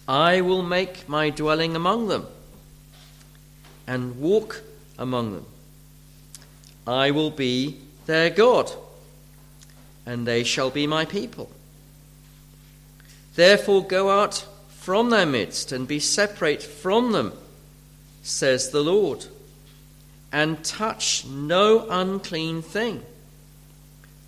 I 0.06 0.40
will 0.40 0.62
make 0.62 1.08
my 1.08 1.30
dwelling 1.30 1.74
among 1.74 2.06
them 2.06 2.28
and 3.88 4.20
walk 4.20 4.62
among 4.96 5.32
them. 5.34 5.46
I 6.86 7.10
will 7.10 7.32
be 7.32 7.80
their 8.06 8.30
God, 8.30 8.70
and 10.06 10.28
they 10.28 10.44
shall 10.44 10.70
be 10.70 10.86
my 10.86 11.04
people. 11.04 11.50
Therefore, 13.34 13.84
go 13.84 14.10
out 14.10 14.46
from 14.86 15.10
their 15.10 15.26
midst 15.26 15.72
and 15.72 15.88
be 15.88 15.98
separate 15.98 16.62
from 16.62 17.10
them, 17.10 17.32
says 18.22 18.70
the 18.70 18.80
Lord, 18.80 19.26
and 20.30 20.62
touch 20.62 21.26
no 21.26 21.88
unclean 21.90 22.62
thing. 22.62 23.02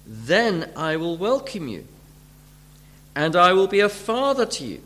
Then 0.05 0.69
I 0.75 0.97
will 0.97 1.17
welcome 1.17 1.69
you, 1.69 1.86
and 3.14 3.36
I 3.36 3.53
will 3.53 3.69
be 3.69 3.79
a 3.79 3.89
father 3.89 4.45
to 4.46 4.64
you, 4.64 4.80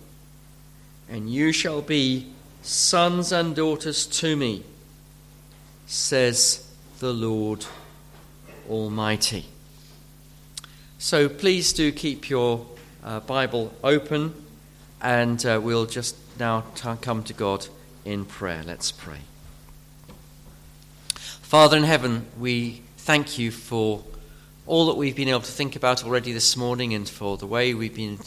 and 1.08 1.32
you 1.32 1.52
shall 1.52 1.80
be 1.80 2.26
sons 2.60 3.32
and 3.32 3.56
daughters 3.56 4.04
to 4.20 4.36
me, 4.36 4.64
says 5.86 6.70
the 6.98 7.14
Lord 7.14 7.64
Almighty. 8.68 9.46
So 10.98 11.30
please 11.30 11.72
do 11.72 11.92
keep 11.92 12.28
your 12.28 12.66
uh, 13.02 13.20
Bible 13.20 13.72
open 13.82 14.34
and 15.02 15.44
uh, 15.44 15.60
we'll 15.62 15.84
just 15.84 16.16
now 16.38 16.62
t- 16.76 16.88
come 17.00 17.24
to 17.24 17.34
God 17.34 17.66
in 18.04 18.24
prayer. 18.24 18.62
Let's 18.64 18.92
pray. 18.92 19.18
Father 21.14 21.76
in 21.76 21.82
heaven, 21.82 22.26
we 22.38 22.82
thank 22.98 23.36
you 23.36 23.50
for 23.50 24.02
all 24.64 24.86
that 24.86 24.96
we've 24.96 25.16
been 25.16 25.28
able 25.28 25.40
to 25.40 25.52
think 25.52 25.74
about 25.74 26.04
already 26.04 26.32
this 26.32 26.56
morning 26.56 26.94
and 26.94 27.08
for 27.08 27.36
the 27.36 27.46
way 27.46 27.74
we've 27.74 27.96
been 27.96 28.18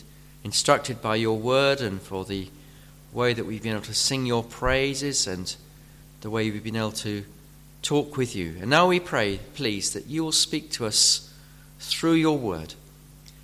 instructed 0.43 1.01
by 1.01 1.15
your 1.15 1.37
word 1.37 1.79
and 1.79 2.01
for 2.01 2.25
the 2.25 2.49
way 3.13 3.33
that 3.33 3.45
we've 3.45 3.63
been 3.63 3.71
able 3.71 3.81
to 3.81 3.93
sing 3.93 4.25
your 4.25 4.43
praises 4.43 5.25
and 5.25 5.55
the 6.21 6.29
way 6.29 6.51
we've 6.51 6.63
been 6.63 6.75
able 6.75 6.91
to 6.91 7.23
talk 7.81 8.17
with 8.17 8.35
you. 8.35 8.57
And 8.59 8.69
now 8.69 8.89
we 8.89 8.99
pray, 8.99 9.39
please, 9.53 9.93
that 9.93 10.07
you 10.07 10.25
will 10.25 10.33
speak 10.33 10.71
to 10.71 10.85
us 10.85 11.33
through 11.79 12.13
your 12.13 12.37
word. 12.37 12.73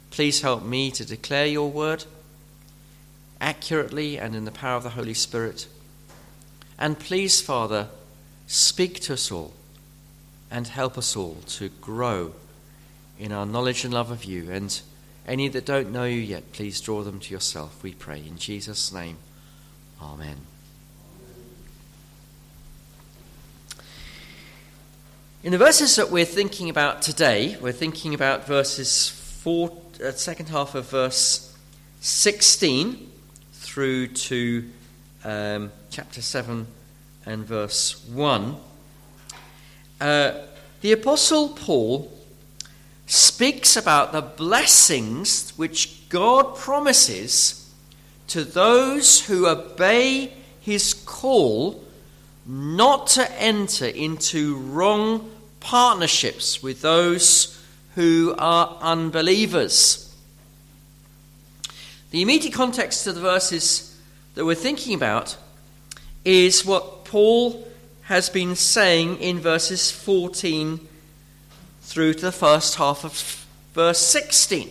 Please 0.09 0.41
help 0.41 0.63
me 0.63 0.91
to 0.91 1.05
declare 1.05 1.45
your 1.45 1.71
word 1.71 2.03
accurately 3.41 4.17
and 4.17 4.35
in 4.35 4.45
the 4.45 4.51
power 4.51 4.77
of 4.77 4.83
the 4.83 4.91
Holy 4.91 5.13
Spirit. 5.13 5.67
And 6.79 6.97
please, 6.97 7.41
Father, 7.41 7.89
speak 8.47 9.01
to 9.01 9.13
us 9.13 9.31
all 9.31 9.53
and 10.49 10.67
help 10.67 10.97
us 10.97 11.15
all 11.17 11.37
to 11.47 11.69
grow 11.81 12.33
in 13.19 13.31
our 13.31 13.45
knowledge 13.45 13.83
and 13.83 13.93
love 13.93 14.11
of 14.11 14.23
you. 14.23 14.49
And 14.49 14.79
any 15.27 15.47
that 15.49 15.65
don't 15.65 15.91
know 15.91 16.05
you 16.05 16.21
yet, 16.21 16.53
please 16.53 16.79
draw 16.79 17.03
them 17.03 17.19
to 17.19 17.33
yourself, 17.33 17.83
we 17.83 17.93
pray. 17.93 18.23
In 18.25 18.37
Jesus' 18.37 18.93
name, 18.93 19.17
Amen. 20.01 20.37
In 25.43 25.51
the 25.51 25.57
verses 25.57 25.95
that 25.95 26.09
we're 26.09 26.25
thinking 26.25 26.69
about 26.69 27.01
today, 27.01 27.57
we're 27.61 27.71
thinking 27.71 28.13
about 28.13 28.47
verses 28.47 29.09
four, 29.09 29.77
uh, 30.03 30.11
second 30.11 30.49
half 30.49 30.75
of 30.75 30.89
verse 30.89 31.55
16 31.99 33.10
through 33.71 34.05
to 34.05 34.69
um, 35.23 35.71
chapter 35.89 36.21
7 36.21 36.67
and 37.25 37.45
verse 37.45 38.05
1, 38.09 38.57
uh, 40.01 40.33
the 40.81 40.91
Apostle 40.91 41.47
Paul 41.47 42.11
speaks 43.07 43.77
about 43.77 44.11
the 44.11 44.21
blessings 44.21 45.57
which 45.57 46.09
God 46.09 46.57
promises 46.57 47.73
to 48.27 48.43
those 48.43 49.25
who 49.27 49.47
obey 49.47 50.33
his 50.59 50.93
call 50.93 51.81
not 52.45 53.07
to 53.07 53.31
enter 53.41 53.85
into 53.85 54.57
wrong 54.57 55.31
partnerships 55.61 56.61
with 56.61 56.81
those 56.81 57.57
who 57.95 58.35
are 58.37 58.77
unbelievers. 58.81 60.10
The 62.11 62.21
immediate 62.21 62.53
context 62.53 63.07
of 63.07 63.15
the 63.15 63.21
verses 63.21 63.97
that 64.35 64.43
we're 64.43 64.53
thinking 64.53 64.93
about 64.93 65.37
is 66.25 66.65
what 66.65 67.05
Paul 67.05 67.65
has 68.03 68.29
been 68.29 68.57
saying 68.57 69.15
in 69.21 69.39
verses 69.39 69.89
14 69.91 70.85
through 71.83 72.15
to 72.15 72.21
the 72.21 72.33
first 72.33 72.75
half 72.75 73.05
of 73.05 73.45
verse 73.73 73.99
16. 73.99 74.69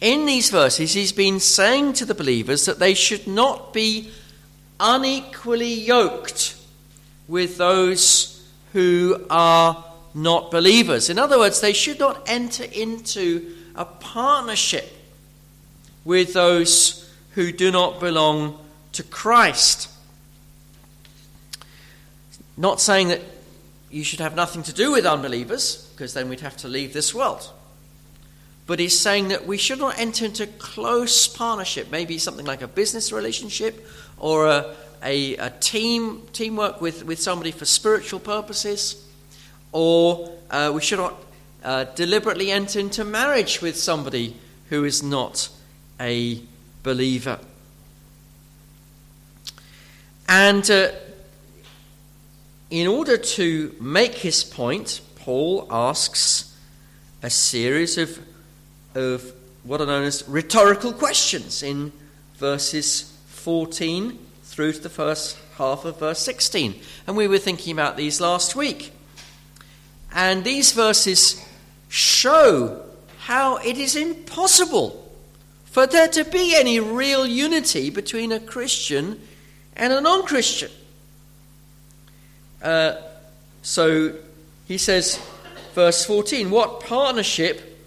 In 0.00 0.26
these 0.26 0.50
verses, 0.50 0.92
he's 0.92 1.12
been 1.12 1.38
saying 1.38 1.92
to 1.92 2.04
the 2.04 2.14
believers 2.14 2.64
that 2.64 2.80
they 2.80 2.94
should 2.94 3.28
not 3.28 3.72
be 3.72 4.10
unequally 4.80 5.72
yoked 5.72 6.56
with 7.28 7.58
those 7.58 8.44
who 8.72 9.24
are 9.30 9.84
not 10.14 10.50
believers. 10.50 11.08
In 11.08 11.20
other 11.20 11.38
words, 11.38 11.60
they 11.60 11.72
should 11.72 12.00
not 12.00 12.24
enter 12.26 12.64
into 12.64 13.54
a 13.76 13.84
partnership 13.84 14.98
with 16.04 16.32
those 16.32 17.10
who 17.34 17.52
do 17.52 17.70
not 17.70 18.00
belong 18.00 18.58
to 18.92 19.02
Christ. 19.02 19.88
Not 22.56 22.80
saying 22.80 23.08
that 23.08 23.22
you 23.90 24.04
should 24.04 24.20
have 24.20 24.34
nothing 24.34 24.62
to 24.64 24.72
do 24.72 24.92
with 24.92 25.06
unbelievers, 25.06 25.88
because 25.92 26.14
then 26.14 26.28
we'd 26.28 26.40
have 26.40 26.56
to 26.58 26.68
leave 26.68 26.92
this 26.92 27.14
world. 27.14 27.50
But 28.66 28.78
he's 28.78 28.98
saying 28.98 29.28
that 29.28 29.46
we 29.46 29.58
should 29.58 29.78
not 29.78 29.98
enter 29.98 30.24
into 30.24 30.46
close 30.46 31.28
partnership, 31.28 31.90
maybe 31.90 32.18
something 32.18 32.46
like 32.46 32.62
a 32.62 32.68
business 32.68 33.12
relationship 33.12 33.86
or 34.18 34.46
a, 34.46 34.74
a, 35.02 35.36
a 35.36 35.50
team 35.50 36.22
teamwork 36.32 36.80
with, 36.80 37.04
with 37.04 37.20
somebody 37.20 37.50
for 37.50 37.64
spiritual 37.64 38.20
purposes, 38.20 39.06
or 39.72 40.32
uh, 40.50 40.70
we 40.74 40.80
should 40.80 40.98
not 40.98 41.14
uh, 41.64 41.84
deliberately 41.84 42.50
enter 42.50 42.78
into 42.78 43.04
marriage 43.04 43.60
with 43.60 43.76
somebody 43.76 44.36
who 44.68 44.84
is 44.84 45.02
not 45.02 45.48
a 46.02 46.42
believer. 46.82 47.38
And 50.28 50.68
uh, 50.70 50.88
in 52.70 52.88
order 52.88 53.16
to 53.16 53.74
make 53.80 54.14
his 54.14 54.42
point, 54.42 55.00
Paul 55.16 55.68
asks 55.70 56.56
a 57.22 57.30
series 57.30 57.96
of, 57.98 58.18
of 58.94 59.32
what 59.62 59.80
are 59.80 59.86
known 59.86 60.04
as 60.04 60.28
rhetorical 60.28 60.92
questions 60.92 61.62
in 61.62 61.92
verses 62.36 63.16
14 63.26 64.18
through 64.42 64.72
to 64.72 64.80
the 64.80 64.88
first 64.88 65.38
half 65.56 65.84
of 65.84 66.00
verse 66.00 66.18
16. 66.18 66.74
And 67.06 67.16
we 67.16 67.28
were 67.28 67.38
thinking 67.38 67.72
about 67.72 67.96
these 67.96 68.20
last 68.20 68.56
week. 68.56 68.92
And 70.12 70.42
these 70.42 70.72
verses 70.72 71.46
show 71.88 72.84
how 73.20 73.58
it 73.58 73.78
is 73.78 73.94
impossible 73.94 75.01
for 75.72 75.86
there 75.86 76.06
to 76.06 76.22
be 76.24 76.54
any 76.54 76.78
real 76.78 77.26
unity 77.26 77.88
between 77.88 78.30
a 78.30 78.38
Christian 78.38 79.18
and 79.74 79.90
a 79.90 80.02
non 80.02 80.26
Christian. 80.26 80.70
Uh, 82.62 82.96
so 83.62 84.14
he 84.68 84.76
says, 84.76 85.18
verse 85.72 86.04
14, 86.04 86.50
what 86.50 86.80
partnership 86.80 87.80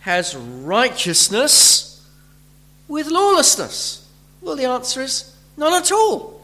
has 0.00 0.34
righteousness 0.34 2.08
with 2.88 3.08
lawlessness? 3.08 4.08
Well, 4.40 4.56
the 4.56 4.64
answer 4.64 5.02
is 5.02 5.36
none 5.58 5.74
at 5.74 5.92
all. 5.92 6.40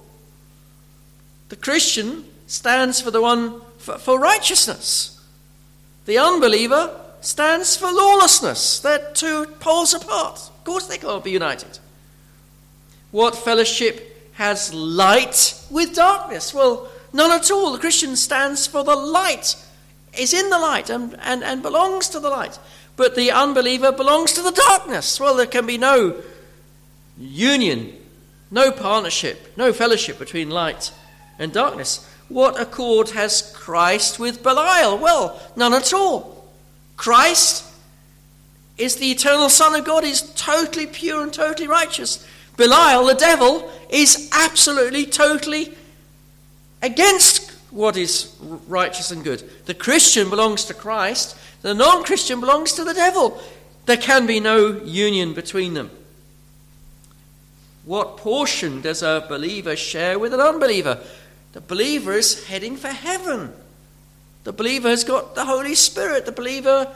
The 1.49 1.57
Christian 1.57 2.27
stands 2.47 3.01
for 3.01 3.11
the 3.11 3.23
one 3.23 3.63
for, 3.79 3.97
for 3.97 4.21
righteousness. 4.21 5.19
The 6.05 6.19
unbeliever 6.19 7.00
stands 7.21 7.77
for 7.77 7.91
lawlessness. 7.91 8.81
They're 8.81 9.11
two 9.13 9.47
poles 9.61 9.95
apart. 9.95 10.37
Of 10.37 10.65
course, 10.65 10.87
they 10.87 10.99
can't 10.99 11.25
be 11.25 11.31
united. 11.31 11.79
What 13.11 13.35
fellowship 13.37 14.33
has 14.35 14.73
light 14.73 15.55
with 15.71 15.95
darkness? 15.95 16.55
Well, 16.55 16.89
none 17.13 17.33
at 17.33 17.51
all. 17.51 17.73
The 17.73 17.79
Christian 17.79 18.17
stands 18.17 18.67
for 18.67 18.85
the 18.85 18.97
light, 18.97 19.57
is 20.17 20.33
in 20.33 20.49
the 20.51 20.59
light, 20.59 20.91
and, 20.91 21.17
and, 21.21 21.43
and 21.43 21.63
belongs 21.63 22.09
to 22.11 22.21
the 22.21 22.31
light 22.31 22.59
but 23.01 23.15
the 23.15 23.31
unbeliever 23.31 23.93
belongs 23.93 24.33
to 24.33 24.43
the 24.43 24.51
darkness. 24.51 25.19
Well, 25.19 25.35
there 25.35 25.47
can 25.47 25.65
be 25.65 25.79
no 25.79 26.23
union, 27.19 27.97
no 28.51 28.71
partnership, 28.71 29.57
no 29.57 29.73
fellowship 29.73 30.19
between 30.19 30.51
light 30.51 30.93
and 31.39 31.51
darkness. 31.51 32.07
What 32.29 32.61
accord 32.61 33.09
has 33.11 33.55
Christ 33.57 34.19
with 34.19 34.43
Belial? 34.43 34.99
Well, 34.99 35.41
none 35.57 35.73
at 35.73 35.95
all. 35.95 36.40
Christ 37.01 37.65
is 38.77 38.97
the 38.97 39.11
eternal 39.11 39.49
Son 39.49 39.75
of 39.75 39.87
God, 39.87 40.05
is 40.05 40.21
totally 40.35 40.87
pure 40.87 41.23
and 41.23 41.33
totally 41.33 41.67
righteous. 41.67 42.27
Belial, 42.59 43.07
the 43.07 43.15
devil, 43.15 43.73
is 43.89 44.29
absolutely, 44.35 45.07
totally 45.07 45.73
against 46.83 47.53
what 47.71 47.97
is 47.97 48.37
righteous 48.69 49.11
and 49.11 49.25
good. 49.25 49.43
The 49.65 49.73
Christian 49.73 50.29
belongs 50.29 50.67
to 50.67 50.75
Christ, 50.75 51.39
the 51.63 51.73
non 51.73 52.05
Christian 52.05 52.39
belongs 52.39 52.75
to 52.75 52.85
the 52.85 52.93
devil. 52.93 53.41
There 53.87 53.97
can 53.97 54.27
be 54.27 54.39
no 54.39 54.83
union 54.85 55.33
between 55.33 55.73
them. 55.73 55.91
What 57.87 58.19
portion 58.19 58.83
does 58.83 59.03
a 59.03 59.25
believer 59.27 59.75
share 59.75 60.19
with 60.19 60.35
an 60.35 60.41
unbeliever? 60.41 61.03
The 61.55 61.63
believer 61.63 62.13
is 62.13 62.45
heading 62.45 62.77
for 62.77 62.89
heaven. 62.89 63.55
The 64.45 64.53
believer 64.53 64.89
has 64.89 65.05
got 65.05 65.35
the 65.35 65.45
Holy 65.45 65.75
Spirit. 65.75 66.27
The 66.27 66.33
believer 66.33 66.93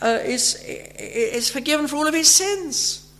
uh, 0.00 0.18
is, 0.24 0.62
is 0.64 1.50
forgiven 1.50 1.88
for 1.88 1.96
all 1.96 2.06
of 2.06 2.14
his 2.14 2.30
sins. 2.30 3.10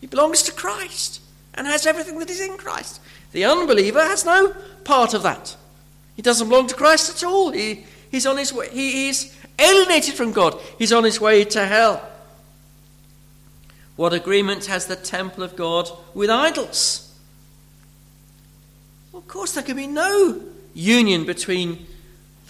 He 0.00 0.06
belongs 0.06 0.42
to 0.44 0.52
Christ 0.52 1.20
and 1.54 1.66
has 1.66 1.86
everything 1.86 2.18
that 2.18 2.30
is 2.30 2.40
in 2.40 2.56
Christ. 2.56 3.00
The 3.32 3.44
unbeliever 3.44 4.02
has 4.02 4.24
no 4.24 4.54
part 4.84 5.14
of 5.14 5.22
that. 5.22 5.56
He 6.16 6.22
doesn't 6.22 6.48
belong 6.48 6.66
to 6.68 6.74
Christ 6.74 7.10
at 7.10 7.26
all. 7.26 7.50
He, 7.50 7.84
he's 8.10 8.26
on 8.26 8.36
his 8.36 8.52
way. 8.52 8.68
He 8.70 9.08
is 9.08 9.34
alienated 9.58 10.14
from 10.14 10.32
God. 10.32 10.58
He's 10.78 10.92
on 10.92 11.04
his 11.04 11.20
way 11.20 11.44
to 11.44 11.66
hell. 11.66 12.06
What 13.96 14.12
agreement 14.12 14.66
has 14.66 14.86
the 14.86 14.96
temple 14.96 15.44
of 15.44 15.56
God 15.56 15.90
with 16.14 16.30
idols? 16.30 17.14
Well, 19.12 19.20
of 19.20 19.28
course, 19.28 19.52
there 19.52 19.62
can 19.62 19.76
be 19.76 19.86
no 19.86 20.40
union 20.72 21.24
between 21.24 21.86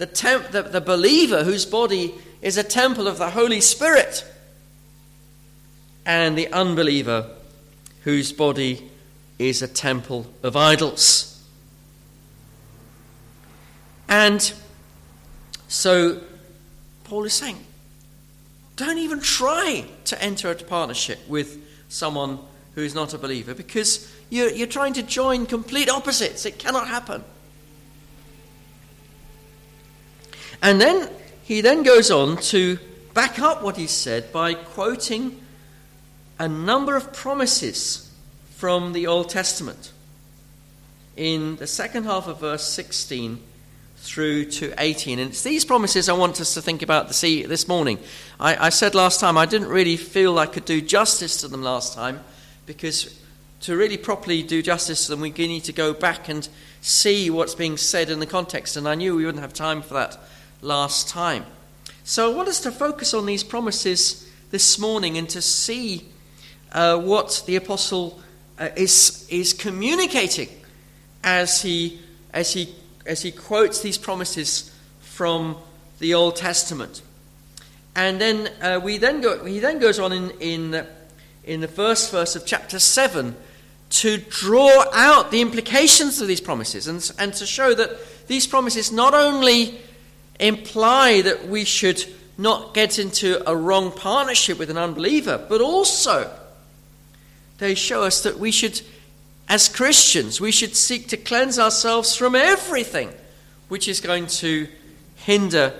the, 0.01 0.07
temp- 0.07 0.49
the, 0.49 0.63
the 0.63 0.81
believer 0.81 1.43
whose 1.43 1.63
body 1.63 2.11
is 2.41 2.57
a 2.57 2.63
temple 2.63 3.07
of 3.07 3.19
the 3.19 3.29
Holy 3.29 3.61
Spirit 3.61 4.25
and 6.07 6.35
the 6.35 6.51
unbeliever 6.51 7.29
whose 8.03 8.33
body 8.33 8.89
is 9.37 9.61
a 9.61 9.67
temple 9.67 10.25
of 10.41 10.55
idols. 10.55 11.45
And 14.09 14.51
so 15.67 16.19
Paul 17.03 17.25
is 17.25 17.33
saying, 17.33 17.63
don't 18.77 18.97
even 18.97 19.19
try 19.19 19.85
to 20.05 20.19
enter 20.19 20.49
a 20.49 20.55
partnership 20.55 21.19
with 21.27 21.63
someone 21.89 22.39
who 22.73 22.81
is 22.81 22.95
not 22.95 23.13
a 23.13 23.19
believer 23.19 23.53
because 23.53 24.11
you're, 24.31 24.49
you're 24.49 24.65
trying 24.65 24.93
to 24.93 25.03
join 25.03 25.45
complete 25.45 25.89
opposites. 25.89 26.47
It 26.47 26.57
cannot 26.57 26.87
happen. 26.87 27.23
And 30.61 30.79
then 30.79 31.09
he 31.43 31.61
then 31.61 31.83
goes 31.83 32.11
on 32.11 32.37
to 32.37 32.77
back 33.13 33.39
up 33.39 33.61
what 33.61 33.77
he 33.77 33.87
said 33.87 34.31
by 34.31 34.53
quoting 34.53 35.41
a 36.39 36.47
number 36.47 36.95
of 36.95 37.13
promises 37.13 38.11
from 38.55 38.93
the 38.93 39.07
Old 39.07 39.29
Testament. 39.29 39.91
In 41.17 41.57
the 41.57 41.67
second 41.67 42.05
half 42.05 42.27
of 42.27 42.39
verse 42.39 42.67
16, 42.67 43.41
through 44.01 44.45
to 44.45 44.73
18. 44.79 45.19
And 45.19 45.29
it's 45.29 45.43
these 45.43 45.63
promises 45.63 46.09
I 46.09 46.13
want 46.13 46.41
us 46.41 46.55
to 46.55 46.61
think 46.61 46.81
about 46.81 47.07
this, 47.07 47.67
morning. 47.67 47.99
I, 48.39 48.67
I 48.67 48.69
said 48.69 48.95
last 48.95 49.19
time 49.19 49.37
I 49.37 49.45
didn't 49.45 49.67
really 49.67 49.95
feel 49.95 50.39
I 50.39 50.47
could 50.47 50.65
do 50.65 50.81
justice 50.81 51.37
to 51.41 51.47
them 51.47 51.61
last 51.61 51.93
time 51.93 52.19
because 52.65 53.19
to 53.61 53.77
really 53.77 53.97
properly 53.97 54.41
do 54.41 54.63
justice 54.63 55.05
to 55.05 55.11
them, 55.11 55.21
we 55.21 55.29
need 55.29 55.65
to 55.65 55.71
go 55.71 55.93
back 55.93 56.29
and 56.29 56.49
see 56.81 57.29
what's 57.29 57.53
being 57.53 57.77
said 57.77 58.09
in 58.09 58.19
the 58.19 58.25
context. 58.25 58.75
And 58.75 58.87
I 58.87 58.95
knew 58.95 59.15
we 59.15 59.25
wouldn't 59.25 59.43
have 59.43 59.53
time 59.53 59.83
for 59.83 59.93
that 59.93 60.17
last 60.61 61.09
time. 61.09 61.45
So 62.03 62.31
I 62.31 62.35
want 62.35 62.49
us 62.49 62.59
to 62.61 62.71
focus 62.71 63.13
on 63.13 63.25
these 63.25 63.43
promises 63.43 64.29
this 64.49 64.79
morning 64.79 65.17
and 65.17 65.29
to 65.29 65.41
see 65.41 66.07
uh, 66.71 66.97
what 66.99 67.43
the 67.45 67.55
apostle 67.55 68.19
uh, 68.59 68.69
is, 68.75 69.27
is 69.29 69.53
communicating 69.53 70.49
as 71.23 71.61
he, 71.61 71.99
as 72.33 72.53
he 72.53 72.73
as 73.05 73.21
he 73.21 73.31
quotes 73.31 73.81
these 73.81 73.97
promises 73.97 74.73
from 74.99 75.57
the 75.99 76.13
Old 76.13 76.35
Testament. 76.35 77.01
And 77.95 78.21
then 78.21 78.49
uh, 78.61 78.79
we 78.81 78.97
then 78.97 79.21
go, 79.21 79.43
he 79.43 79.59
then 79.59 79.79
goes 79.79 79.99
on 79.99 80.11
in, 80.11 80.31
in, 80.39 80.87
in 81.43 81.61
the 81.61 81.67
first 81.67 82.11
verse 82.11 82.35
of 82.35 82.45
chapter 82.45 82.79
7 82.79 83.35
to 83.89 84.17
draw 84.17 84.85
out 84.93 85.31
the 85.31 85.41
implications 85.41 86.21
of 86.21 86.27
these 86.27 86.39
promises 86.39 86.87
and, 86.87 87.11
and 87.19 87.33
to 87.33 87.45
show 87.45 87.73
that 87.73 88.27
these 88.27 88.47
promises 88.47 88.91
not 88.91 89.13
only 89.13 89.77
imply 90.41 91.21
that 91.21 91.47
we 91.47 91.63
should 91.63 92.03
not 92.37 92.73
get 92.73 92.99
into 92.99 93.47
a 93.49 93.55
wrong 93.55 93.91
partnership 93.91 94.57
with 94.57 94.69
an 94.69 94.77
unbeliever, 94.77 95.45
but 95.47 95.61
also 95.61 96.29
they 97.59 97.75
show 97.75 98.03
us 98.03 98.23
that 98.23 98.39
we 98.39 98.51
should 98.51 98.81
as 99.51 99.67
Christians, 99.67 100.39
we 100.39 100.51
should 100.51 100.77
seek 100.77 101.09
to 101.09 101.17
cleanse 101.17 101.59
ourselves 101.59 102.15
from 102.15 102.35
everything 102.35 103.11
which 103.67 103.89
is 103.89 103.99
going 103.99 104.27
to 104.27 104.65
hinder 105.15 105.73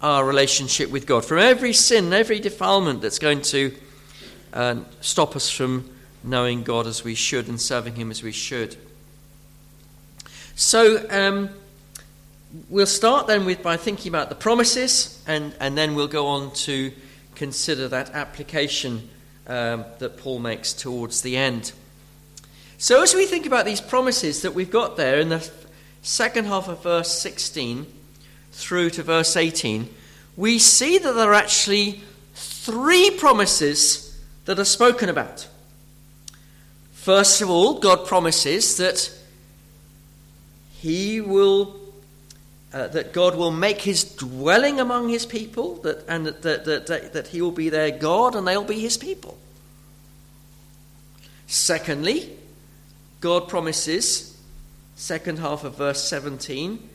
our 0.00 0.24
relationship 0.24 0.90
with 0.90 1.06
God, 1.06 1.24
from 1.24 1.38
every 1.38 1.74
sin, 1.74 2.14
every 2.14 2.40
defilement 2.40 3.02
that's 3.02 3.18
going 3.18 3.42
to 3.42 3.76
uh, 4.54 4.76
stop 5.02 5.36
us 5.36 5.50
from 5.50 5.90
knowing 6.24 6.62
God 6.62 6.86
as 6.86 7.04
we 7.04 7.14
should 7.14 7.48
and 7.48 7.60
serving 7.60 7.96
Him 7.96 8.10
as 8.10 8.22
we 8.22 8.32
should. 8.32 8.76
So, 10.54 11.06
um, 11.10 11.50
we'll 12.68 12.86
start 12.86 13.26
then 13.26 13.44
with 13.44 13.62
by 13.62 13.76
thinking 13.76 14.10
about 14.10 14.28
the 14.28 14.34
promises, 14.34 15.22
and, 15.26 15.54
and 15.60 15.76
then 15.76 15.94
we'll 15.94 16.08
go 16.08 16.26
on 16.26 16.52
to 16.52 16.92
consider 17.34 17.88
that 17.88 18.10
application 18.10 19.08
um, 19.46 19.84
that 19.98 20.16
Paul 20.18 20.38
makes 20.38 20.72
towards 20.72 21.22
the 21.22 21.36
end. 21.36 21.72
So, 22.78 23.02
as 23.02 23.14
we 23.14 23.26
think 23.26 23.46
about 23.46 23.66
these 23.66 23.80
promises 23.80 24.42
that 24.42 24.54
we've 24.54 24.70
got 24.70 24.96
there 24.96 25.20
in 25.20 25.28
the 25.28 25.50
second 26.02 26.46
half 26.46 26.68
of 26.68 26.82
verse 26.82 27.12
16 27.20 27.86
through 28.52 28.90
to 28.90 29.02
verse 29.02 29.36
18, 29.36 29.92
we 30.36 30.58
see 30.58 30.98
that 30.98 31.12
there 31.12 31.30
are 31.30 31.34
actually 31.34 32.00
three 32.34 33.10
promises 33.10 34.18
that 34.46 34.58
are 34.58 34.64
spoken 34.64 35.08
about. 35.08 35.46
First 36.92 37.42
of 37.42 37.50
all, 37.50 37.78
God 37.80 38.06
promises 38.06 38.76
that 38.76 39.12
He 40.78 41.20
will. 41.20 41.79
Uh, 42.72 42.86
that 42.86 43.12
God 43.12 43.34
will 43.34 43.50
make 43.50 43.80
his 43.80 44.04
dwelling 44.04 44.78
among 44.78 45.08
his 45.08 45.26
people, 45.26 45.74
that, 45.76 46.04
and 46.06 46.26
that, 46.26 46.42
that, 46.42 46.86
that, 46.86 47.12
that 47.12 47.26
he 47.26 47.42
will 47.42 47.50
be 47.50 47.68
their 47.68 47.90
God 47.90 48.36
and 48.36 48.46
they'll 48.46 48.62
be 48.62 48.78
his 48.78 48.96
people. 48.96 49.36
Secondly, 51.48 52.30
God 53.20 53.48
promises, 53.48 54.40
second 54.94 55.40
half 55.40 55.64
of 55.64 55.76
verse 55.76 56.04
17, 56.04 56.88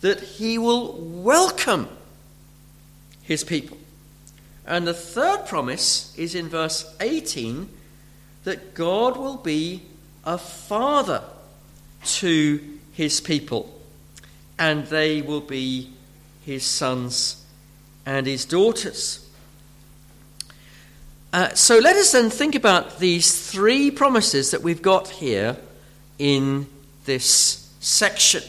that 0.00 0.20
he 0.20 0.58
will 0.58 0.94
welcome 1.00 1.88
his 3.22 3.44
people. 3.44 3.78
And 4.66 4.86
the 4.86 4.94
third 4.94 5.46
promise 5.46 6.16
is 6.18 6.34
in 6.34 6.48
verse 6.48 6.92
18 7.00 7.68
that 8.44 8.74
God 8.74 9.16
will 9.16 9.36
be 9.36 9.82
a 10.24 10.38
father 10.38 11.22
to 12.04 12.78
his 12.92 13.20
people, 13.20 13.79
and 14.60 14.86
they 14.86 15.22
will 15.22 15.40
be 15.40 15.90
his 16.44 16.64
sons 16.64 17.44
and 18.06 18.26
his 18.26 18.44
daughters. 18.44 19.26
Uh, 21.32 21.48
so 21.54 21.78
let 21.78 21.96
us 21.96 22.12
then 22.12 22.28
think 22.28 22.54
about 22.54 22.98
these 22.98 23.50
three 23.50 23.90
promises 23.90 24.50
that 24.50 24.62
we've 24.62 24.82
got 24.82 25.08
here 25.08 25.56
in 26.18 26.66
this 27.06 27.72
section. 27.80 28.42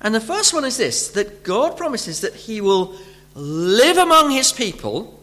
And 0.00 0.14
the 0.14 0.20
first 0.20 0.52
one 0.54 0.64
is 0.64 0.76
this 0.76 1.08
that 1.08 1.42
God 1.42 1.76
promises 1.76 2.20
that 2.20 2.34
He 2.34 2.60
will 2.60 2.94
live 3.34 3.96
among 3.96 4.30
His 4.30 4.52
people, 4.52 5.18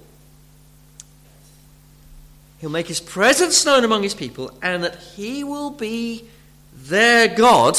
He'll 2.60 2.72
make 2.72 2.88
His 2.88 3.00
presence 3.00 3.66
known 3.66 3.84
among 3.84 4.04
His 4.04 4.16
people, 4.16 4.52
and 4.62 4.84
that 4.84 4.96
He 4.96 5.44
will 5.44 5.70
be 5.70 6.26
their 6.76 7.28
God, 7.28 7.78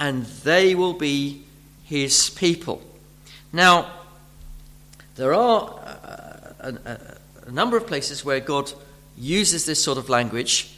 and 0.00 0.24
they 0.42 0.74
will 0.74 0.94
be 0.94 1.42
His 1.84 2.30
people. 2.30 2.82
Now, 3.52 3.92
there 5.14 5.34
are 5.34 5.78
a, 6.60 6.68
a, 6.84 7.00
a 7.46 7.50
number 7.50 7.76
of 7.76 7.86
places 7.86 8.24
where 8.24 8.40
God 8.40 8.72
uses 9.18 9.66
this 9.66 9.84
sort 9.84 9.98
of 9.98 10.08
language. 10.08 10.74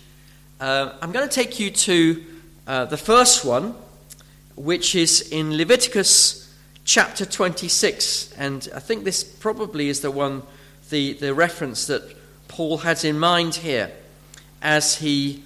Uh, 0.61 0.93
I'm 1.01 1.13
going 1.13 1.29
to 1.29 1.35
take 1.35 1.61
you 1.61 1.71
to 1.71 2.25
uh, 2.67 2.85
the 2.87 2.97
first 2.97 3.45
one, 3.45 3.77
which 4.57 4.97
is 4.97 5.21
in 5.31 5.57
Leviticus 5.57 6.53
chapter 6.85 7.25
26. 7.25 8.33
And 8.37 8.69
I 8.75 8.81
think 8.81 9.05
this 9.05 9.23
probably 9.23 9.89
is 9.89 10.01
the 10.01 10.11
one, 10.11 10.43
the, 10.91 11.13
the 11.15 11.33
reference 11.33 11.87
that 11.87 12.03
Paul 12.49 12.79
has 12.79 13.05
in 13.05 13.19
mind 13.19 13.55
here 13.55 13.93
as 14.61 14.97
he, 14.97 15.45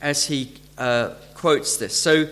as 0.00 0.26
he 0.26 0.52
uh, 0.78 1.10
quotes 1.34 1.76
this. 1.78 2.00
So 2.00 2.28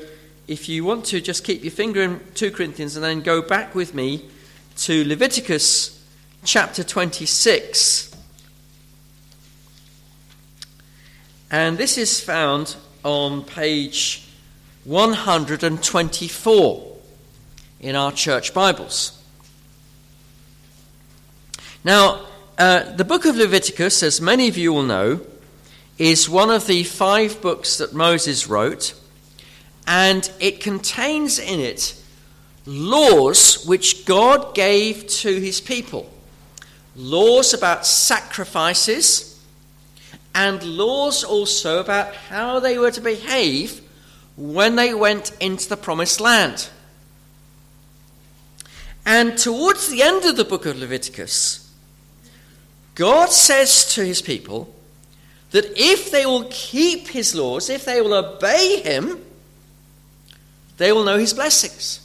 if 0.47 0.69
you 0.69 0.85
want 0.85 1.07
to 1.07 1.21
just 1.21 1.43
keep 1.45 1.65
your 1.65 1.71
finger 1.71 2.03
in 2.03 2.21
2 2.35 2.51
Corinthians 2.51 2.97
and 2.97 3.05
then 3.05 3.23
go 3.23 3.41
back 3.41 3.75
with 3.75 3.95
me 3.95 4.29
to 4.77 5.05
Leviticus 5.05 6.05
chapter 6.45 6.85
26. 6.85 8.15
And 11.51 11.79
this 11.79 11.97
is 11.97 12.21
found 12.21 12.77
on 13.05 13.45
page 13.45 14.29
124 14.85 16.97
in 17.81 17.97
our 17.97 18.13
church 18.13 18.53
Bibles. 18.53 19.23
Now, 21.85 22.27
uh, 22.59 22.93
the 22.93 23.05
book 23.05 23.25
of 23.25 23.37
Leviticus, 23.37 24.03
as 24.03 24.21
many 24.21 24.49
of 24.49 24.59
you 24.59 24.73
will 24.73 24.83
know, 24.83 25.21
is 25.97 26.29
one 26.29 26.51
of 26.51 26.67
the 26.67 26.83
five 26.85 27.41
books 27.41 27.79
that 27.79 27.95
Moses 27.95 28.49
wrote, 28.49 28.95
and 29.87 30.31
it 30.41 30.61
contains 30.61 31.39
in 31.39 31.61
it 31.61 32.01
laws 32.67 33.65
which 33.67 34.07
God 34.07 34.55
gave 34.55 35.07
to 35.07 35.41
his 35.41 35.61
people. 35.61 36.11
Laws 36.97 37.53
about 37.53 37.87
sacrifices, 37.87 39.43
and 40.35 40.63
laws 40.63 41.25
also 41.25 41.81
about 41.81 42.15
how 42.15 42.61
they 42.61 42.79
were 42.79 42.91
to 42.91 43.01
behave 43.01 43.81
when 44.37 44.77
they 44.77 44.95
went 44.95 45.33
into 45.41 45.69
the 45.69 45.77
promised 45.77 46.21
land. 46.21 46.69
And 49.07 49.37
towards 49.37 49.89
the 49.89 50.03
end 50.03 50.25
of 50.25 50.37
the 50.37 50.45
book 50.45 50.67
of 50.67 50.79
Leviticus, 50.79 51.73
God 52.95 53.31
says 53.31 53.93
to 53.95 54.05
his 54.05 54.23
people 54.23 54.75
that 55.51 55.67
if 55.77 56.11
they 56.11 56.27
will 56.27 56.49
keep 56.51 57.09
his 57.09 57.35
laws, 57.35 57.69
if 57.69 57.85
they 57.85 58.01
will 58.01 58.15
obey 58.15 58.81
him, 58.83 59.24
they 60.77 60.93
will 60.93 61.05
know 61.05 61.19
his 61.19 61.35
blessings. 61.35 62.01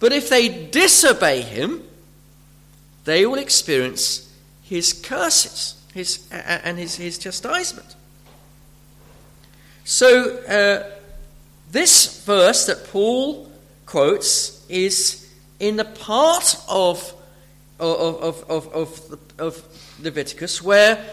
But 0.00 0.12
if 0.12 0.28
they 0.28 0.48
disobey 0.48 1.42
him, 1.42 1.82
they 3.04 3.26
will 3.26 3.38
experience 3.38 4.32
his 4.62 4.92
curses 4.92 5.74
his, 5.94 6.26
and 6.30 6.76
his, 6.76 6.96
his 6.96 7.16
chastisement. 7.16 7.94
So, 9.84 10.38
uh, 10.38 10.90
this 11.70 12.24
verse 12.24 12.66
that 12.66 12.88
Paul 12.88 13.50
quotes 13.86 14.66
is 14.68 15.30
in 15.60 15.76
the 15.76 15.84
part 15.84 16.56
of, 16.68 17.14
of, 17.78 18.44
of, 18.50 18.74
of, 18.74 19.18
of, 19.38 19.68
Leviticus 20.00 20.60
where 20.60 21.04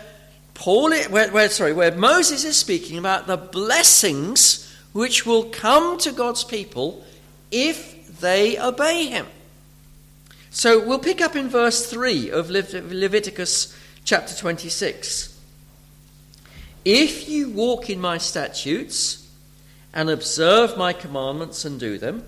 Paul, 0.56 0.92
where, 1.10 1.30
where, 1.30 1.50
sorry, 1.50 1.74
where 1.74 1.92
Moses 1.92 2.44
is 2.44 2.58
speaking 2.58 2.98
about 2.98 3.28
the 3.28 3.38
blessings 3.38 4.71
which 4.94 5.26
will 5.26 5.46
come 5.46 5.98
to 6.00 6.12
God's 6.12 6.44
people 6.44 7.04
if 7.52 8.20
they 8.20 8.60
obey 8.60 9.08
him. 9.08 9.28
So 10.50 10.86
we'll 10.86 11.00
pick 11.00 11.22
up 11.22 11.36
in 11.36 11.50
verse 11.50 11.90
3 11.90 12.30
of 12.30 12.50
Leviticus 12.50 13.76
chapter 14.04 14.36
26. 14.36 15.40
If 16.84 17.30
you 17.30 17.50
walk 17.50 17.90
in 17.90 18.02
my 18.02 18.18
statutes 18.18 19.30
and 19.94 20.10
observe 20.10 20.78
my 20.78 20.94
commandments 20.94 21.64
and 21.64 21.80
do 21.80 21.98
them, 21.98 22.26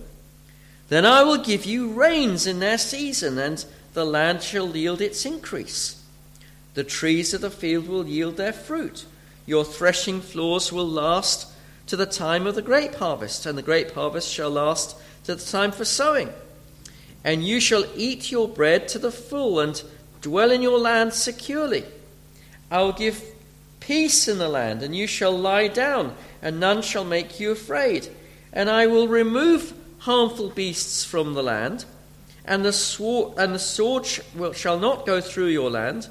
then 0.89 1.05
I 1.05 1.23
will 1.23 1.37
give 1.37 1.65
you 1.65 1.91
rains 1.91 2.45
in 2.45 2.59
their 2.59 2.77
season, 2.77 3.37
and 3.37 3.65
the 3.93 4.05
land 4.05 4.43
shall 4.43 4.75
yield 4.75 5.01
its 5.01 5.25
increase. 5.25 6.01
The 6.75 6.83
trees 6.83 7.33
of 7.33 7.41
the 7.41 7.49
field 7.49 7.87
will 7.87 8.07
yield 8.07 8.37
their 8.37 8.53
fruit. 8.53 9.05
Your 9.45 9.65
threshing 9.65 10.21
floors 10.21 10.71
will 10.71 10.87
last 10.87 11.47
to 11.93 11.97
the 11.97 12.05
time 12.07 12.47
of 12.47 12.55
the 12.55 12.61
grape 12.63 12.95
harvest, 12.95 13.45
and 13.45 13.55
the 13.55 13.61
grape 13.61 13.91
harvest 13.91 14.27
shall 14.27 14.49
last 14.49 14.95
to 15.25 15.35
the 15.35 15.45
time 15.45 15.71
for 15.71 15.85
sowing. 15.85 16.27
And 17.23 17.45
you 17.45 17.59
shall 17.59 17.85
eat 17.95 18.31
your 18.31 18.47
bread 18.47 18.87
to 18.87 18.97
the 18.97 19.11
full, 19.11 19.59
and 19.59 19.79
Dwell 20.19 20.49
in 20.49 20.63
your 20.63 20.79
land 20.79 21.13
securely. 21.13 21.83
I 22.71 22.81
will 22.81 22.93
give 22.93 23.23
peace 23.79 24.27
in 24.27 24.39
the 24.39 24.49
land, 24.49 24.81
and 24.81 24.95
you 24.95 25.05
shall 25.05 25.37
lie 25.37 25.67
down, 25.67 26.15
and 26.41 26.59
none 26.59 26.81
shall 26.81 27.05
make 27.05 27.39
you 27.39 27.51
afraid. 27.51 28.07
And 28.51 28.71
I 28.71 28.87
will 28.87 29.07
remove 29.07 29.75
harmful 29.99 30.49
beasts 30.49 31.05
from 31.05 31.35
the 31.35 31.43
land, 31.43 31.85
and 32.43 32.65
the 32.65 32.73
sword, 32.73 33.37
and 33.37 33.53
the 33.53 33.59
sword 33.59 34.07
shall 34.55 34.79
not 34.79 35.05
go 35.05 35.21
through 35.21 35.49
your 35.49 35.69
land. 35.69 36.07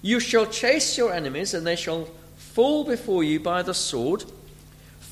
You 0.00 0.18
shall 0.18 0.46
chase 0.46 0.96
your 0.96 1.12
enemies, 1.12 1.52
and 1.52 1.66
they 1.66 1.76
shall 1.76 2.08
fall 2.38 2.84
before 2.84 3.22
you 3.22 3.38
by 3.38 3.60
the 3.60 3.74
sword. 3.74 4.24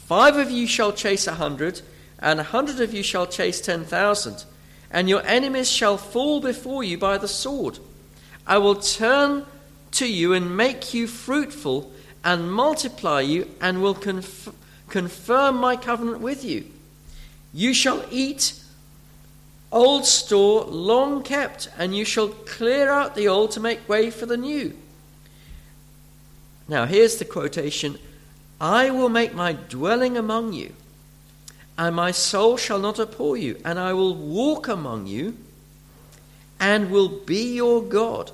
Five 0.09 0.39
of 0.39 0.51
you 0.51 0.67
shall 0.67 0.93
chase 0.93 1.27
a 1.27 1.35
hundred, 1.35 1.83
and 2.19 2.41
a 2.41 2.45
hundred 2.45 2.81
of 2.81 2.95
you 2.95 3.03
shall 3.03 3.27
chase 3.27 3.61
ten 3.61 3.85
thousand, 3.85 4.47
and 4.91 5.07
your 5.07 5.23
enemies 5.27 5.71
shall 5.71 5.99
fall 5.99 6.41
before 6.41 6.83
you 6.83 6.97
by 6.97 7.19
the 7.19 7.29
sword. 7.29 7.79
I 8.47 8.57
will 8.57 8.77
turn 8.77 9.45
to 9.91 10.07
you 10.07 10.33
and 10.33 10.57
make 10.57 10.95
you 10.95 11.07
fruitful 11.09 11.93
and 12.25 12.51
multiply 12.51 13.21
you 13.21 13.51
and 13.61 13.83
will 13.83 13.93
conf- 13.93 14.49
confirm 14.89 15.57
my 15.57 15.77
covenant 15.77 16.21
with 16.21 16.43
you. 16.43 16.65
You 17.53 17.75
shall 17.75 18.03
eat 18.11 18.55
old 19.71 20.07
store 20.07 20.65
long 20.65 21.23
kept, 21.23 21.69
and 21.77 21.95
you 21.95 22.07
shall 22.07 22.29
clear 22.29 22.89
out 22.89 23.15
the 23.15 23.29
old 23.29 23.51
to 23.51 23.61
make 23.61 23.87
way 23.87 24.11
for 24.11 24.25
the 24.25 24.39
new. 24.39 24.75
Now, 26.67 26.87
here's 26.87 27.17
the 27.17 27.27
quotation 27.27 27.99
I 28.61 28.91
will 28.91 29.09
make 29.09 29.35
my 29.35 29.53
dwelling 29.53 30.17
among 30.17 30.53
you, 30.53 30.73
and 31.77 31.95
my 31.95 32.11
soul 32.11 32.57
shall 32.57 32.79
not 32.79 32.99
abhor 32.99 33.37
you, 33.37 33.61
and 33.65 33.79
I 33.79 33.93
will 33.93 34.15
walk 34.15 34.69
among 34.69 35.07
you, 35.07 35.37
and 36.59 36.91
will 36.91 37.09
be 37.09 37.55
your 37.55 37.83
God 37.83 38.33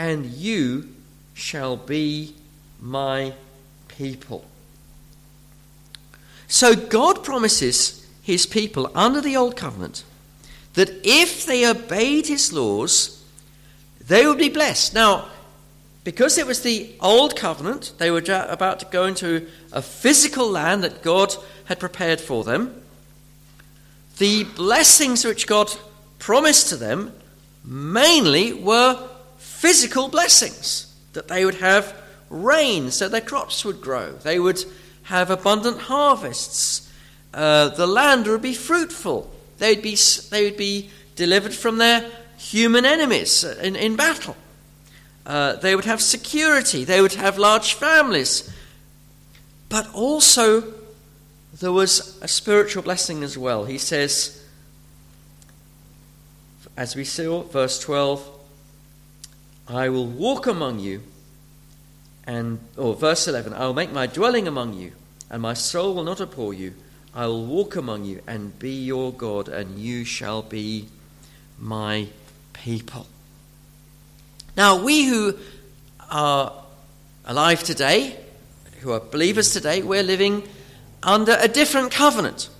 and 0.00 0.24
you 0.24 0.88
shall 1.34 1.76
be 1.76 2.34
my 2.80 3.34
people. 3.88 4.46
So 6.48 6.74
God 6.74 7.22
promises 7.22 8.08
his 8.22 8.46
people 8.46 8.90
under 8.94 9.20
the 9.20 9.36
old 9.36 9.56
covenant 9.56 10.02
that 10.72 10.90
if 11.04 11.44
they 11.44 11.66
obeyed 11.66 12.28
his 12.28 12.50
laws, 12.50 13.22
they 14.00 14.26
would 14.26 14.38
be 14.38 14.48
blessed. 14.48 14.94
Now, 14.94 15.28
because 16.04 16.38
it 16.38 16.46
was 16.46 16.62
the 16.62 16.90
old 17.00 17.36
covenant, 17.36 17.92
they 17.98 18.10
were 18.10 18.22
about 18.48 18.80
to 18.80 18.86
go 18.86 19.04
into 19.04 19.46
a 19.72 19.82
physical 19.82 20.48
land 20.48 20.82
that 20.82 21.02
God 21.02 21.34
had 21.66 21.78
prepared 21.78 22.20
for 22.20 22.42
them. 22.42 22.82
The 24.18 24.44
blessings 24.44 25.24
which 25.24 25.46
God 25.46 25.70
promised 26.18 26.68
to 26.68 26.76
them 26.76 27.12
mainly 27.64 28.52
were 28.52 29.08
physical 29.38 30.08
blessings, 30.08 30.94
that 31.12 31.28
they 31.28 31.44
would 31.44 31.56
have 31.56 31.94
rain 32.30 32.90
so 32.90 33.08
their 33.08 33.20
crops 33.20 33.64
would 33.64 33.80
grow, 33.80 34.12
they 34.12 34.38
would 34.38 34.64
have 35.04 35.30
abundant 35.30 35.82
harvests, 35.82 36.90
uh, 37.34 37.68
the 37.68 37.86
land 37.86 38.26
would 38.26 38.42
be 38.42 38.54
fruitful, 38.54 39.30
They 39.58 39.74
would 39.74 39.82
be, 39.82 39.96
they 40.30 40.44
would 40.44 40.56
be 40.56 40.90
delivered 41.16 41.54
from 41.54 41.78
their 41.78 42.10
human 42.38 42.86
enemies 42.86 43.44
in, 43.44 43.76
in 43.76 43.96
battle. 43.96 44.36
Uh, 45.26 45.56
they 45.56 45.76
would 45.76 45.84
have 45.84 46.00
security. 46.00 46.84
They 46.84 47.00
would 47.00 47.14
have 47.14 47.38
large 47.38 47.74
families. 47.74 48.52
But 49.68 49.92
also, 49.94 50.74
there 51.60 51.72
was 51.72 52.18
a 52.22 52.28
spiritual 52.28 52.82
blessing 52.82 53.22
as 53.22 53.36
well. 53.36 53.64
He 53.64 53.78
says, 53.78 54.44
as 56.76 56.96
we 56.96 57.04
saw, 57.04 57.42
verse 57.42 57.78
12, 57.80 58.28
I 59.68 59.88
will 59.88 60.06
walk 60.06 60.46
among 60.46 60.80
you, 60.80 61.02
and, 62.24 62.58
or 62.76 62.94
verse 62.94 63.28
11, 63.28 63.52
I 63.52 63.66
will 63.66 63.74
make 63.74 63.92
my 63.92 64.06
dwelling 64.06 64.48
among 64.48 64.74
you, 64.74 64.92
and 65.28 65.42
my 65.42 65.54
soul 65.54 65.94
will 65.94 66.04
not 66.04 66.20
abhor 66.20 66.54
you. 66.54 66.74
I 67.14 67.26
will 67.26 67.44
walk 67.44 67.76
among 67.76 68.04
you 68.04 68.22
and 68.26 68.58
be 68.58 68.72
your 68.72 69.12
God, 69.12 69.48
and 69.48 69.78
you 69.78 70.04
shall 70.04 70.42
be 70.42 70.88
my 71.58 72.08
people. 72.52 73.06
Now, 74.60 74.76
we 74.76 75.06
who 75.06 75.38
are 76.10 76.52
alive 77.24 77.62
today, 77.62 78.14
who 78.80 78.92
are 78.92 79.00
believers 79.00 79.54
today, 79.54 79.80
we're 79.80 80.02
living 80.02 80.46
under 81.02 81.34
a 81.40 81.48
different 81.48 81.92
covenant. 81.92 82.50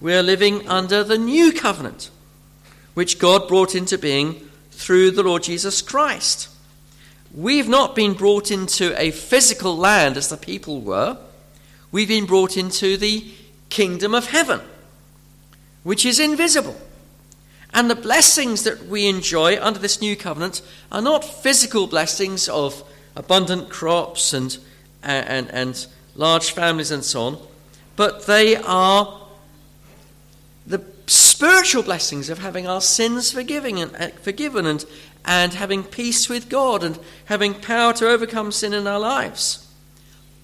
We're 0.00 0.22
living 0.22 0.66
under 0.66 1.04
the 1.04 1.18
new 1.18 1.52
covenant, 1.52 2.08
which 2.94 3.18
God 3.18 3.46
brought 3.46 3.74
into 3.74 3.98
being 3.98 4.48
through 4.70 5.10
the 5.10 5.22
Lord 5.22 5.42
Jesus 5.42 5.82
Christ. 5.82 6.48
We've 7.34 7.68
not 7.68 7.94
been 7.94 8.14
brought 8.14 8.50
into 8.50 8.98
a 8.98 9.10
physical 9.10 9.76
land 9.76 10.16
as 10.16 10.30
the 10.30 10.38
people 10.38 10.80
were. 10.80 11.18
We've 11.92 12.08
been 12.08 12.24
brought 12.24 12.56
into 12.56 12.96
the 12.96 13.22
kingdom 13.68 14.14
of 14.14 14.28
heaven, 14.28 14.62
which 15.82 16.06
is 16.06 16.18
invisible. 16.18 16.80
And 17.76 17.90
the 17.90 17.94
blessings 17.94 18.64
that 18.64 18.86
we 18.86 19.06
enjoy 19.06 19.62
under 19.62 19.78
this 19.78 20.00
new 20.00 20.16
covenant 20.16 20.62
are 20.90 21.02
not 21.02 21.22
physical 21.22 21.86
blessings 21.86 22.48
of 22.48 22.82
abundant 23.14 23.68
crops 23.68 24.32
and, 24.32 24.56
and, 25.02 25.50
and 25.50 25.86
large 26.14 26.52
families 26.52 26.90
and 26.90 27.04
so 27.04 27.20
on, 27.20 27.38
but 27.94 28.24
they 28.24 28.56
are 28.56 29.28
the 30.66 30.82
spiritual 31.06 31.82
blessings 31.82 32.30
of 32.30 32.38
having 32.38 32.66
our 32.66 32.80
sins 32.80 33.30
forgiven 33.30 33.76
and, 33.76 33.94
uh, 33.96 34.08
forgiven 34.22 34.64
and, 34.64 34.86
and 35.26 35.52
having 35.52 35.84
peace 35.84 36.30
with 36.30 36.48
God 36.48 36.82
and 36.82 36.98
having 37.26 37.52
power 37.52 37.92
to 37.92 38.08
overcome 38.08 38.52
sin 38.52 38.72
in 38.72 38.86
our 38.86 38.98
lives. 38.98 39.70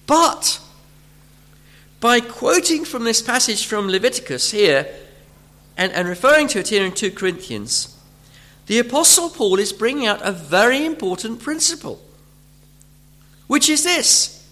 But 0.05 0.61
by 1.99 2.19
quoting 2.19 2.85
from 2.85 3.05
this 3.05 3.23
passage 3.23 3.65
from 3.65 3.87
Leviticus 3.87 4.51
here 4.51 4.87
and, 5.77 5.91
and 5.91 6.07
referring 6.07 6.47
to 6.49 6.59
it 6.59 6.69
here 6.69 6.85
in 6.85 6.91
2 6.91 7.11
Corinthians, 7.11 7.97
the 8.67 8.79
Apostle 8.79 9.29
Paul 9.29 9.59
is 9.59 9.73
bringing 9.73 10.07
out 10.07 10.21
a 10.21 10.31
very 10.31 10.85
important 10.85 11.41
principle, 11.41 12.01
which 13.47 13.69
is 13.69 13.83
this 13.83 14.43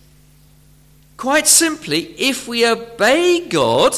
Quite 1.22 1.48
simply, 1.48 2.16
if 2.20 2.48
we 2.48 2.66
obey 2.66 3.48
God, 3.48 3.96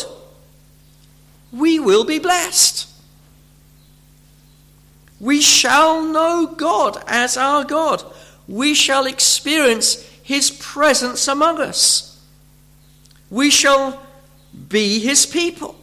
we 1.54 1.80
will 1.80 2.04
be 2.04 2.20
blessed. 2.20 2.90
We 5.22 5.40
shall 5.40 6.04
know 6.04 6.48
God 6.48 7.02
as 7.08 7.38
our 7.38 7.64
God. 7.64 8.04
We 8.46 8.74
shall 8.74 9.06
experience 9.06 10.02
His 10.22 10.52
presence 10.52 11.30
among 11.30 11.62
us. 11.62 12.22
We 13.30 13.50
shall 13.50 14.04
be 14.68 15.00
His 15.00 15.26
people. 15.26 15.78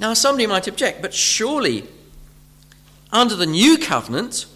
Now, 0.00 0.14
somebody 0.14 0.46
might 0.46 0.66
object, 0.66 1.02
but 1.02 1.14
surely, 1.14 1.84
under 3.12 3.36
the 3.36 3.46
new 3.46 3.78
covenant, 3.78 4.46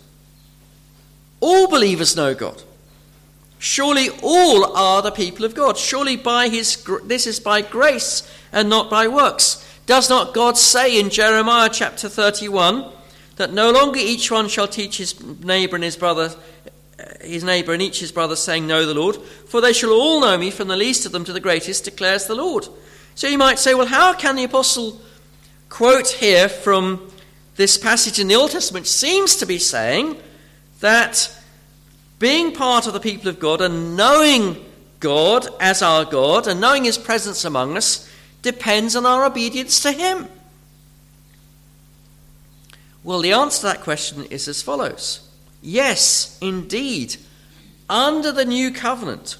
all 1.40 1.68
believers 1.68 2.16
know 2.16 2.35
God. 2.35 2.62
Surely 3.59 4.09
all 4.22 4.77
are 4.77 5.03
the 5.03 5.11
people 5.11 5.44
of 5.44 5.55
God. 5.55 5.79
Surely 5.79 6.16
by 6.16 6.49
his 6.49 6.83
this 7.05 7.27
is 7.27 7.40
by 7.40 7.62
grace 7.62 8.29
and 8.53 8.68
not 8.68 8.90
by 8.90 9.09
works. 9.09 9.62
Does 9.87 10.11
not 10.11 10.35
God 10.35 10.59
say 10.59 10.99
in 11.01 11.11
Jeremiah 11.11 11.70
chapter 11.72 12.09
31 12.09 12.90
that 13.37 13.53
no 13.53 13.70
longer 13.70 13.99
each 13.99 14.31
one 14.31 14.49
shall 14.49 14.68
teach 14.68 14.99
his 14.99 15.20
neighbor 15.22 15.77
and 15.77 15.85
his 15.85 15.96
brother 15.96 16.35
eh, 16.99 17.27
his 17.27 17.44
neighbor 17.44 17.72
and 17.72 17.83
each 17.83 18.01
his 18.01 18.12
brother 18.12 18.37
saying 18.37 18.66
know 18.66 18.85
the 18.85 18.94
Lord 18.94 19.16
for 19.16 19.61
they 19.61 19.72
shall 19.72 19.90
all 19.90 20.20
know 20.20 20.37
me 20.37 20.51
from 20.51 20.68
the 20.68 20.77
least 20.77 21.07
of 21.07 21.12
them 21.12 21.25
to 21.25 21.33
the 21.33 21.40
greatest 21.40 21.85
declares 21.85 22.27
the 22.27 22.35
Lord. 22.35 22.68
So 23.14 23.27
you 23.27 23.38
might 23.38 23.59
say 23.59 23.75
well 23.75 23.87
how 23.87 24.12
can 24.12 24.37
the 24.37 24.44
apostle 24.44 25.01
quote 25.68 26.09
here 26.09 26.48
from 26.48 27.11
this 27.57 27.79
passage 27.79 28.18
in 28.18 28.29
the 28.29 28.35
Old 28.35 28.50
Testament 28.50 28.87
seems 28.87 29.37
to 29.37 29.46
be 29.46 29.59
saying 29.59 30.16
that 30.81 31.35
being 32.18 32.52
part 32.52 32.87
of 32.87 32.92
the 32.92 33.00
people 33.00 33.29
of 33.29 33.38
God 33.38 33.61
and 33.61 33.96
knowing 33.96 34.64
God 35.00 35.48
as 35.61 35.83
our 35.83 36.05
God 36.05 36.46
and 36.46 36.61
knowing 36.61 36.85
His 36.85 36.98
presence 36.98 37.44
among 37.44 37.76
us 37.76 38.11
depends 38.42 38.94
on 38.94 39.07
our 39.07 39.24
obedience 39.24 39.81
to 39.81 39.92
Him? 39.92 40.29
Well, 43.02 43.20
the 43.20 43.33
answer 43.33 43.61
to 43.61 43.66
that 43.66 43.83
question 43.83 44.24
is 44.31 44.48
as 44.48 44.62
follows. 44.62 45.29
Yes, 45.62 46.38
indeed, 46.40 47.16
under 47.88 48.33
the 48.33 48.44
new 48.44 48.70
covenant, 48.70 49.37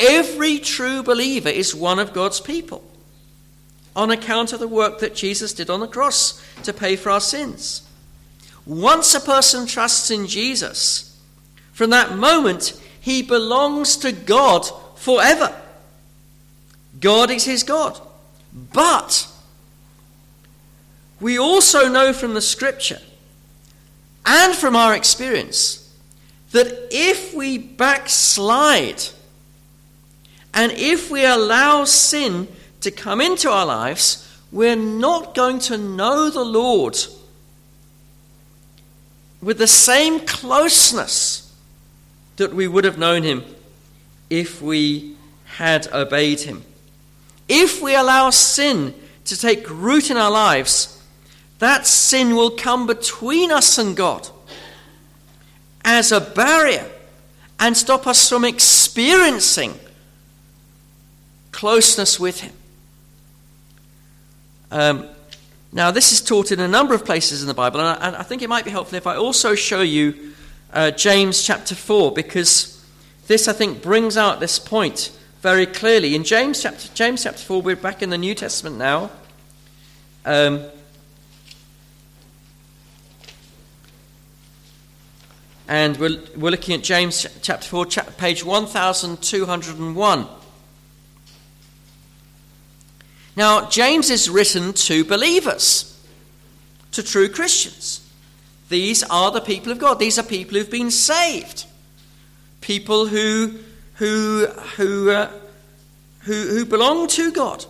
every 0.00 0.58
true 0.58 1.02
believer 1.02 1.48
is 1.48 1.74
one 1.74 1.98
of 1.98 2.12
God's 2.12 2.40
people 2.40 2.82
on 3.96 4.10
account 4.10 4.52
of 4.52 4.60
the 4.60 4.68
work 4.68 5.00
that 5.00 5.14
Jesus 5.14 5.54
did 5.54 5.70
on 5.70 5.80
the 5.80 5.88
cross 5.88 6.40
to 6.62 6.72
pay 6.72 6.94
for 6.94 7.10
our 7.10 7.20
sins. 7.20 7.82
Once 8.66 9.14
a 9.14 9.20
person 9.20 9.66
trusts 9.66 10.10
in 10.10 10.26
Jesus, 10.26 11.18
from 11.72 11.90
that 11.90 12.16
moment, 12.16 12.80
he 13.00 13.22
belongs 13.22 13.96
to 13.96 14.12
God 14.12 14.68
forever. 14.96 15.58
God 17.00 17.30
is 17.30 17.44
his 17.44 17.62
God. 17.62 17.98
But 18.52 19.28
we 21.20 21.38
also 21.38 21.88
know 21.88 22.12
from 22.12 22.34
the 22.34 22.42
scripture 22.42 23.00
and 24.26 24.54
from 24.54 24.76
our 24.76 24.94
experience 24.94 25.94
that 26.52 26.88
if 26.90 27.34
we 27.34 27.58
backslide 27.58 29.02
and 30.52 30.72
if 30.72 31.10
we 31.10 31.24
allow 31.24 31.84
sin 31.84 32.48
to 32.86 32.90
come 32.92 33.20
into 33.20 33.50
our 33.50 33.66
lives, 33.66 34.22
we're 34.52 34.76
not 34.76 35.34
going 35.34 35.58
to 35.58 35.76
know 35.76 36.30
the 36.30 36.44
Lord 36.44 36.96
with 39.42 39.58
the 39.58 39.66
same 39.66 40.20
closeness 40.20 41.52
that 42.36 42.54
we 42.54 42.68
would 42.68 42.84
have 42.84 42.96
known 42.96 43.24
him 43.24 43.44
if 44.30 44.62
we 44.62 45.16
had 45.56 45.88
obeyed 45.92 46.40
him. 46.40 46.62
If 47.48 47.82
we 47.82 47.96
allow 47.96 48.30
sin 48.30 48.94
to 49.24 49.36
take 49.36 49.68
root 49.68 50.08
in 50.08 50.16
our 50.16 50.30
lives, 50.30 51.02
that 51.58 51.88
sin 51.88 52.36
will 52.36 52.50
come 52.50 52.86
between 52.86 53.50
us 53.50 53.78
and 53.78 53.96
God 53.96 54.28
as 55.84 56.12
a 56.12 56.20
barrier 56.20 56.88
and 57.58 57.76
stop 57.76 58.06
us 58.06 58.28
from 58.28 58.44
experiencing 58.44 59.74
closeness 61.50 62.20
with 62.20 62.40
Him. 62.40 62.52
Um, 64.70 65.08
now, 65.72 65.90
this 65.90 66.12
is 66.12 66.20
taught 66.20 66.52
in 66.52 66.60
a 66.60 66.68
number 66.68 66.94
of 66.94 67.04
places 67.04 67.42
in 67.42 67.48
the 67.48 67.54
Bible, 67.54 67.80
and 67.80 67.88
I, 67.88 68.06
and 68.06 68.16
I 68.16 68.22
think 68.22 68.42
it 68.42 68.48
might 68.48 68.64
be 68.64 68.70
helpful 68.70 68.96
if 68.96 69.06
I 69.06 69.16
also 69.16 69.54
show 69.54 69.82
you 69.82 70.32
uh, 70.72 70.90
James 70.90 71.42
chapter 71.42 71.74
4 71.74 72.12
because 72.12 72.84
this, 73.26 73.48
I 73.48 73.52
think, 73.52 73.82
brings 73.82 74.16
out 74.16 74.40
this 74.40 74.58
point 74.58 75.16
very 75.42 75.66
clearly. 75.66 76.14
In 76.14 76.24
James 76.24 76.62
chapter, 76.62 76.88
James 76.94 77.22
chapter 77.24 77.42
4, 77.42 77.62
we're 77.62 77.76
back 77.76 78.02
in 78.02 78.10
the 78.10 78.18
New 78.18 78.34
Testament 78.34 78.78
now. 78.78 79.10
Um, 80.24 80.64
and 85.68 85.96
we're, 85.98 86.18
we're 86.36 86.50
looking 86.50 86.74
at 86.74 86.82
James 86.82 87.26
chapter 87.42 87.68
4, 87.68 87.86
page 88.16 88.44
1201. 88.44 90.26
Now, 93.36 93.68
James 93.68 94.08
is 94.10 94.30
written 94.30 94.72
to 94.72 95.04
believers, 95.04 96.02
to 96.92 97.02
true 97.02 97.28
Christians. 97.28 98.00
These 98.70 99.02
are 99.04 99.30
the 99.30 99.42
people 99.42 99.70
of 99.70 99.78
God. 99.78 99.98
These 99.98 100.18
are 100.18 100.22
people 100.22 100.56
who've 100.56 100.70
been 100.70 100.90
saved. 100.90 101.66
People 102.62 103.06
who, 103.06 103.58
who, 103.94 104.46
who, 104.76 105.10
uh, 105.10 105.30
who, 106.20 106.32
who 106.32 106.64
belong 106.64 107.08
to 107.08 107.30
God. 107.30 107.66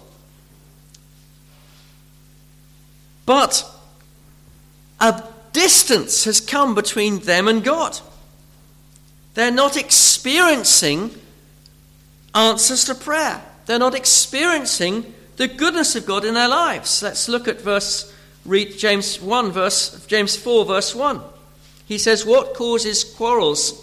But 3.26 3.68
a 5.00 5.22
distance 5.52 6.24
has 6.24 6.40
come 6.40 6.76
between 6.76 7.18
them 7.18 7.48
and 7.48 7.64
God. 7.64 7.98
They're 9.34 9.50
not 9.50 9.76
experiencing 9.76 11.10
answers 12.34 12.84
to 12.84 12.94
prayer. 12.94 13.42
They're 13.66 13.80
not 13.80 13.94
experiencing 13.96 15.12
the 15.36 15.48
goodness 15.48 15.96
of 15.96 16.06
God 16.06 16.24
in 16.24 16.34
their 16.34 16.48
lives. 16.48 17.02
Let's 17.02 17.28
look 17.28 17.48
at 17.48 17.60
verse 17.60 18.12
read 18.44 18.78
James 18.78 19.20
1 19.20 19.50
verse 19.50 20.04
James 20.06 20.36
4 20.36 20.64
verse 20.64 20.94
1. 20.94 21.20
He 21.86 21.98
says, 21.98 22.24
"What 22.24 22.54
causes 22.54 23.04
quarrels? 23.04 23.74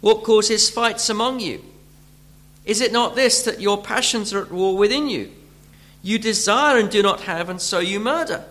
What 0.00 0.22
causes 0.22 0.70
fights 0.70 1.08
among 1.08 1.40
you? 1.40 1.62
Is 2.64 2.80
it 2.80 2.92
not 2.92 3.16
this 3.16 3.42
that 3.42 3.60
your 3.60 3.82
passions 3.82 4.32
are 4.32 4.42
at 4.42 4.52
war 4.52 4.76
within 4.76 5.08
you? 5.08 5.30
You 6.02 6.18
desire 6.18 6.78
and 6.78 6.90
do 6.90 7.02
not 7.02 7.22
have, 7.22 7.48
and 7.48 7.60
so 7.60 7.78
you 7.78 8.00
murder. 8.00 8.44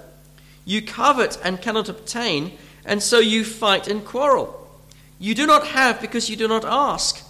You 0.66 0.82
covet 0.82 1.38
and 1.44 1.62
cannot 1.62 1.90
obtain, 1.90 2.58
and 2.86 3.02
so 3.02 3.20
you 3.20 3.44
fight 3.44 3.88
and 3.88 4.06
quarrel. 4.06 4.56
You 5.20 5.34
do 5.34 5.48
not 5.48 5.68
have 5.68 6.00
because 6.00 6.30
you 6.30 6.36
do 6.36 6.48
not 6.48 6.66
ask. 6.66 7.24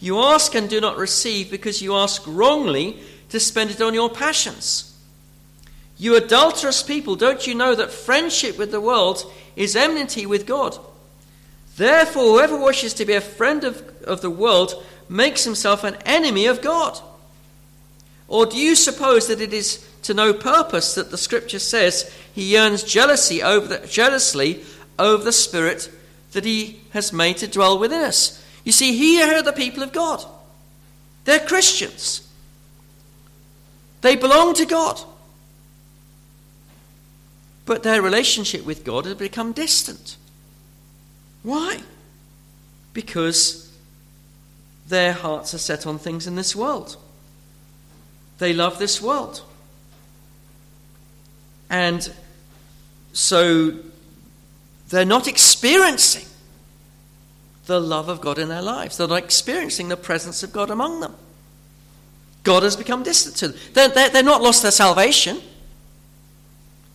You 0.00 0.18
ask 0.18 0.54
and 0.54 0.68
do 0.68 0.80
not 0.80 0.96
receive 0.96 1.50
because 1.50 1.82
you 1.82 1.94
ask 1.94 2.22
wrongly 2.26 3.02
to 3.30 3.40
spend 3.40 3.70
it 3.70 3.80
on 3.80 3.94
your 3.94 4.10
passions. 4.10 4.86
You 5.98 6.16
adulterous 6.16 6.82
people, 6.82 7.16
don't 7.16 7.46
you 7.46 7.54
know 7.54 7.74
that 7.74 7.90
friendship 7.90 8.56
with 8.56 8.70
the 8.70 8.80
world 8.80 9.30
is 9.56 9.76
enmity 9.76 10.24
with 10.26 10.46
God? 10.46 10.78
Therefore, 11.76 12.22
whoever 12.22 12.58
wishes 12.58 12.94
to 12.94 13.04
be 13.04 13.14
a 13.14 13.20
friend 13.20 13.64
of, 13.64 13.82
of 14.04 14.20
the 14.20 14.30
world 14.30 14.84
makes 15.08 15.44
himself 15.44 15.84
an 15.84 15.96
enemy 16.06 16.46
of 16.46 16.62
God. 16.62 16.98
Or 18.28 18.46
do 18.46 18.56
you 18.56 18.76
suppose 18.76 19.26
that 19.26 19.40
it 19.40 19.52
is 19.52 19.86
to 20.02 20.14
no 20.14 20.32
purpose 20.32 20.94
that 20.94 21.10
the 21.10 21.18
scripture 21.18 21.58
says 21.58 22.14
he 22.32 22.52
yearns 22.52 22.82
jealousy 22.82 23.42
over 23.42 23.66
the, 23.66 23.86
jealously 23.86 24.64
over 24.98 25.22
the 25.22 25.32
spirit 25.32 25.90
that 26.32 26.44
he 26.44 26.80
has 26.90 27.12
made 27.12 27.38
to 27.38 27.48
dwell 27.48 27.78
within 27.78 28.02
us? 28.04 28.42
You 28.64 28.72
see, 28.72 28.96
here 28.96 29.36
are 29.36 29.42
the 29.42 29.52
people 29.52 29.82
of 29.82 29.92
God. 29.92 30.24
They're 31.24 31.40
Christians. 31.40 32.26
They 34.00 34.16
belong 34.16 34.54
to 34.54 34.66
God. 34.66 35.00
But 37.66 37.82
their 37.82 38.02
relationship 38.02 38.64
with 38.64 38.84
God 38.84 39.04
has 39.04 39.14
become 39.14 39.52
distant. 39.52 40.16
Why? 41.42 41.80
Because 42.92 43.70
their 44.88 45.12
hearts 45.12 45.54
are 45.54 45.58
set 45.58 45.86
on 45.86 45.98
things 45.98 46.26
in 46.26 46.34
this 46.34 46.56
world. 46.56 46.96
They 48.38 48.52
love 48.52 48.78
this 48.78 49.00
world. 49.00 49.42
And 51.68 52.12
so 53.12 53.74
they're 54.88 55.04
not 55.04 55.28
experiencing 55.28 56.26
the 57.66 57.80
love 57.80 58.08
of 58.08 58.20
God 58.20 58.38
in 58.38 58.48
their 58.48 58.62
lives. 58.62 58.96
They're 58.96 59.06
not 59.06 59.22
experiencing 59.22 59.88
the 59.88 59.96
presence 59.96 60.42
of 60.42 60.52
God 60.52 60.70
among 60.70 61.00
them. 61.00 61.14
God 62.42 62.62
has 62.62 62.76
become 62.76 63.02
distant 63.02 63.36
to 63.36 63.48
them. 63.48 63.58
They're, 63.74 63.88
they're, 63.88 64.10
they're 64.10 64.22
not 64.22 64.42
lost 64.42 64.62
their 64.62 64.70
salvation. 64.70 65.40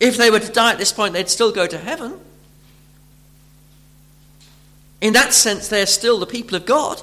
If 0.00 0.16
they 0.16 0.30
were 0.30 0.40
to 0.40 0.52
die 0.52 0.72
at 0.72 0.78
this 0.78 0.92
point, 0.92 1.14
they'd 1.14 1.28
still 1.28 1.52
go 1.52 1.66
to 1.66 1.78
heaven. 1.78 2.18
In 5.00 5.12
that 5.12 5.32
sense, 5.32 5.68
they're 5.68 5.86
still 5.86 6.18
the 6.18 6.26
people 6.26 6.56
of 6.56 6.66
God. 6.66 7.00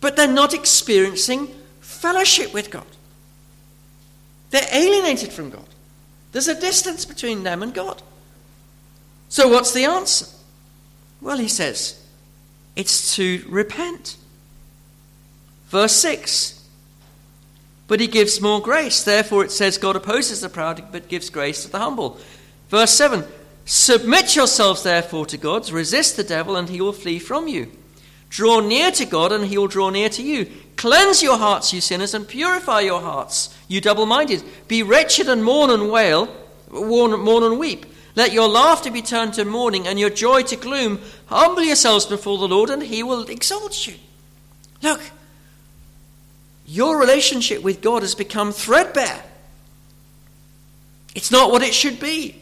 But 0.00 0.16
they're 0.16 0.26
not 0.26 0.54
experiencing 0.54 1.48
fellowship 1.80 2.54
with 2.54 2.70
God. 2.70 2.86
They're 4.50 4.68
alienated 4.72 5.32
from 5.32 5.50
God. 5.50 5.66
There's 6.32 6.48
a 6.48 6.58
distance 6.58 7.04
between 7.04 7.42
them 7.42 7.62
and 7.62 7.74
God. 7.74 8.02
So, 9.28 9.48
what's 9.48 9.72
the 9.72 9.84
answer? 9.84 10.26
Well, 11.20 11.38
he 11.38 11.48
says, 11.48 12.02
it's 12.76 13.16
to 13.16 13.44
repent. 13.48 14.16
Verse 15.68 15.92
6 15.96 16.62
But 17.86 18.00
he 18.00 18.06
gives 18.06 18.40
more 18.40 18.60
grace. 18.60 19.02
Therefore, 19.02 19.44
it 19.44 19.50
says, 19.50 19.78
God 19.78 19.96
opposes 19.96 20.40
the 20.40 20.48
proud, 20.48 20.90
but 20.92 21.08
gives 21.08 21.30
grace 21.30 21.64
to 21.64 21.70
the 21.70 21.78
humble. 21.78 22.18
Verse 22.68 22.92
7 22.92 23.24
Submit 23.64 24.34
yourselves, 24.34 24.82
therefore, 24.82 25.26
to 25.26 25.36
God, 25.36 25.70
resist 25.70 26.16
the 26.16 26.24
devil, 26.24 26.56
and 26.56 26.70
he 26.70 26.80
will 26.80 26.92
flee 26.92 27.18
from 27.18 27.48
you. 27.48 27.70
Draw 28.30 28.60
near 28.60 28.90
to 28.92 29.04
God, 29.04 29.30
and 29.30 29.44
he 29.44 29.58
will 29.58 29.68
draw 29.68 29.90
near 29.90 30.08
to 30.10 30.22
you. 30.22 30.50
Cleanse 30.76 31.22
your 31.22 31.36
hearts, 31.36 31.72
you 31.72 31.80
sinners, 31.80 32.14
and 32.14 32.26
purify 32.26 32.80
your 32.80 33.00
hearts, 33.00 33.54
you 33.68 33.80
double 33.80 34.06
minded. 34.06 34.42
Be 34.68 34.82
wretched 34.82 35.28
and 35.28 35.44
mourn 35.44 35.70
and 35.70 35.90
wail, 35.90 36.34
mourn 36.70 37.42
and 37.42 37.58
weep. 37.58 37.84
Let 38.14 38.32
your 38.32 38.48
laughter 38.48 38.90
be 38.90 39.02
turned 39.02 39.34
to 39.34 39.44
mourning 39.44 39.86
and 39.86 39.98
your 39.98 40.10
joy 40.10 40.42
to 40.44 40.56
gloom. 40.56 41.00
Humble 41.26 41.62
yourselves 41.62 42.06
before 42.06 42.38
the 42.38 42.48
Lord, 42.48 42.70
and 42.70 42.82
he 42.82 43.02
will 43.02 43.28
exalt 43.28 43.86
you. 43.86 43.94
Look, 44.82 45.00
your 46.68 47.00
relationship 47.00 47.62
with 47.62 47.80
God 47.80 48.02
has 48.02 48.14
become 48.14 48.52
threadbare. 48.52 49.24
It's 51.14 51.30
not 51.30 51.50
what 51.50 51.62
it 51.62 51.72
should 51.72 51.98
be. 51.98 52.36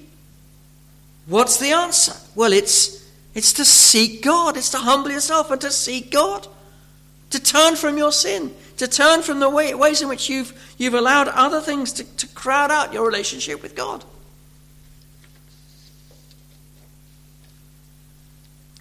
What's 1.26 1.58
the 1.58 1.70
answer? 1.70 2.12
Well, 2.34 2.52
it's, 2.52 3.08
it's 3.34 3.52
to 3.54 3.64
seek 3.64 4.22
God. 4.22 4.56
It's 4.56 4.70
to 4.70 4.78
humble 4.78 5.12
yourself 5.12 5.52
and 5.52 5.60
to 5.60 5.70
seek 5.70 6.10
God. 6.10 6.46
To 7.30 7.40
turn 7.40 7.76
from 7.76 7.96
your 7.96 8.10
sin. 8.10 8.52
To 8.78 8.88
turn 8.88 9.22
from 9.22 9.38
the 9.38 9.48
way, 9.48 9.72
ways 9.74 10.02
in 10.02 10.08
which 10.08 10.28
you've, 10.28 10.74
you've 10.76 10.94
allowed 10.94 11.28
other 11.28 11.60
things 11.60 11.92
to, 11.94 12.04
to 12.16 12.26
crowd 12.28 12.72
out 12.72 12.92
your 12.92 13.06
relationship 13.06 13.62
with 13.62 13.76
God. 13.76 14.04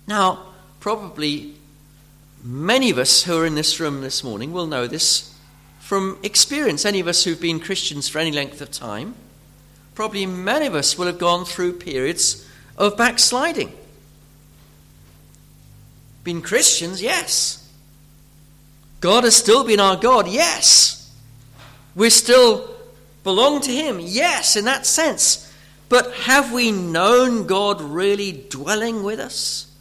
Now, 0.08 0.48
probably 0.80 1.54
many 2.44 2.90
of 2.90 2.98
us 2.98 3.24
who 3.24 3.38
are 3.38 3.46
in 3.46 3.54
this 3.54 3.80
room 3.80 4.02
this 4.02 4.24
morning 4.24 4.52
will 4.52 4.68
know 4.68 4.88
this 4.88 5.35
from 5.86 6.18
experience. 6.24 6.84
Any 6.84 7.00
of 7.00 7.08
us 7.08 7.24
who've 7.24 7.40
been 7.40 7.60
Christians 7.60 8.10
for 8.10 8.18
any 8.18 8.32
length 8.32 8.60
of 8.60 8.72
time 8.72 9.14
probably 9.96 10.26
many 10.26 10.66
of 10.68 10.76
us 10.76 10.98
will 10.98 11.08
have 11.08 11.18
gone 11.18 11.46
through 11.46 11.74
periods 11.74 12.46
of 12.78 12.98
backsliding. 12.98 13.72
Been 16.24 16.42
Christians, 16.42 17.02
yes. 17.02 17.62
God 19.00 19.24
has 19.24 19.36
still 19.36 19.64
been 19.64 19.80
our 19.80 19.96
God, 19.96 20.28
yes. 20.28 21.14
We 21.96 22.10
still 22.10 22.70
belong 23.24 23.62
to 23.62 23.72
Him, 23.72 24.00
yes, 24.02 24.58
in 24.58 24.66
that 24.66 24.86
sense. 24.86 25.42
But 25.88 26.14
have 26.14 26.52
we 26.52 26.72
known 26.72 27.48
God 27.48 27.80
really 27.80 28.32
dwelling 28.34 29.04
with 29.04 29.20
us? 29.20 29.72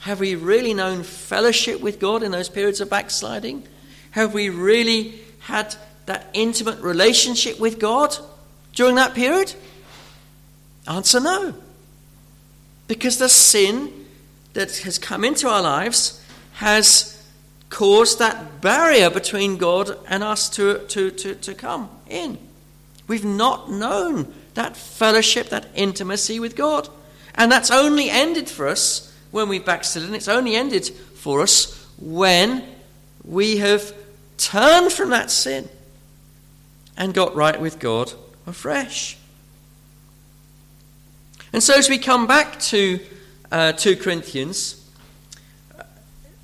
Have 0.00 0.20
we 0.20 0.36
really 0.36 0.74
known 0.74 1.02
fellowship 1.02 1.80
with 1.80 1.98
God 1.98 2.22
in 2.22 2.30
those 2.30 2.48
periods 2.48 2.80
of 2.80 2.88
backsliding? 2.88 3.64
Have 4.16 4.34
we 4.34 4.48
really 4.48 5.20
had 5.38 5.76
that 6.06 6.26
intimate 6.32 6.80
relationship 6.80 7.60
with 7.60 7.78
God? 7.78 8.18
during 8.76 8.94
that 8.94 9.14
period? 9.14 9.54
Answer 10.86 11.18
no. 11.18 11.54
Because 12.86 13.18
the 13.18 13.28
sin 13.28 14.06
that 14.52 14.76
has 14.78 14.98
come 14.98 15.24
into 15.24 15.48
our 15.48 15.62
lives 15.62 16.22
has 16.52 17.12
caused 17.68 18.20
that 18.20 18.60
barrier 18.60 19.10
between 19.10 19.56
God 19.56 19.98
and 20.06 20.22
us 20.22 20.48
to, 20.50 20.86
to, 20.86 21.10
to, 21.10 21.34
to 21.34 21.54
come 21.54 21.90
in. 22.08 22.38
We've 23.08 23.24
not 23.24 23.70
known 23.70 24.32
that 24.54 24.76
fellowship, 24.76 25.48
that 25.48 25.66
intimacy 25.74 26.38
with 26.38 26.54
God. 26.54 26.88
And 27.34 27.50
that's 27.50 27.70
only 27.70 28.08
ended 28.08 28.48
for 28.48 28.68
us 28.68 29.12
when 29.32 29.48
we 29.48 29.58
backslidden. 29.58 30.14
It's 30.14 30.28
only 30.28 30.54
ended 30.54 30.86
for 30.86 31.42
us 31.42 31.84
when 31.98 32.62
we 33.24 33.56
have 33.58 33.92
turned 34.38 34.92
from 34.92 35.10
that 35.10 35.30
sin 35.30 35.68
and 36.96 37.12
got 37.12 37.34
right 37.34 37.60
with 37.60 37.78
God 37.78 38.12
afresh. 38.46 39.18
And 41.52 41.62
so, 41.62 41.74
as 41.74 41.88
we 41.88 41.98
come 41.98 42.26
back 42.26 42.58
to 42.60 43.00
uh, 43.50 43.72
2 43.72 43.96
Corinthians, 43.96 44.82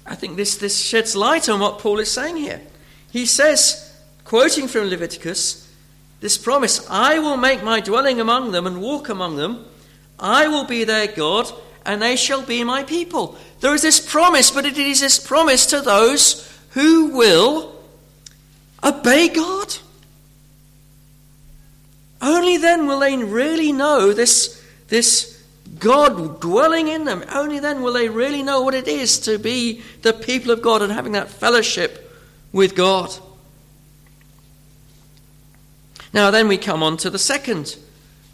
I 0.06 0.14
think 0.14 0.36
this, 0.36 0.56
this 0.56 0.78
sheds 0.78 1.14
light 1.14 1.48
on 1.48 1.60
what 1.60 1.78
Paul 1.78 1.98
is 1.98 2.10
saying 2.10 2.36
here. 2.36 2.60
He 3.10 3.26
says, 3.26 3.94
quoting 4.24 4.68
from 4.68 4.88
Leviticus, 4.88 5.70
this 6.20 6.38
promise 6.38 6.86
I 6.88 7.18
will 7.18 7.36
make 7.36 7.62
my 7.62 7.80
dwelling 7.80 8.20
among 8.20 8.52
them 8.52 8.66
and 8.66 8.80
walk 8.80 9.08
among 9.08 9.36
them, 9.36 9.64
I 10.18 10.48
will 10.48 10.64
be 10.64 10.84
their 10.84 11.08
God, 11.08 11.52
and 11.84 12.00
they 12.00 12.16
shall 12.16 12.42
be 12.42 12.62
my 12.64 12.84
people. 12.84 13.36
There 13.60 13.74
is 13.74 13.82
this 13.82 14.00
promise, 14.00 14.50
but 14.50 14.64
it 14.64 14.78
is 14.78 15.00
this 15.00 15.18
promise 15.18 15.66
to 15.66 15.80
those 15.80 16.48
who 16.70 17.08
will 17.08 17.71
obey 18.82 19.28
God. 19.28 19.76
Only 22.20 22.56
then 22.56 22.86
will 22.86 23.00
they 23.00 23.16
really 23.16 23.72
know 23.72 24.12
this, 24.12 24.62
this 24.88 25.42
God 25.78 26.40
dwelling 26.40 26.88
in 26.88 27.04
them. 27.04 27.24
Only 27.32 27.58
then 27.58 27.82
will 27.82 27.92
they 27.92 28.08
really 28.08 28.42
know 28.42 28.62
what 28.62 28.74
it 28.74 28.86
is 28.86 29.18
to 29.20 29.38
be 29.38 29.82
the 30.02 30.12
people 30.12 30.52
of 30.52 30.62
God 30.62 30.82
and 30.82 30.92
having 30.92 31.12
that 31.12 31.28
fellowship 31.28 32.16
with 32.52 32.76
God. 32.76 33.12
Now, 36.12 36.30
then 36.30 36.46
we 36.46 36.58
come 36.58 36.82
on 36.82 36.98
to 36.98 37.10
the 37.10 37.18
second 37.18 37.76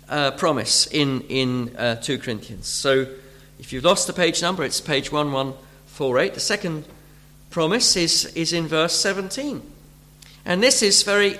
uh, 0.08 0.32
promise 0.32 0.86
in, 0.88 1.22
in 1.28 1.76
uh, 1.76 1.94
2 1.96 2.18
Corinthians. 2.18 2.66
So, 2.66 3.06
if 3.58 3.72
you've 3.72 3.84
lost 3.84 4.06
the 4.06 4.12
page 4.12 4.42
number, 4.42 4.64
it's 4.64 4.80
page 4.80 5.12
1148. 5.12 6.34
The 6.34 6.40
second 6.40 6.84
promise 7.50 7.96
is, 7.96 8.26
is 8.34 8.52
in 8.52 8.66
verse 8.66 8.94
17. 8.94 9.62
And 10.48 10.62
this 10.62 10.82
is 10.82 11.02
very 11.02 11.38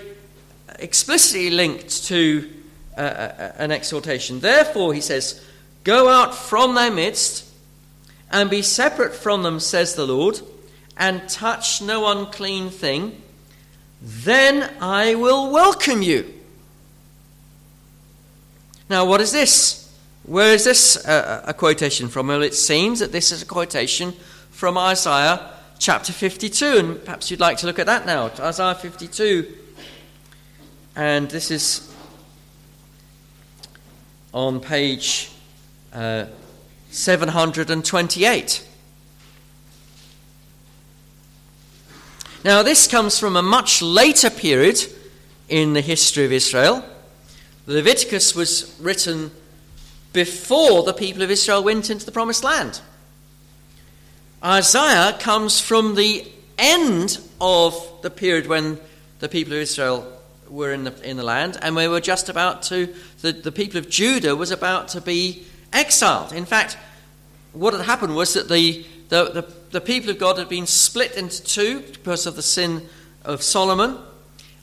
explicitly 0.79 1.49
linked 1.49 2.05
to 2.05 2.47
uh, 2.95 3.01
uh, 3.01 3.53
an 3.57 3.73
exhortation. 3.73 4.41
Therefore, 4.41 4.93
he 4.93 5.01
says, 5.01 5.43
Go 5.83 6.11
out 6.11 6.35
from 6.35 6.75
their 6.75 6.91
midst 6.91 7.49
and 8.31 8.51
be 8.51 8.61
separate 8.61 9.15
from 9.15 9.45
them, 9.45 9.61
says 9.61 9.95
the 9.95 10.07
Lord, 10.07 10.43
and 10.99 11.27
touch 11.27 11.81
no 11.81 12.07
unclean 12.07 12.69
thing. 12.69 13.23
Then 14.03 14.71
I 14.79 15.15
will 15.15 15.51
welcome 15.51 16.03
you. 16.03 16.31
Now, 18.91 19.07
what 19.07 19.23
is 19.23 19.33
this? 19.33 19.91
Where 20.25 20.53
is 20.53 20.65
this 20.65 21.03
uh, 21.07 21.45
a 21.47 21.55
quotation 21.55 22.09
from? 22.09 22.27
Well, 22.27 22.43
it 22.43 22.55
seems 22.55 22.99
that 22.99 23.13
this 23.13 23.33
is 23.33 23.41
a 23.41 23.47
quotation 23.47 24.13
from 24.51 24.77
Isaiah 24.77 25.58
chapter 25.79 26.13
52, 26.13 26.79
and 26.79 27.05
perhaps 27.05 27.31
you'd 27.31 27.41
like 27.41 27.59
to 27.59 27.67
look 27.67 27.79
at 27.79 27.87
that 27.87 28.05
now. 28.05 28.31
Isaiah 28.41 28.75
52. 28.75 29.55
And 30.97 31.31
this 31.31 31.51
is 31.51 31.93
on 34.33 34.61
page 34.61 35.31
uh, 35.93 36.27
728. 36.91 38.65
Now, 42.45 42.63
this 42.63 42.87
comes 42.87 43.19
from 43.19 43.37
a 43.37 43.43
much 43.43 43.83
later 43.83 44.31
period 44.31 44.81
in 45.49 45.73
the 45.73 45.81
history 45.81 46.25
of 46.25 46.33
Israel. 46.33 46.85
Leviticus 47.67 48.35
was 48.35 48.77
written 48.81 49.31
before 50.13 50.83
the 50.85 50.93
people 50.93 51.23
of 51.23 51.31
Israel 51.31 51.63
went 51.63 51.91
into 51.91 52.07
the 52.07 52.13
promised 52.13 52.43
land. 52.43 52.81
Isaiah 54.45 55.17
comes 55.19 55.61
from 55.61 55.95
the 55.95 56.27
end 56.59 57.19
of 57.41 57.75
the 58.03 58.11
period 58.11 58.47
when 58.47 58.79
the 59.19 59.29
people 59.29 59.53
of 59.53 59.61
Israel 59.61 60.07
were 60.49 60.73
in 60.73 60.85
the, 60.85 61.09
in 61.09 61.17
the 61.17 61.25
land, 61.25 61.59
and 61.61 61.75
we 61.75 61.89
were 61.89 62.01
just 62.01 62.29
about 62.29 62.63
to, 62.63 62.95
the, 63.21 63.33
the 63.33 63.53
people 63.53 63.79
of 63.79 63.91
Judah 63.91 64.37
was 64.37 64.51
about 64.51 64.89
to 64.89 65.01
be 65.01 65.45
exiled. 65.73 66.33
In 66.33 66.45
fact, 66.45 66.79
what 67.53 67.75
had 67.75 67.83
happened 67.83 68.15
was 68.15 68.35
that 68.35 68.49
the, 68.49 68.87
the, 69.09 69.25
the, 69.25 69.53
the 69.71 69.81
people 69.81 70.11
of 70.11 70.19
God 70.19 70.39
had 70.39 70.49
been 70.49 70.67
split 70.67 71.17
into 71.17 71.43
two 71.43 71.81
because 71.81 72.27
of 72.27 72.37
the 72.37 72.43
sin 72.43 72.89
of 73.25 73.43
Solomon, 73.43 73.99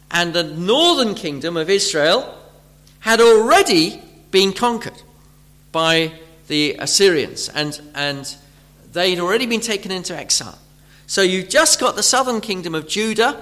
and 0.09 0.33
the 0.33 0.43
northern 0.43 1.15
kingdom 1.15 1.57
of 1.57 1.69
Israel 1.69 2.33
had 3.01 3.19
already 3.19 4.01
been 4.31 4.53
conquered 4.53 5.01
by 5.71 6.13
the 6.47 6.77
Assyrians, 6.79 7.49
and, 7.49 7.79
and 7.93 8.35
they'd 8.95 9.19
already 9.19 9.45
been 9.45 9.62
taken 9.62 9.91
into 9.91 10.17
exile. 10.17 10.58
So 11.05 11.21
you've 11.21 11.49
just 11.49 11.79
got 11.79 11.95
the 11.95 12.03
southern 12.03 12.41
kingdom 12.41 12.73
of 12.73 12.88
Judah 12.88 13.39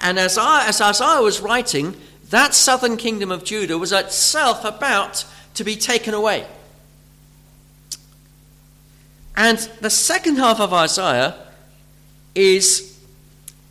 and 0.00 0.18
as, 0.18 0.36
I, 0.36 0.66
as 0.66 0.80
Isaiah 0.80 1.22
was 1.22 1.40
writing, 1.40 1.96
that 2.28 2.52
southern 2.52 2.96
kingdom 2.96 3.30
of 3.30 3.42
Judah 3.44 3.78
was 3.78 3.90
itself 3.90 4.64
about 4.64 5.24
to 5.54 5.64
be 5.64 5.76
taken 5.76 6.12
away. 6.12 6.46
And 9.34 9.58
the 9.80 9.90
second 9.90 10.36
half 10.36 10.60
of 10.60 10.72
Isaiah 10.72 11.34
is 12.34 12.98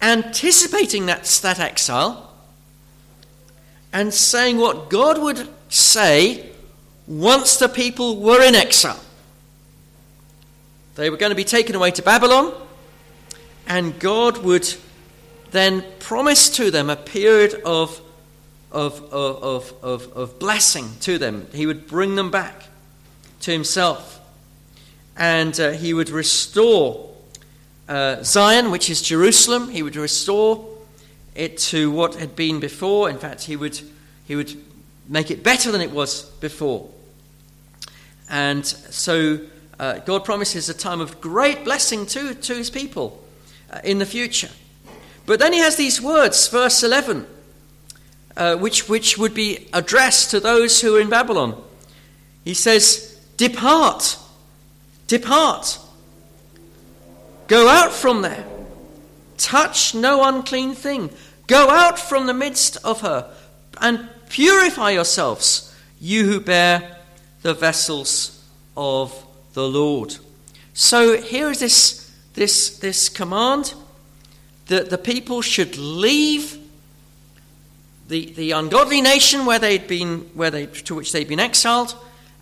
anticipating 0.02 1.06
that, 1.06 1.26
that 1.44 1.60
exile 1.60 2.34
and 3.92 4.12
saying 4.14 4.58
what 4.58 4.90
God 4.90 5.22
would 5.22 5.48
say 5.70 6.50
once 7.06 7.58
the 7.58 7.70
people 7.70 8.20
were 8.20 8.42
in 8.42 8.56
exile. 8.56 9.03
They 10.96 11.10
were 11.10 11.18
going 11.18 11.32
to 11.32 11.36
be 11.36 11.44
taken 11.44 11.76
away 11.76 11.90
to 11.92 12.04
Babylon, 12.04 12.54
and 13.68 14.00
God 14.00 14.38
would 14.40 14.72
then 15.50 15.84
promise 16.00 16.50
to 16.52 16.70
them 16.70 16.90
a 16.90 16.96
period 16.96 17.62
of, 17.66 18.00
of, 18.72 19.02
of, 19.12 19.74
of, 19.82 20.12
of, 20.14 20.40
blessing 20.40 20.92
to 21.02 21.18
them. 21.18 21.48
He 21.54 21.66
would 21.66 21.88
bring 21.88 22.16
them 22.16 22.30
back 22.30 22.66
to 23.42 23.52
himself. 23.52 24.20
And 25.18 25.60
uh, 25.60 25.72
he 25.72 25.94
would 25.94 26.10
restore 26.10 27.12
uh, 27.88 28.24
Zion, 28.24 28.70
which 28.70 28.90
is 28.90 29.02
Jerusalem. 29.02 29.70
He 29.70 29.82
would 29.82 29.96
restore 29.96 30.68
it 31.34 31.58
to 31.60 31.90
what 31.92 32.16
had 32.16 32.36
been 32.36 32.60
before. 32.60 33.10
In 33.10 33.18
fact, 33.18 33.44
he 33.44 33.56
would, 33.56 33.80
he 34.26 34.36
would 34.36 34.56
make 35.08 35.32
it 35.32 35.44
better 35.44 35.72
than 35.72 35.82
it 35.82 35.92
was 35.92 36.24
before. 36.40 36.90
And 38.30 38.66
so 38.66 39.40
uh, 39.80 40.00
God 40.00 40.24
promises 40.24 40.70
a 40.70 40.74
time 40.74 41.02
of 41.02 41.20
great 41.20 41.64
blessing 41.64 42.06
to, 42.08 42.34
to 42.34 42.56
his 42.56 42.70
people 42.70 43.24
uh, 43.72 43.80
in 43.84 44.00
the 44.00 44.06
future. 44.06 44.50
But 45.26 45.40
then 45.40 45.54
he 45.54 45.60
has 45.60 45.78
these 45.78 46.02
words, 46.02 46.48
verse 46.48 46.84
11, 46.84 47.26
uh, 48.36 48.56
which, 48.58 48.90
which 48.90 49.18
would 49.18 49.34
be 49.34 49.68
addressed 49.74 50.32
to 50.32 50.40
those 50.40 50.82
who 50.82 50.96
are 50.98 51.00
in 51.00 51.10
Babylon. 51.10 51.62
He 52.44 52.54
says, 52.54 53.20
Depart, 53.38 54.18
depart, 55.08 55.80
go 57.48 57.68
out 57.70 57.92
from 57.92 58.22
there, 58.22 58.46
touch 59.38 59.96
no 59.96 60.24
unclean 60.24 60.76
thing, 60.76 61.10
go 61.48 61.70
out 61.70 61.98
from 61.98 62.28
the 62.28 62.34
midst 62.34 62.78
of 62.84 63.02
her, 63.02 63.34
and 63.80 64.10
purify 64.30 64.92
yourselves, 64.92 65.74
you 66.00 66.26
who 66.26 66.40
bear 66.40 66.98
the 67.44 67.54
vessels 67.54 68.44
of 68.76 69.26
the 69.54 69.68
Lord. 69.68 70.18
So 70.74 71.22
here 71.22 71.50
is 71.50 71.60
this, 71.60 72.12
this, 72.34 72.78
this 72.80 73.10
command 73.10 73.74
that 74.68 74.90
the 74.90 74.98
people 74.98 75.42
should 75.42 75.78
leave 75.78 76.58
the, 78.08 78.34
the 78.34 78.52
ungodly 78.52 79.02
nation 79.02 79.46
where 79.46 79.60
they'd 79.60 79.88
been, 79.88 80.20
where 80.34 80.52
they, 80.52 80.66
to 80.66 80.96
which 80.96 81.12
they'd 81.12 81.28
been 81.28 81.40
exiled, 81.40 81.96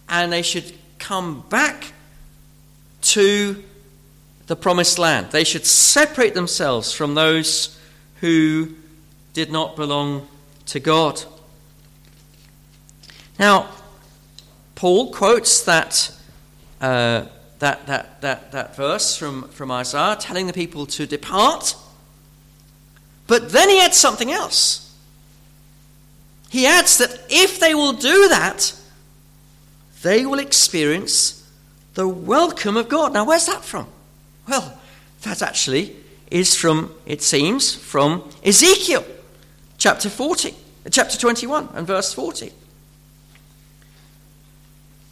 and 0.10 0.32
they 0.32 0.42
should 0.42 0.74
come 1.00 1.42
back 1.50 1.94
to 3.02 3.64
the 4.48 4.56
promised 4.56 5.00
land. 5.00 5.32
They 5.32 5.44
should 5.44 5.66
separate 5.66 6.34
themselves 6.34 6.94
from 6.94 7.16
those 7.16 7.80
who 8.20 8.76
did 9.34 9.52
not 9.52 9.76
belong 9.76 10.28
to 10.68 10.80
God. 10.80 11.24
Now, 13.40 13.70
Paul 14.76 15.12
quotes 15.12 15.64
that, 15.64 16.12
uh, 16.82 17.26
that, 17.60 17.86
that, 17.86 18.22
that, 18.22 18.52
that 18.52 18.76
verse 18.76 19.16
from, 19.16 19.48
from 19.50 19.72
Isaiah 19.72 20.18
telling 20.20 20.48
the 20.48 20.54
people 20.54 20.86
to 20.88 21.06
depart 21.06 21.76
but 23.32 23.54
then 23.54 23.70
he 23.70 23.80
adds 23.80 23.96
something 23.96 24.30
else. 24.30 24.94
He 26.50 26.66
adds 26.66 26.98
that 26.98 27.18
if 27.30 27.62
they 27.62 27.74
will 27.74 27.94
do 27.94 28.28
that, 28.28 28.76
they 30.02 30.26
will 30.26 30.40
experience 30.40 31.50
the 31.94 32.10
welcome 32.10 32.76
of 32.76 32.90
God. 32.90 33.14
Now, 33.14 33.24
where's 33.26 33.46
that 33.46 33.64
from? 33.64 33.88
Well, 34.50 34.78
that 35.22 35.42
actually 35.42 35.96
is 36.30 36.58
from, 36.58 36.94
it 37.06 37.22
seems, 37.22 37.74
from 37.74 38.30
Ezekiel 38.44 39.06
chapter 39.78 40.10
40, 40.10 40.54
chapter 40.90 41.18
21 41.18 41.70
and 41.74 41.88
verse 41.88 42.14
40. 42.14 42.52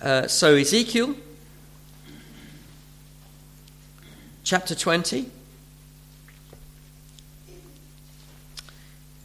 Uh, 0.01 0.27
so, 0.27 0.55
Ezekiel 0.55 1.15
chapter 4.49 4.73
20 4.73 5.29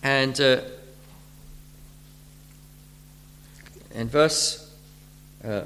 And 0.03 0.39
uh, 0.39 0.61
in 3.95 4.07
verse 4.09 4.71
uh, 5.43 5.63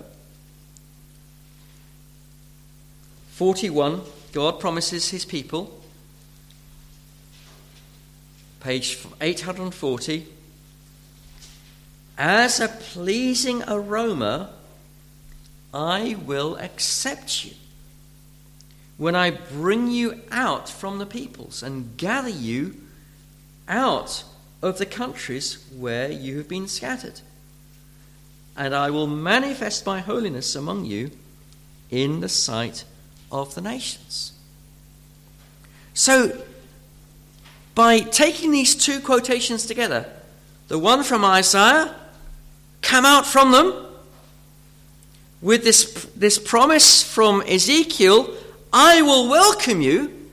41, 3.30 4.02
God 4.30 4.60
promises 4.60 5.08
his 5.10 5.24
people, 5.24 5.76
page 8.60 9.04
840, 9.20 10.24
as 12.16 12.60
a 12.60 12.68
pleasing 12.68 13.64
aroma, 13.66 14.50
I 15.74 16.16
will 16.24 16.54
accept 16.58 17.44
you 17.44 17.54
when 18.98 19.14
I 19.14 19.30
bring 19.30 19.88
you 19.88 20.20
out 20.30 20.68
from 20.68 20.98
the 20.98 21.06
peoples 21.06 21.62
and 21.62 21.96
gather 21.96 22.28
you 22.28 22.74
out 23.68 24.24
of 24.60 24.78
the 24.78 24.86
countries 24.86 25.64
where 25.76 26.10
you 26.10 26.36
have 26.38 26.48
been 26.48 26.66
scattered. 26.66 27.20
And 28.56 28.74
I 28.74 28.90
will 28.90 29.06
manifest 29.06 29.86
my 29.86 30.00
holiness 30.00 30.56
among 30.56 30.84
you 30.84 31.12
in 31.90 32.20
the 32.20 32.28
sight 32.28 32.84
of 33.30 33.54
the 33.54 33.60
nations. 33.60 34.32
So, 35.94 36.44
by 37.76 38.00
taking 38.00 38.50
these 38.50 38.74
two 38.74 38.98
quotations 38.98 39.64
together, 39.64 40.06
the 40.66 40.78
one 40.78 41.04
from 41.04 41.24
Isaiah, 41.24 41.94
come 42.82 43.06
out 43.06 43.24
from 43.24 43.52
them, 43.52 43.86
with 45.40 45.62
this, 45.62 46.08
this 46.16 46.38
promise 46.38 47.02
from 47.02 47.42
Ezekiel, 47.42 48.34
I 48.72 49.02
will 49.02 49.28
welcome 49.28 49.80
you, 49.80 50.28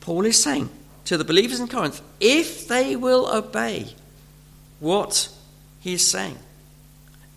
Paul 0.00 0.26
is 0.26 0.40
saying, 0.42 0.70
to 1.06 1.16
the 1.16 1.24
believers 1.24 1.60
in 1.60 1.68
Corinth 1.68 2.00
if 2.20 2.68
they 2.68 2.96
will 2.96 3.26
obey 3.34 3.94
what 4.80 5.28
he 5.80 5.94
is 5.94 6.06
saying. 6.06 6.38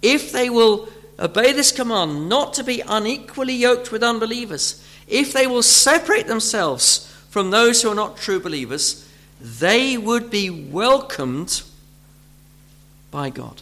If 0.01 0.31
they 0.31 0.49
will 0.49 0.89
obey 1.19 1.53
this 1.53 1.71
command 1.71 2.29
not 2.29 2.53
to 2.53 2.63
be 2.63 2.81
unequally 2.87 3.55
yoked 3.55 3.91
with 3.91 4.03
unbelievers, 4.03 4.83
if 5.07 5.33
they 5.33 5.47
will 5.47 5.63
separate 5.63 6.27
themselves 6.27 7.11
from 7.29 7.49
those 7.49 7.81
who 7.81 7.89
are 7.89 7.95
not 7.95 8.17
true 8.17 8.39
believers, 8.39 9.09
they 9.41 9.97
would 9.97 10.29
be 10.29 10.49
welcomed 10.49 11.63
by 13.11 13.29
God. 13.29 13.61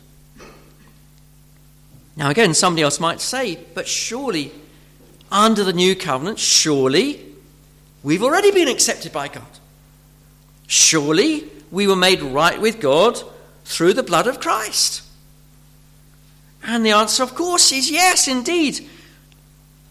Now, 2.17 2.29
again, 2.29 2.53
somebody 2.53 2.81
else 2.81 2.99
might 2.99 3.21
say, 3.21 3.59
but 3.73 3.87
surely, 3.87 4.51
under 5.31 5.63
the 5.63 5.73
new 5.73 5.95
covenant, 5.95 6.39
surely 6.39 7.25
we've 8.03 8.23
already 8.23 8.51
been 8.51 8.67
accepted 8.67 9.11
by 9.11 9.27
God. 9.27 9.43
Surely 10.67 11.49
we 11.71 11.87
were 11.87 11.95
made 11.95 12.21
right 12.21 12.59
with 12.59 12.79
God 12.79 13.21
through 13.65 13.93
the 13.93 14.03
blood 14.03 14.27
of 14.27 14.39
Christ. 14.39 15.01
And 16.63 16.85
the 16.85 16.91
answer, 16.91 17.23
of 17.23 17.35
course, 17.35 17.71
is 17.71 17.91
yes, 17.91 18.27
indeed. 18.27 18.87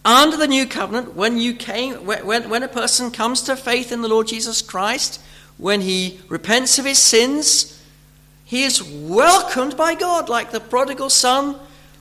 Under 0.05 0.37
the 0.37 0.49
new 0.49 0.67
covenant, 0.67 1.15
when 1.15 1.39
you 1.39 1.55
came, 1.55 2.05
when, 2.05 2.49
when 2.49 2.63
a 2.63 2.69
person 2.69 3.11
comes 3.11 3.43
to 3.43 3.57
faith 3.57 3.93
in 3.93 4.03
the 4.03 4.09
Lord 4.09 4.27
Jesus 4.27 4.61
Christ, 4.61 5.21
when 5.57 5.81
he 5.81 6.21
repents 6.29 6.79
of 6.79 6.85
his 6.85 6.99
sins, 6.99 7.83
he 8.45 8.65
is 8.65 8.83
welcomed 8.83 9.77
by 9.77 9.95
God, 9.95 10.29
like 10.29 10.51
the 10.51 10.61
prodigal 10.61 11.11
son, 11.11 11.59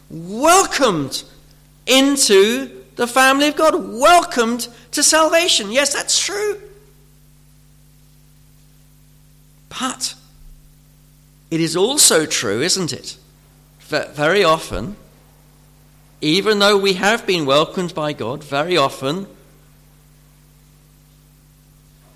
welcomed 0.10 1.24
into 1.86 2.83
the 2.96 3.08
family 3.08 3.48
of 3.48 3.56
God, 3.56 3.76
welcomed 3.76 4.68
to 4.92 5.04
salvation. 5.04 5.72
Yes, 5.72 5.94
that's 5.94 6.20
true. 6.20 6.60
But 9.70 10.16
it 11.50 11.60
is 11.60 11.76
also 11.76 12.26
true, 12.26 12.62
isn't 12.62 12.94
it? 12.94 13.18
that 13.94 14.16
very 14.16 14.44
often, 14.44 14.96
even 16.20 16.60
though 16.60 16.78
we 16.78 16.94
have 16.94 17.26
been 17.28 17.46
welcomed 17.46 17.94
by 17.94 18.12
God, 18.12 18.44
very 18.44 18.76
often 18.76 19.28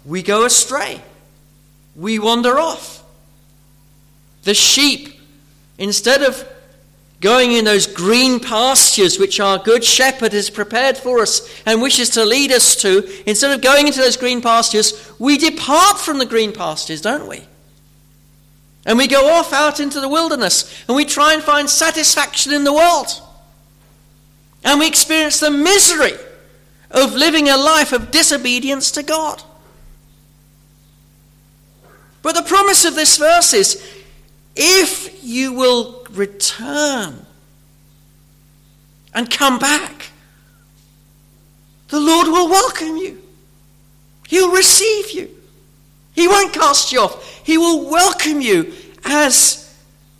we 0.03 0.23
go 0.23 0.43
astray. 0.43 1.01
We 1.95 2.17
wander 2.19 2.57
off. 2.57 3.03
The 4.43 4.53
sheep, 4.53 5.19
instead 5.77 6.23
of 6.23 6.47
going 7.19 7.53
in 7.53 7.65
those 7.65 7.87
green 7.87 8.39
pastures 8.39 9.17
which 9.17 9.39
our 9.39 9.57
good 9.57 9.83
shepherd 9.83 10.33
has 10.33 10.49
prepared 10.49 10.97
for 10.97 11.19
us 11.19 11.61
and 11.65 11.81
wishes 11.81 12.11
to 12.11 12.23
lead 12.23 12.51
us 12.51 12.75
to, 12.75 13.07
instead 13.27 13.51
of 13.51 13.61
going 13.61 13.87
into 13.87 13.99
those 13.99 14.17
green 14.17 14.41
pastures, 14.41 15.11
we 15.17 15.37
depart 15.37 15.97
from 15.97 16.19
the 16.19 16.25
green 16.25 16.51
pastures, 16.51 17.01
don't 17.01 17.27
we? 17.27 17.41
And 18.85 18.97
we 18.97 19.07
go 19.07 19.29
off 19.33 19.51
out 19.51 19.79
into 19.79 19.99
the 19.99 20.07
wilderness 20.07 20.73
and 20.87 20.95
we 20.95 21.05
try 21.05 21.33
and 21.33 21.43
find 21.43 21.69
satisfaction 21.69 22.53
in 22.53 22.63
the 22.63 22.73
world. 22.73 23.07
And 24.63 24.79
we 24.79 24.87
experience 24.87 25.39
the 25.39 25.51
misery 25.51 26.13
of 26.91 27.13
living 27.13 27.49
a 27.49 27.57
life 27.57 27.91
of 27.93 28.11
disobedience 28.11 28.91
to 28.91 29.03
God. 29.03 29.41
But 32.21 32.35
the 32.35 32.43
promise 32.43 32.85
of 32.85 32.95
this 32.95 33.17
verse 33.17 33.53
is 33.53 33.83
if 34.55 35.23
you 35.23 35.53
will 35.53 35.96
return 36.17 37.25
and 39.13 39.29
come 39.29 39.59
back, 39.59 40.11
the 41.89 41.99
Lord 41.99 42.27
will 42.27 42.49
welcome 42.49 42.97
you. 42.97 43.21
He'll 44.27 44.51
receive 44.51 45.11
you. 45.11 45.29
He 46.13 46.27
won't 46.27 46.53
cast 46.53 46.91
you 46.91 47.01
off. 47.01 47.41
He 47.45 47.57
will 47.57 47.89
welcome 47.89 48.41
you 48.41 48.73
as 49.05 49.73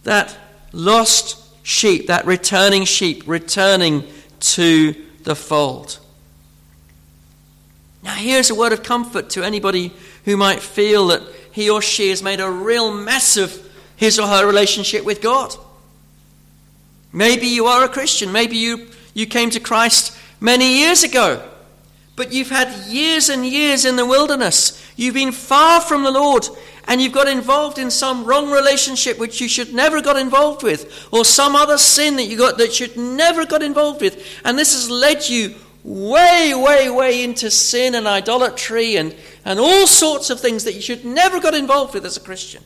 that 0.04 0.36
lost 0.72 1.44
sheep, 1.64 2.08
that 2.08 2.26
returning 2.26 2.86
sheep, 2.86 3.24
returning 3.26 4.04
to 4.40 4.96
the 5.24 5.36
fold. 5.36 6.00
Now, 8.04 8.14
here's 8.14 8.50
a 8.50 8.56
word 8.56 8.72
of 8.72 8.84
comfort 8.84 9.30
to 9.32 9.44
anybody 9.44 9.92
who 10.24 10.38
might 10.38 10.62
feel 10.62 11.08
that 11.08 11.24
he 11.52 11.70
or 11.70 11.82
she 11.82 12.10
has 12.10 12.24
made 12.24 12.40
a 12.40 12.50
real 12.50 12.94
mess 12.94 13.36
of 13.36 13.60
his 13.98 14.18
or 14.20 14.28
her 14.28 14.46
relationship 14.46 15.04
with 15.04 15.22
God. 15.22 15.54
Maybe 17.12 17.48
you 17.48 17.66
are 17.66 17.84
a 17.84 17.90
Christian. 17.90 18.32
Maybe 18.32 18.58
you, 18.58 18.88
you 19.14 19.26
came 19.26 19.50
to 19.52 19.60
Christ 19.60 20.18
many 20.40 20.80
years 20.80 21.04
ago. 21.04 21.44
But 22.16 22.34
you've 22.34 22.50
had 22.50 22.88
years 22.88 23.30
and 23.30 23.46
years 23.46 23.86
in 23.86 23.96
the 23.96 24.06
wilderness. 24.06 24.84
You've 24.96 25.14
been 25.14 25.32
far 25.32 25.82
from 25.82 26.04
the 26.04 26.12
Lord, 26.12 26.48
and 26.88 27.00
you've 27.00 27.14
got 27.14 27.28
involved 27.28 27.78
in 27.78 27.92
some 27.92 28.26
wrong 28.26 28.50
relationship 28.50 29.20
which 29.20 29.40
you 29.40 29.48
should 29.48 29.74
never 29.74 30.02
got 30.02 30.18
involved 30.18 30.64
with, 30.64 31.08
or 31.12 31.24
some 31.24 31.56
other 31.56 31.78
sin 31.78 32.16
that 32.16 32.24
you 32.24 32.36
got 32.36 32.58
that 32.58 32.74
should 32.74 32.98
never 32.98 33.46
got 33.46 33.62
involved 33.62 34.02
with. 34.02 34.26
And 34.44 34.58
this 34.58 34.74
has 34.74 34.90
led 34.90 35.30
you 35.30 35.54
way, 35.84 36.54
way, 36.56 36.90
way 36.90 37.24
into 37.24 37.52
sin 37.52 37.94
and 37.94 38.08
idolatry 38.08 38.98
and, 38.98 39.16
and 39.46 39.60
all 39.60 39.86
sorts 39.86 40.30
of 40.30 40.40
things 40.40 40.64
that 40.64 40.74
you 40.74 40.82
should 40.82 41.06
never 41.06 41.40
got 41.40 41.54
involved 41.54 41.94
with 41.94 42.06
as 42.06 42.18
a 42.18 42.22
Christian. 42.22 42.64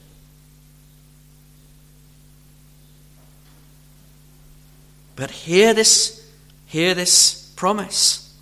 But 5.22 5.30
hear 5.30 5.76
this, 5.76 6.28
hear 6.66 6.96
this 6.96 7.54
promise 7.56 8.36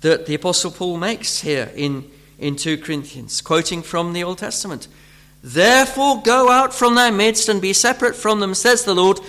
that 0.00 0.24
the 0.24 0.36
Apostle 0.36 0.70
Paul 0.70 0.96
makes 0.96 1.42
here 1.42 1.70
in, 1.74 2.10
in 2.38 2.56
2 2.56 2.78
Corinthians, 2.78 3.42
quoting 3.42 3.82
from 3.82 4.14
the 4.14 4.24
Old 4.24 4.38
Testament. 4.38 4.88
Therefore, 5.42 6.22
go 6.22 6.50
out 6.50 6.72
from 6.72 6.94
their 6.94 7.12
midst 7.12 7.50
and 7.50 7.60
be 7.60 7.74
separate 7.74 8.16
from 8.16 8.40
them, 8.40 8.54
says 8.54 8.84
the 8.84 8.94
Lord. 8.94 9.20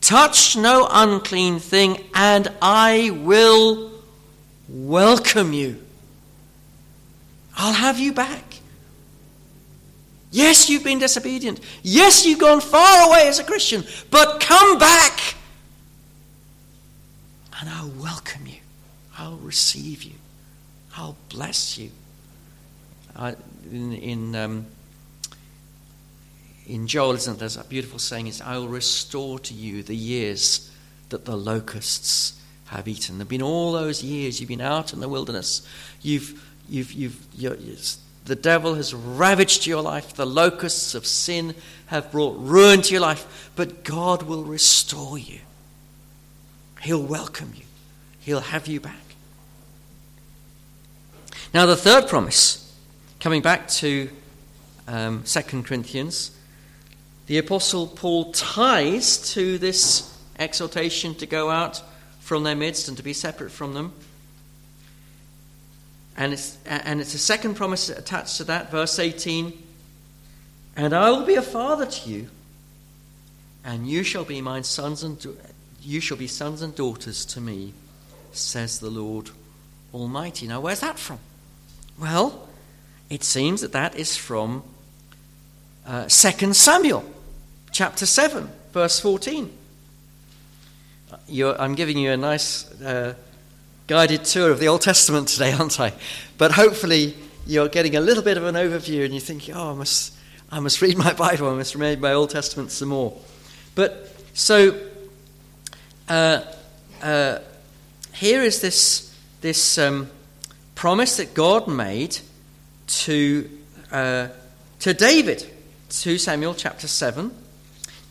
Touch 0.00 0.56
no 0.56 0.86
unclean 0.88 1.58
thing, 1.58 1.98
and 2.14 2.46
I 2.62 3.10
will 3.24 3.90
welcome 4.68 5.52
you. 5.52 5.82
I'll 7.56 7.72
have 7.72 7.98
you 7.98 8.12
back. 8.12 8.60
Yes, 10.30 10.70
you've 10.70 10.84
been 10.84 11.00
disobedient. 11.00 11.58
Yes, 11.82 12.24
you've 12.24 12.38
gone 12.38 12.60
far 12.60 13.08
away 13.08 13.26
as 13.26 13.40
a 13.40 13.44
Christian, 13.44 13.82
but 14.12 14.38
come 14.38 14.78
back, 14.78 15.35
and 17.60 17.68
I'll 17.68 17.92
welcome 18.00 18.46
you. 18.46 18.58
I'll 19.18 19.36
receive 19.36 20.02
you. 20.02 20.14
I'll 20.96 21.16
bless 21.28 21.78
you. 21.78 21.90
In 23.70 23.92
in, 23.92 24.36
um, 24.36 24.66
in 26.66 26.86
Joel, 26.86 27.12
isn't 27.12 27.34
there, 27.34 27.40
there's 27.40 27.56
a 27.56 27.64
beautiful 27.64 27.98
saying 27.98 28.26
is, 28.26 28.40
I 28.40 28.58
will 28.58 28.68
restore 28.68 29.38
to 29.38 29.54
you 29.54 29.82
the 29.82 29.96
years 29.96 30.70
that 31.08 31.24
the 31.24 31.36
locusts 31.36 32.40
have 32.66 32.88
eaten. 32.88 33.18
There 33.18 33.22
have 33.22 33.28
been 33.28 33.42
all 33.42 33.72
those 33.72 34.02
years 34.02 34.40
you've 34.40 34.48
been 34.48 34.60
out 34.60 34.92
in 34.92 35.00
the 35.00 35.08
wilderness. 35.08 35.66
You've, 36.02 36.44
you've, 36.68 36.92
you've, 36.92 37.96
the 38.24 38.34
devil 38.34 38.74
has 38.74 38.92
ravaged 38.92 39.66
your 39.66 39.82
life. 39.82 40.14
The 40.14 40.26
locusts 40.26 40.94
of 40.94 41.06
sin 41.06 41.54
have 41.86 42.10
brought 42.10 42.36
ruin 42.38 42.82
to 42.82 42.92
your 42.92 43.00
life. 43.00 43.50
But 43.54 43.84
God 43.84 44.24
will 44.24 44.42
restore 44.42 45.16
you. 45.16 45.38
He'll 46.82 47.02
welcome 47.02 47.52
you. 47.56 47.64
He'll 48.20 48.40
have 48.40 48.66
you 48.66 48.80
back. 48.80 48.94
Now, 51.54 51.66
the 51.66 51.76
third 51.76 52.08
promise, 52.08 52.74
coming 53.20 53.40
back 53.40 53.68
to 53.68 54.10
um, 54.88 55.22
2 55.24 55.62
Corinthians, 55.62 56.32
the 57.26 57.38
Apostle 57.38 57.86
Paul 57.86 58.32
ties 58.32 59.32
to 59.32 59.58
this 59.58 60.12
exhortation 60.38 61.14
to 61.16 61.26
go 61.26 61.50
out 61.50 61.82
from 62.20 62.44
their 62.44 62.56
midst 62.56 62.88
and 62.88 62.96
to 62.96 63.02
be 63.02 63.12
separate 63.12 63.50
from 63.50 63.74
them. 63.74 63.92
And 66.16 66.32
it's, 66.32 66.56
and 66.66 67.00
it's 67.00 67.14
a 67.14 67.18
second 67.18 67.54
promise 67.54 67.88
attached 67.88 68.38
to 68.38 68.44
that, 68.44 68.70
verse 68.70 68.98
18 68.98 69.52
And 70.76 70.94
I 70.94 71.10
will 71.10 71.26
be 71.26 71.34
a 71.34 71.42
father 71.42 71.86
to 71.86 72.10
you, 72.10 72.28
and 73.64 73.88
you 73.88 74.02
shall 74.02 74.24
be 74.24 74.40
my 74.40 74.62
sons 74.62 75.02
and 75.02 75.20
you 75.86 76.00
shall 76.00 76.16
be 76.16 76.26
sons 76.26 76.62
and 76.62 76.74
daughters 76.74 77.24
to 77.24 77.40
me, 77.40 77.72
says 78.32 78.80
the 78.80 78.90
Lord 78.90 79.30
Almighty. 79.94 80.48
Now, 80.48 80.60
where's 80.60 80.80
that 80.80 80.98
from? 80.98 81.20
Well, 81.98 82.48
it 83.08 83.22
seems 83.22 83.60
that 83.60 83.72
that 83.72 83.94
is 83.94 84.16
from 84.16 84.64
uh, 85.86 86.08
2 86.08 86.52
Samuel 86.52 87.04
chapter 87.70 88.04
7, 88.04 88.50
verse 88.72 88.98
14. 88.98 89.50
You're, 91.28 91.60
I'm 91.60 91.76
giving 91.76 91.98
you 91.98 92.10
a 92.10 92.16
nice 92.16 92.68
uh, 92.80 93.14
guided 93.86 94.24
tour 94.24 94.50
of 94.50 94.58
the 94.58 94.66
Old 94.66 94.80
Testament 94.80 95.28
today, 95.28 95.52
aren't 95.58 95.78
I? 95.78 95.92
But 96.36 96.50
hopefully 96.52 97.14
you're 97.46 97.68
getting 97.68 97.94
a 97.94 98.00
little 98.00 98.24
bit 98.24 98.36
of 98.36 98.44
an 98.44 98.56
overview 98.56 99.04
and 99.04 99.14
you're 99.14 99.20
thinking, 99.20 99.54
oh, 99.54 99.70
I 99.70 99.74
must, 99.74 100.14
I 100.50 100.58
must 100.58 100.82
read 100.82 100.98
my 100.98 101.12
Bible, 101.12 101.48
I 101.48 101.54
must 101.54 101.76
read 101.76 102.00
my 102.00 102.12
Old 102.12 102.30
Testament 102.30 102.72
some 102.72 102.88
more. 102.88 103.16
But 103.76 104.12
so 104.34 104.85
uh, 106.08 106.42
uh, 107.02 107.38
here 108.12 108.42
is 108.42 108.60
this, 108.60 109.14
this 109.40 109.78
um, 109.78 110.08
promise 110.74 111.16
that 111.16 111.34
God 111.34 111.68
made 111.68 112.18
to, 112.86 113.50
uh, 113.90 114.28
to 114.80 114.94
David, 114.94 115.46
2 115.90 116.18
Samuel 116.18 116.54
chapter 116.54 116.86
7. 116.86 117.30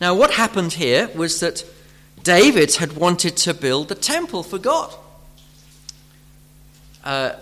Now, 0.00 0.14
what 0.14 0.32
happened 0.32 0.74
here 0.74 1.08
was 1.14 1.40
that 1.40 1.64
David 2.22 2.74
had 2.76 2.92
wanted 2.92 3.36
to 3.38 3.54
build 3.54 3.88
the 3.88 3.94
temple 3.94 4.42
for 4.42 4.58
God. 4.58 4.94
Uh, 7.04 7.32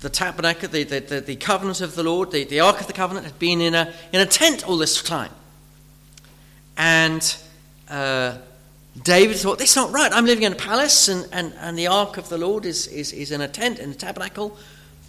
the 0.00 0.10
tabernacle, 0.10 0.68
the, 0.68 0.84
the, 0.84 1.20
the, 1.20 1.36
covenant 1.36 1.80
of 1.80 1.94
the 1.94 2.02
Lord, 2.02 2.30
the, 2.30 2.44
the 2.44 2.60
Ark 2.60 2.80
of 2.80 2.86
the 2.86 2.92
Covenant 2.92 3.26
had 3.26 3.38
been 3.38 3.60
in 3.60 3.74
a, 3.74 3.92
in 4.12 4.20
a 4.20 4.26
tent 4.26 4.66
all 4.66 4.78
this 4.78 5.02
time. 5.02 5.32
And 6.76 7.36
uh, 7.88 8.38
David 9.02 9.36
thought, 9.36 9.58
this 9.58 9.70
is 9.70 9.76
not 9.76 9.92
right. 9.92 10.12
I'm 10.12 10.26
living 10.26 10.44
in 10.44 10.52
a 10.52 10.56
palace, 10.56 11.08
and, 11.08 11.26
and, 11.32 11.54
and 11.58 11.78
the 11.78 11.86
Ark 11.86 12.16
of 12.16 12.28
the 12.28 12.38
Lord 12.38 12.66
is, 12.66 12.86
is, 12.88 13.12
is 13.12 13.30
in 13.30 13.40
a 13.40 13.48
tent, 13.48 13.78
in 13.78 13.90
a 13.90 13.94
tabernacle. 13.94 14.56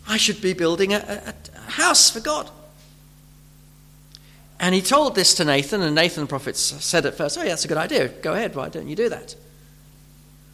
I 0.07 0.17
should 0.17 0.41
be 0.41 0.53
building 0.53 0.93
a, 0.93 0.97
a, 0.97 1.33
a 1.57 1.71
house 1.71 2.09
for 2.09 2.19
God. 2.19 2.49
And 4.59 4.75
he 4.75 4.81
told 4.81 5.15
this 5.15 5.33
to 5.35 5.45
Nathan, 5.45 5.81
and 5.81 5.95
Nathan 5.95 6.23
the 6.23 6.27
prophet 6.27 6.55
said 6.55 7.05
at 7.05 7.15
first, 7.15 7.37
Oh, 7.37 7.41
yeah, 7.41 7.49
that's 7.49 7.65
a 7.65 7.67
good 7.67 7.77
idea. 7.77 8.09
Go 8.09 8.33
ahead. 8.33 8.55
Why 8.55 8.69
don't 8.69 8.87
you 8.87 8.95
do 8.95 9.09
that? 9.09 9.35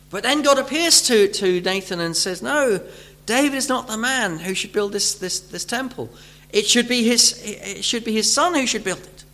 But 0.10 0.24
then 0.24 0.42
God 0.42 0.58
appears 0.58 1.02
to, 1.04 1.28
to 1.28 1.60
Nathan 1.62 2.00
and 2.00 2.16
says, 2.16 2.42
No, 2.42 2.80
David 3.26 3.58
is 3.58 3.68
not 3.68 3.88
the 3.88 3.98
man 3.98 4.40
who 4.40 4.54
should 4.54 4.72
build 4.72 4.94
this, 4.94 5.16
this, 5.16 5.42
this 5.42 5.66
temple. 5.66 6.10
It 6.52 6.66
should, 6.66 6.88
be 6.88 7.04
his, 7.04 7.42
it 7.44 7.84
should 7.84 8.06
be 8.06 8.14
his 8.14 8.32
son 8.34 8.56
who 8.56 8.66
should 8.66 8.86
build 8.86 9.00
it. 9.02 9.26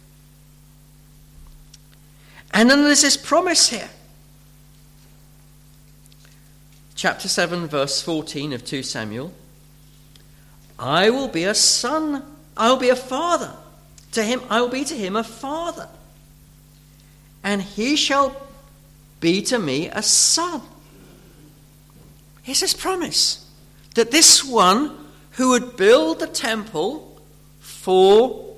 And 2.53 2.69
then 2.69 2.83
there's 2.83 3.01
this 3.01 3.17
promise 3.17 3.69
here. 3.69 3.89
Chapter 6.95 7.27
7, 7.27 7.67
verse 7.67 8.01
14 8.01 8.53
of 8.53 8.63
2 8.63 8.83
Samuel. 8.83 9.33
I 10.77 11.09
will 11.09 11.27
be 11.27 11.43
a 11.43 11.55
son, 11.55 12.23
I 12.55 12.69
will 12.69 12.77
be 12.77 12.89
a 12.89 12.95
father 12.95 13.51
to 14.11 14.23
him, 14.23 14.41
I 14.49 14.61
will 14.61 14.69
be 14.69 14.83
to 14.85 14.95
him 14.95 15.15
a 15.15 15.23
father, 15.23 15.89
and 17.43 17.61
he 17.61 17.95
shall 17.95 18.35
be 19.19 19.41
to 19.43 19.59
me 19.59 19.89
a 19.89 20.01
son. 20.01 20.61
Here's 22.43 22.59
his 22.59 22.73
promise 22.73 23.49
that 23.95 24.11
this 24.11 24.43
one 24.43 24.91
who 25.31 25.49
would 25.49 25.77
build 25.77 26.19
the 26.19 26.27
temple 26.27 27.21
for, 27.59 28.55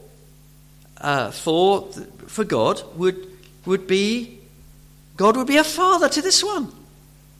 uh, 0.97 1.31
for, 1.31 1.89
for 2.27 2.43
God 2.43 2.81
would, 2.95 3.27
would 3.65 3.87
be, 3.87 4.39
God 5.17 5.37
would 5.37 5.47
be 5.47 5.57
a 5.57 5.63
father 5.63 6.09
to 6.09 6.21
this 6.21 6.43
one, 6.43 6.71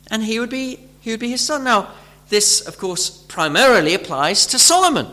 and 0.09 0.23
he 0.23 0.39
would 0.39 0.49
be, 0.49 0.79
he 1.01 1.11
would 1.11 1.19
be 1.19 1.29
his 1.29 1.41
son. 1.41 1.63
Now, 1.63 1.91
this, 2.29 2.61
of 2.61 2.77
course, 2.77 3.09
primarily 3.09 3.93
applies 3.93 4.45
to 4.47 4.59
Solomon, 4.59 5.07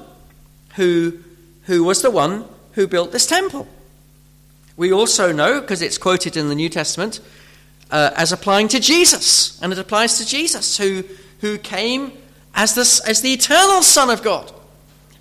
who, 0.76 1.18
who 1.64 1.84
was 1.84 2.02
the 2.02 2.10
one 2.10 2.44
who 2.72 2.86
built 2.86 3.12
this 3.12 3.26
temple. 3.26 3.68
We 4.76 4.92
also 4.92 5.32
know, 5.32 5.60
because 5.60 5.82
it's 5.82 5.98
quoted 5.98 6.36
in 6.36 6.48
the 6.48 6.54
New 6.54 6.68
Testament, 6.68 7.20
uh, 7.90 8.10
as 8.16 8.32
applying 8.32 8.68
to 8.68 8.80
Jesus. 8.80 9.60
And 9.60 9.72
it 9.72 9.78
applies 9.78 10.18
to 10.18 10.26
Jesus, 10.26 10.78
who, 10.78 11.04
who 11.40 11.58
came 11.58 12.12
as, 12.54 12.74
this, 12.74 13.00
as 13.00 13.20
the 13.20 13.32
eternal 13.32 13.82
Son 13.82 14.08
of 14.08 14.22
God 14.22 14.50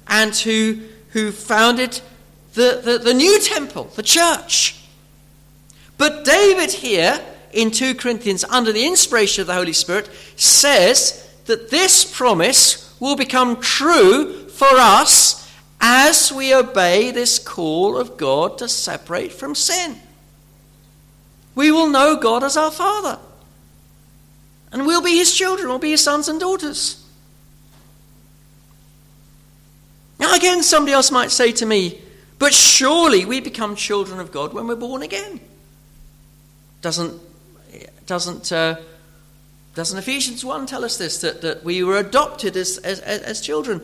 and 0.07 0.35
who, 0.35 0.79
who 1.09 1.31
founded 1.31 1.99
the, 2.53 2.81
the, 2.83 2.97
the 2.97 3.13
new 3.13 3.39
temple, 3.41 3.85
the 3.95 4.03
church. 4.03 4.80
But 6.01 6.25
David 6.25 6.71
here 6.71 7.23
in 7.53 7.69
2 7.69 7.93
Corinthians, 7.93 8.43
under 8.45 8.71
the 8.71 8.87
inspiration 8.87 9.41
of 9.41 9.47
the 9.47 9.53
Holy 9.53 9.71
Spirit, 9.71 10.09
says 10.35 11.31
that 11.45 11.69
this 11.69 12.11
promise 12.17 12.99
will 12.99 13.15
become 13.15 13.61
true 13.61 14.49
for 14.49 14.65
us 14.71 15.47
as 15.79 16.31
we 16.31 16.55
obey 16.55 17.11
this 17.11 17.37
call 17.37 17.99
of 17.99 18.17
God 18.17 18.57
to 18.57 18.67
separate 18.67 19.31
from 19.31 19.53
sin. 19.53 19.95
We 21.53 21.69
will 21.69 21.87
know 21.87 22.17
God 22.17 22.43
as 22.43 22.57
our 22.57 22.71
Father. 22.71 23.19
And 24.71 24.87
we'll 24.87 25.03
be 25.03 25.17
His 25.19 25.31
children, 25.31 25.69
we'll 25.69 25.77
be 25.77 25.91
His 25.91 26.03
sons 26.03 26.27
and 26.27 26.39
daughters. 26.39 27.05
Now, 30.19 30.33
again, 30.33 30.63
somebody 30.63 30.93
else 30.93 31.11
might 31.11 31.29
say 31.29 31.51
to 31.51 31.65
me, 31.67 32.01
but 32.39 32.55
surely 32.55 33.23
we 33.23 33.39
become 33.39 33.75
children 33.75 34.19
of 34.19 34.31
God 34.31 34.51
when 34.51 34.65
we're 34.65 34.75
born 34.75 35.03
again. 35.03 35.41
Doesn't, 36.81 37.21
doesn't, 38.05 38.51
uh, 38.51 38.75
doesn't 39.75 39.97
Ephesians 39.97 40.43
1 40.43 40.65
tell 40.65 40.83
us 40.83 40.97
this, 40.97 41.21
that, 41.21 41.41
that 41.41 41.63
we 41.63 41.83
were 41.83 41.97
adopted 41.97 42.57
as, 42.57 42.77
as, 42.79 42.99
as 42.99 43.41
children? 43.41 43.81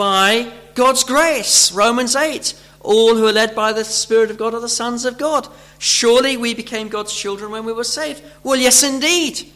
by 0.00 0.50
God's 0.74 1.04
grace. 1.04 1.70
Romans 1.72 2.16
8. 2.16 2.58
All 2.80 3.16
who 3.16 3.26
are 3.26 3.32
led 3.32 3.54
by 3.54 3.74
the 3.74 3.84
Spirit 3.84 4.30
of 4.30 4.38
God 4.38 4.54
are 4.54 4.60
the 4.60 4.66
sons 4.66 5.04
of 5.04 5.18
God. 5.18 5.46
Surely 5.78 6.38
we 6.38 6.54
became 6.54 6.88
God's 6.88 7.14
children 7.14 7.50
when 7.50 7.66
we 7.66 7.74
were 7.74 7.84
saved. 7.84 8.22
Well, 8.42 8.56
yes, 8.56 8.82
indeed. 8.82 9.52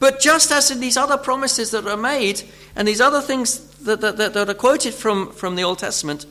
But 0.00 0.18
just 0.18 0.50
as 0.50 0.72
in 0.72 0.80
these 0.80 0.96
other 0.96 1.16
promises 1.16 1.70
that 1.70 1.86
are 1.86 1.96
made, 1.96 2.42
and 2.74 2.88
these 2.88 3.00
other 3.00 3.20
things 3.20 3.60
that, 3.84 4.00
that, 4.00 4.16
that 4.16 4.48
are 4.48 4.54
quoted 4.54 4.92
from, 4.92 5.30
from 5.30 5.54
the 5.54 5.62
Old 5.62 5.78
Testament, 5.78 6.26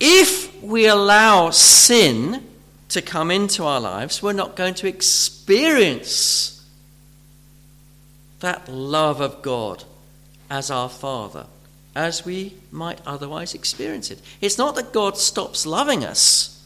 if 0.00 0.62
we 0.62 0.86
allow 0.86 1.50
sin 1.50 2.46
to 2.88 3.02
come 3.02 3.30
into 3.30 3.64
our 3.64 3.80
lives, 3.80 4.22
we're 4.22 4.32
not 4.32 4.56
going 4.56 4.74
to 4.74 4.88
experience 4.88 6.66
that 8.40 8.68
love 8.68 9.20
of 9.20 9.42
God 9.42 9.84
as 10.48 10.70
our 10.70 10.88
Father 10.88 11.46
as 11.94 12.24
we 12.24 12.54
might 12.70 13.00
otherwise 13.06 13.54
experience 13.54 14.10
it. 14.10 14.20
It's 14.40 14.58
not 14.58 14.74
that 14.76 14.92
God 14.92 15.18
stops 15.18 15.66
loving 15.66 16.04
us. 16.04 16.56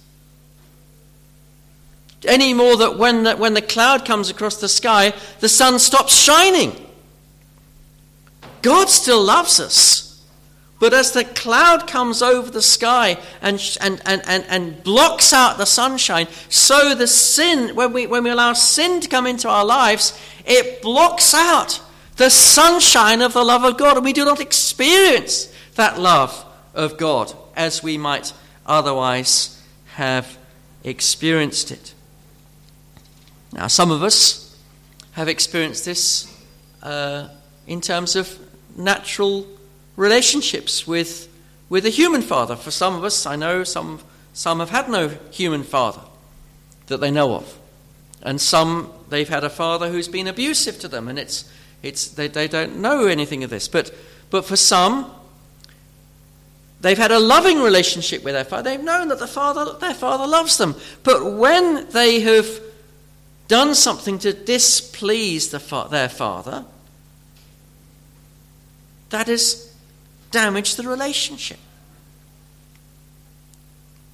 Any 2.24 2.55
more 2.55 2.76
that 2.76 2.99
when, 2.99 3.24
the 3.24 3.37
when 3.37 3.55
the 3.55 3.62
cloud 3.62 4.05
comes 4.05 4.30
across 4.30 4.57
the 4.57 4.68
sky, 4.68 5.12
the 5.41 5.49
sun 5.49 5.78
stops 5.78 6.14
shining. 6.14 6.72
God 8.62 8.89
still 8.89 9.22
loves 9.22 9.61
us. 9.61 10.04
But 10.81 10.93
as 10.93 11.12
the 11.12 11.25
cloud 11.25 11.87
comes 11.87 12.20
over 12.20 12.51
the 12.51 12.61
sky 12.61 13.16
and, 13.41 13.61
and, 13.81 14.03
and, 14.05 14.22
and, 14.27 14.45
and 14.49 14.83
blocks 14.83 15.33
out 15.33 15.57
the 15.57 15.64
sunshine, 15.64 16.27
so 16.49 16.95
the 16.95 17.07
sin, 17.07 17.75
when 17.77 17.93
we, 17.93 18.07
when 18.07 18.25
we 18.25 18.31
allow 18.31 18.53
sin 18.53 19.01
to 19.01 19.09
come 19.09 19.27
into 19.27 19.49
our 19.49 19.64
lives, 19.64 20.18
it 20.45 20.83
blocks 20.83 21.33
out 21.33 21.81
the 22.16 22.31
sunshine 22.31 23.22
of 23.22 23.33
the 23.33 23.45
love 23.45 23.64
of 23.64 23.77
God, 23.77 23.97
and 23.97 24.05
we 24.05 24.12
do 24.12 24.25
not 24.25 24.41
experience 24.41 25.53
that 25.77 25.99
love 25.99 26.45
of 26.75 26.97
God 26.97 27.33
as 27.57 27.83
we 27.83 27.97
might 27.97 28.33
otherwise 28.66 29.62
have 29.95 30.39
experienced 30.83 31.70
it. 31.70 31.95
Now, 33.53 33.68
some 33.68 33.91
of 33.91 34.03
us 34.03 34.57
have 35.12 35.29
experienced 35.29 35.85
this 35.85 36.37
uh, 36.83 37.29
in 37.66 37.81
terms 37.81 38.16
of 38.16 38.39
natural 38.77 39.47
relationships 39.97 40.86
with, 40.86 41.28
with 41.68 41.86
a 41.86 41.90
human 41.90 42.22
father. 42.22 42.57
For 42.57 42.70
some 42.70 42.95
of 42.95 43.05
us, 43.05 43.26
I 43.26 43.36
know 43.36 43.64
some, 43.64 44.01
some 44.32 44.61
have 44.61 44.70
had 44.70 44.88
no 44.88 45.09
human 45.30 45.62
father 45.62 46.03
that 46.86 47.01
they 47.01 47.11
know 47.11 47.34
of. 47.34 47.59
And 48.22 48.40
some, 48.40 48.90
they've 49.09 49.28
had 49.28 49.45
a 49.45 49.51
father 49.51 49.90
who's 49.90 50.09
been 50.09 50.26
abusive 50.26 50.78
to 50.80 50.88
them, 50.88 51.09
and 51.09 51.18
it's, 51.18 51.51
it's, 51.82 52.09
they, 52.09 52.28
they 52.28 52.49
don't 52.49 52.76
know 52.78 53.07
anything 53.07 53.45
of 53.45 53.51
this. 53.51 53.68
But, 53.68 53.95
but 54.30 54.45
for 54.45 54.57
some, 54.57 55.11
they've 56.80 56.99
had 56.99 57.12
a 57.12 57.18
loving 57.18 57.61
relationship 57.61 58.24
with 58.24 58.34
their 58.34 58.45
father. 58.45 58.70
They've 58.70 58.82
known 58.82 59.09
that 59.09 59.18
the 59.18 59.26
father, 59.26 59.78
their 59.78 59.95
father 59.95 60.26
loves 60.26 60.57
them. 60.57 60.74
But 61.03 61.34
when 61.34 61.88
they 61.90 62.20
have 62.20 62.49
done 63.47 63.74
something 63.74 64.18
to 64.20 64.32
displease 64.32 65.51
the 65.51 65.61
fa- 65.61 65.88
their 65.90 66.09
father, 66.09 66.64
that 69.11 69.26
has 69.28 69.64
damaged 70.35 70.76
the 70.76 70.82
relationship. 70.82 71.61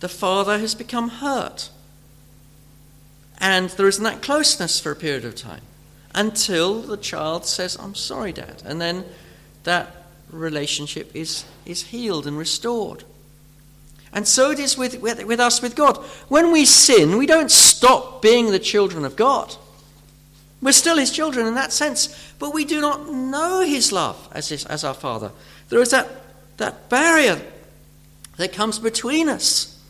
The 0.00 0.08
father 0.08 0.58
has 0.58 0.74
become 0.74 1.08
hurt. 1.08 1.70
And 3.38 3.70
there 3.70 3.88
isn't 3.88 4.04
that 4.04 4.20
closeness 4.20 4.78
for 4.78 4.92
a 4.92 4.96
period 4.96 5.24
of 5.24 5.34
time 5.34 5.62
until 6.14 6.82
the 6.82 6.98
child 6.98 7.46
says, 7.46 7.78
I'm 7.80 7.94
sorry, 7.94 8.32
Dad. 8.32 8.62
And 8.66 8.78
then 8.80 9.06
that 9.64 10.04
relationship 10.30 11.10
is, 11.16 11.46
is 11.64 11.84
healed 11.84 12.26
and 12.26 12.36
restored. 12.36 13.04
And 14.12 14.28
so 14.28 14.50
it 14.50 14.58
is 14.58 14.76
with, 14.76 15.00
with, 15.00 15.24
with 15.24 15.40
us 15.40 15.62
with 15.62 15.74
God. 15.74 15.96
When 16.28 16.52
we 16.52 16.66
sin, 16.66 17.16
we 17.16 17.26
don't 17.26 17.50
stop 17.50 18.20
being 18.20 18.50
the 18.50 18.58
children 18.58 19.06
of 19.06 19.16
God. 19.16 19.56
We're 20.60 20.72
still 20.72 20.98
His 20.98 21.12
children 21.12 21.46
in 21.46 21.54
that 21.54 21.72
sense, 21.72 22.34
but 22.38 22.52
we 22.52 22.66
do 22.66 22.82
not 22.82 23.10
know 23.10 23.62
His 23.62 23.90
love 23.90 24.28
as, 24.32 24.50
his, 24.50 24.66
as 24.66 24.84
our 24.84 24.92
Father. 24.92 25.32
There 25.70 25.80
is 25.80 25.90
that, 25.92 26.08
that 26.58 26.88
barrier 26.88 27.40
that 28.36 28.52
comes 28.52 28.78
between 28.78 29.28
us 29.28 29.80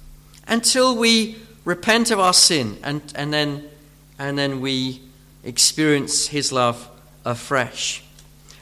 until 0.47 0.97
we 0.97 1.37
repent 1.65 2.11
of 2.11 2.21
our 2.21 2.33
sin 2.33 2.79
and, 2.83 3.03
and, 3.17 3.33
then, 3.33 3.69
and 4.19 4.39
then 4.39 4.61
we 4.61 5.01
experience 5.43 6.29
His 6.29 6.53
love 6.53 6.89
afresh. 7.25 8.05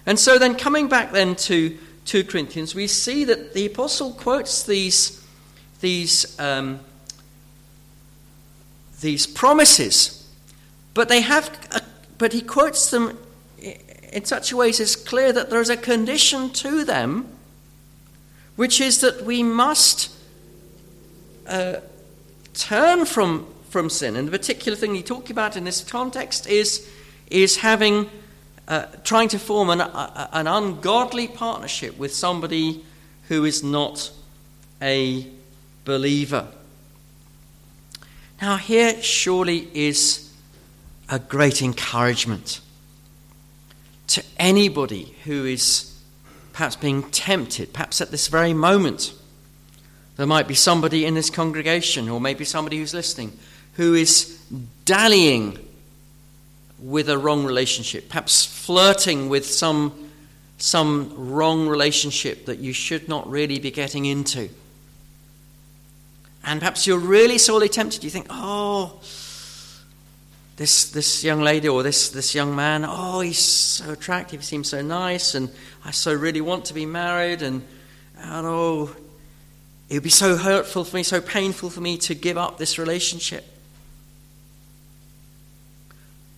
And 0.06 0.18
so 0.18 0.38
then, 0.38 0.54
coming 0.54 0.88
back 0.88 1.12
then 1.12 1.34
to 1.36 1.76
2 2.06 2.24
Corinthians, 2.24 2.74
we 2.74 2.86
see 2.86 3.24
that 3.24 3.52
the 3.52 3.66
apostle 3.66 4.12
quotes 4.12 4.62
these, 4.62 5.22
these, 5.80 6.38
um, 6.40 6.80
these 9.00 9.26
promises, 9.26 10.26
but 10.94 11.08
they 11.08 11.20
have, 11.20 11.50
a, 11.72 11.82
but 12.16 12.32
he 12.32 12.40
quotes 12.40 12.90
them 12.90 13.18
in 14.12 14.24
such 14.24 14.52
a 14.52 14.56
way 14.56 14.68
it's 14.68 14.96
clear 14.96 15.32
that 15.32 15.50
there 15.50 15.60
is 15.60 15.70
a 15.70 15.76
condition 15.76 16.50
to 16.50 16.84
them, 16.84 17.28
which 18.56 18.80
is 18.80 19.00
that 19.00 19.24
we 19.24 19.42
must 19.42 20.14
uh, 21.46 21.76
turn 22.54 23.04
from, 23.04 23.46
from 23.70 23.90
sin. 23.90 24.16
And 24.16 24.28
the 24.28 24.32
particular 24.32 24.76
thing 24.76 24.94
he 24.94 25.02
talking 25.02 25.32
about 25.32 25.56
in 25.56 25.64
this 25.64 25.82
context 25.82 26.46
is, 26.46 26.88
is 27.30 27.58
having 27.58 28.08
uh, 28.66 28.84
trying 29.02 29.28
to 29.28 29.38
form 29.38 29.70
an, 29.70 29.80
an 29.80 30.46
ungodly 30.46 31.26
partnership 31.26 31.98
with 31.98 32.14
somebody 32.14 32.84
who 33.28 33.44
is 33.44 33.62
not 33.62 34.10
a 34.82 35.26
believer. 35.84 36.46
Now, 38.42 38.56
here 38.56 39.02
surely 39.02 39.68
is 39.72 40.32
a 41.08 41.18
great 41.18 41.62
encouragement 41.62 42.60
to 44.18 44.24
anybody 44.36 45.14
who 45.24 45.44
is 45.44 45.96
perhaps 46.52 46.74
being 46.74 47.04
tempted, 47.10 47.72
perhaps 47.72 48.00
at 48.00 48.10
this 48.10 48.26
very 48.26 48.52
moment. 48.52 49.14
There 50.16 50.26
might 50.26 50.48
be 50.48 50.54
somebody 50.54 51.04
in 51.04 51.14
this 51.14 51.30
congregation, 51.30 52.08
or 52.08 52.20
maybe 52.20 52.44
somebody 52.44 52.78
who's 52.78 52.92
listening, 52.92 53.38
who 53.74 53.94
is 53.94 54.36
dallying 54.84 55.56
with 56.80 57.08
a 57.08 57.16
wrong 57.16 57.44
relationship, 57.44 58.08
perhaps 58.08 58.44
flirting 58.44 59.28
with 59.28 59.46
some, 59.46 60.10
some 60.58 61.30
wrong 61.30 61.68
relationship 61.68 62.46
that 62.46 62.58
you 62.58 62.72
should 62.72 63.08
not 63.08 63.30
really 63.30 63.60
be 63.60 63.70
getting 63.70 64.04
into. 64.04 64.48
And 66.42 66.58
perhaps 66.58 66.88
you're 66.88 66.98
really 66.98 67.38
sorely 67.38 67.68
tempted. 67.68 68.02
You 68.02 68.10
think, 68.10 68.26
oh, 68.30 69.00
this, 70.58 70.90
this 70.90 71.22
young 71.22 71.40
lady 71.40 71.68
or 71.68 71.84
this, 71.84 72.10
this 72.10 72.34
young 72.34 72.54
man, 72.54 72.84
oh, 72.86 73.20
he's 73.20 73.38
so 73.38 73.92
attractive, 73.92 74.40
he 74.40 74.44
seems 74.44 74.68
so 74.68 74.82
nice, 74.82 75.36
and 75.36 75.48
I 75.84 75.92
so 75.92 76.12
really 76.12 76.40
want 76.40 76.64
to 76.66 76.74
be 76.74 76.84
married, 76.84 77.42
and, 77.42 77.62
and 78.18 78.46
oh, 78.46 78.90
it 79.88 79.94
would 79.94 80.02
be 80.02 80.10
so 80.10 80.36
hurtful 80.36 80.82
for 80.82 80.96
me, 80.96 81.04
so 81.04 81.20
painful 81.20 81.70
for 81.70 81.80
me 81.80 81.96
to 81.98 82.14
give 82.14 82.36
up 82.36 82.58
this 82.58 82.76
relationship. 82.76 83.46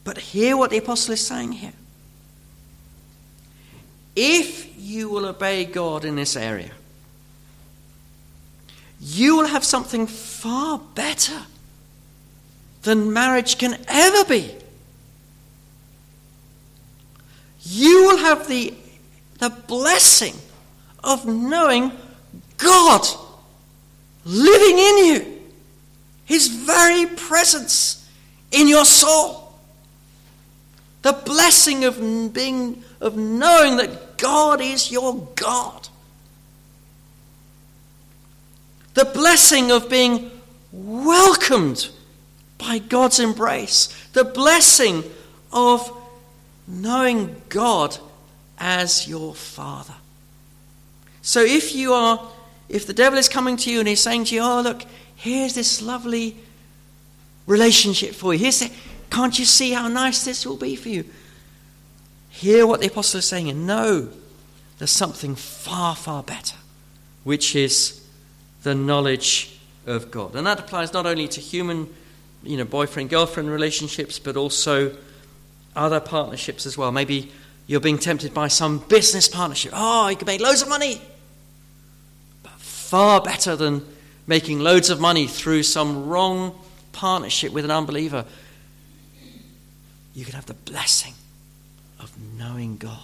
But 0.04 0.18
hear 0.18 0.54
what 0.54 0.70
the 0.70 0.78
apostle 0.78 1.14
is 1.14 1.26
saying 1.26 1.52
here. 1.52 1.72
If 4.14 4.78
you 4.78 5.08
will 5.08 5.24
obey 5.24 5.64
God 5.64 6.04
in 6.04 6.16
this 6.16 6.36
area, 6.36 6.72
you 9.00 9.36
will 9.38 9.46
have 9.46 9.64
something 9.64 10.06
far 10.06 10.78
better 10.94 11.46
than 12.82 13.12
marriage 13.12 13.58
can 13.58 13.78
ever 13.88 14.24
be. 14.24 14.54
You 17.62 18.04
will 18.04 18.18
have 18.18 18.48
the, 18.48 18.74
the 19.38 19.50
blessing 19.50 20.34
of 21.04 21.26
knowing 21.26 21.92
God 22.56 23.06
living 24.24 24.78
in 24.78 25.06
you, 25.06 25.40
His 26.24 26.48
very 26.48 27.06
presence 27.06 28.08
in 28.50 28.68
your 28.68 28.84
soul. 28.84 29.54
The 31.02 31.12
blessing 31.12 31.84
of 31.84 31.98
being 32.34 32.82
of 33.00 33.16
knowing 33.16 33.76
that 33.78 34.18
God 34.18 34.60
is 34.60 34.92
your 34.92 35.28
God. 35.34 35.88
The 38.92 39.06
blessing 39.06 39.70
of 39.70 39.88
being 39.88 40.30
welcomed 40.72 41.88
by 42.60 42.78
God's 42.78 43.18
embrace. 43.18 43.88
The 44.12 44.24
blessing 44.24 45.02
of 45.52 45.90
knowing 46.68 47.40
God 47.48 47.96
as 48.58 49.08
your 49.08 49.34
Father. 49.34 49.94
So 51.22 51.40
if 51.40 51.74
you 51.74 51.92
are, 51.92 52.30
if 52.68 52.86
the 52.86 52.92
devil 52.92 53.18
is 53.18 53.28
coming 53.28 53.56
to 53.58 53.70
you 53.70 53.80
and 53.80 53.88
he's 53.88 54.00
saying 54.00 54.26
to 54.26 54.34
you, 54.34 54.42
oh, 54.42 54.60
look, 54.60 54.82
here's 55.16 55.54
this 55.54 55.82
lovely 55.82 56.36
relationship 57.46 58.14
for 58.14 58.32
you. 58.32 58.40
Here's 58.40 58.60
the, 58.60 58.70
can't 59.10 59.38
you 59.38 59.44
see 59.44 59.72
how 59.72 59.88
nice 59.88 60.24
this 60.24 60.46
will 60.46 60.56
be 60.56 60.76
for 60.76 60.88
you? 60.88 61.04
Hear 62.28 62.66
what 62.66 62.80
the 62.80 62.86
apostle 62.86 63.18
is 63.18 63.26
saying 63.26 63.48
and 63.48 63.66
know 63.66 64.08
there's 64.78 64.90
something 64.90 65.34
far, 65.34 65.96
far 65.96 66.22
better, 66.22 66.56
which 67.24 67.56
is 67.56 68.06
the 68.62 68.74
knowledge 68.74 69.58
of 69.86 70.10
God. 70.10 70.36
And 70.36 70.46
that 70.46 70.60
applies 70.60 70.92
not 70.92 71.06
only 71.06 71.26
to 71.28 71.40
human, 71.40 71.92
you 72.42 72.56
know, 72.56 72.64
boyfriend 72.64 73.10
girlfriend 73.10 73.50
relationships, 73.50 74.18
but 74.18 74.36
also 74.36 74.96
other 75.76 76.00
partnerships 76.00 76.66
as 76.66 76.76
well. 76.76 76.92
Maybe 76.92 77.30
you're 77.66 77.80
being 77.80 77.98
tempted 77.98 78.34
by 78.34 78.48
some 78.48 78.78
business 78.78 79.28
partnership. 79.28 79.72
Oh, 79.74 80.08
you 80.08 80.16
can 80.16 80.26
make 80.26 80.40
loads 80.40 80.62
of 80.62 80.68
money. 80.68 81.00
But 82.42 82.52
far 82.52 83.20
better 83.20 83.56
than 83.56 83.84
making 84.26 84.60
loads 84.60 84.90
of 84.90 85.00
money 85.00 85.26
through 85.26 85.62
some 85.62 86.08
wrong 86.08 86.58
partnership 86.92 87.52
with 87.52 87.64
an 87.64 87.70
unbeliever 87.70 88.24
you 90.14 90.24
can 90.24 90.34
have 90.34 90.46
the 90.46 90.54
blessing 90.54 91.14
of 91.98 92.12
knowing 92.36 92.76
God. 92.76 92.98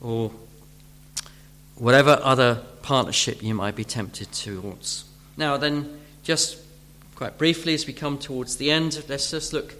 Or 0.00 0.30
whatever 1.76 2.18
other 2.22 2.62
partnership 2.82 3.42
you 3.42 3.54
might 3.54 3.76
be 3.76 3.84
tempted 3.84 4.32
towards. 4.32 5.04
Now, 5.36 5.56
then, 5.56 6.00
just 6.22 6.58
quite 7.18 7.36
briefly, 7.36 7.74
as 7.74 7.84
we 7.84 7.92
come 7.92 8.16
towards 8.16 8.58
the 8.58 8.70
end, 8.70 9.02
let's 9.08 9.32
just 9.32 9.52
look 9.52 9.74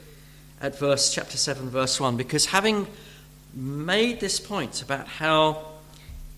at 0.61 0.77
verse 0.77 1.15
chapter 1.15 1.37
7, 1.37 1.71
verse 1.71 2.01
1, 2.01 2.17
because 2.17 2.47
having 2.47 2.85
made 3.55 4.19
this 4.19 4.41
point 4.41 4.83
about 4.83 5.07
how 5.07 5.65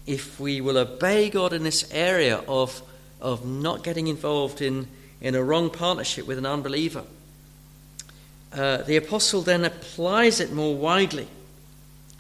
if 0.07 0.39
we 0.39 0.61
will 0.61 0.77
obey 0.77 1.31
God 1.31 1.55
in 1.55 1.63
this 1.63 1.91
area 1.91 2.45
of, 2.47 2.83
of 3.19 3.47
not 3.47 3.83
getting 3.83 4.09
involved 4.09 4.61
in, 4.61 4.89
in 5.23 5.35
a 5.35 5.43
wrong 5.43 5.71
partnership 5.71 6.27
with 6.27 6.37
an 6.37 6.45
unbeliever, 6.45 7.05
uh, 8.53 8.83
the 8.83 8.99
apostle 8.99 9.41
then 9.41 9.65
applies 9.65 10.39
it 10.39 10.53
more 10.53 10.77
widely. 10.77 11.29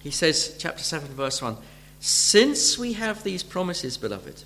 He 0.03 0.11
says, 0.11 0.57
chapter 0.59 0.83
7, 0.83 1.07
verse 1.09 1.43
1 1.43 1.59
Since 2.01 2.79
we 2.79 2.95
have 2.95 3.25
these 3.25 3.43
promises, 3.43 3.99
beloved, 3.99 4.45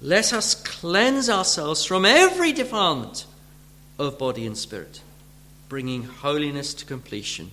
let 0.00 0.32
us 0.32 0.54
cleanse 0.54 1.28
ourselves 1.28 1.84
from 1.84 2.04
every 2.04 2.52
defilement 2.52 3.26
of 3.98 4.18
body 4.18 4.46
and 4.46 4.56
spirit, 4.56 5.00
bringing 5.68 6.04
holiness 6.04 6.74
to 6.74 6.84
completion 6.84 7.50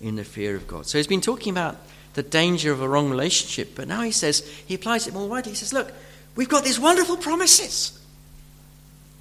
in 0.00 0.16
the 0.16 0.24
fear 0.24 0.56
of 0.56 0.66
God. 0.66 0.86
So 0.86 0.98
he's 0.98 1.06
been 1.06 1.20
talking 1.20 1.52
about 1.52 1.76
the 2.14 2.22
danger 2.22 2.72
of 2.72 2.80
a 2.80 2.88
wrong 2.88 3.10
relationship, 3.10 3.74
but 3.74 3.88
now 3.88 4.02
he 4.02 4.12
says, 4.12 4.46
he 4.66 4.74
applies 4.74 5.06
it 5.06 5.14
more 5.14 5.28
widely. 5.28 5.52
He 5.52 5.56
says, 5.56 5.72
Look, 5.72 5.92
we've 6.36 6.48
got 6.48 6.64
these 6.64 6.80
wonderful 6.80 7.16
promises 7.16 7.98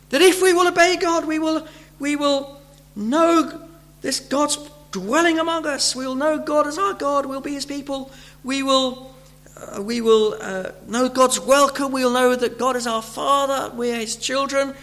that 0.09 0.21
if 0.21 0.41
we 0.41 0.53
will 0.53 0.67
obey 0.67 0.97
God, 0.97 1.25
we 1.25 1.39
will 1.39 1.67
we 1.99 2.15
will 2.15 2.59
know 2.95 3.67
this 4.01 4.19
God's 4.19 4.57
dwelling 4.91 5.39
among 5.39 5.65
us. 5.65 5.95
We'll 5.95 6.15
know 6.15 6.39
God 6.39 6.67
as 6.67 6.77
our 6.77 6.93
God. 6.93 7.25
We'll 7.25 7.41
be 7.41 7.53
his 7.53 7.65
people. 7.65 8.11
We 8.43 8.63
will, 8.63 9.13
uh, 9.57 9.81
we 9.81 10.01
will 10.01 10.37
uh, 10.39 10.71
know 10.87 11.09
God's 11.09 11.39
welcome. 11.39 11.91
We'll 11.91 12.11
know 12.11 12.35
that 12.35 12.57
God 12.57 12.75
is 12.75 12.87
our 12.87 13.01
Father. 13.01 13.75
We're 13.75 13.99
his 13.99 14.15
children. 14.15 14.73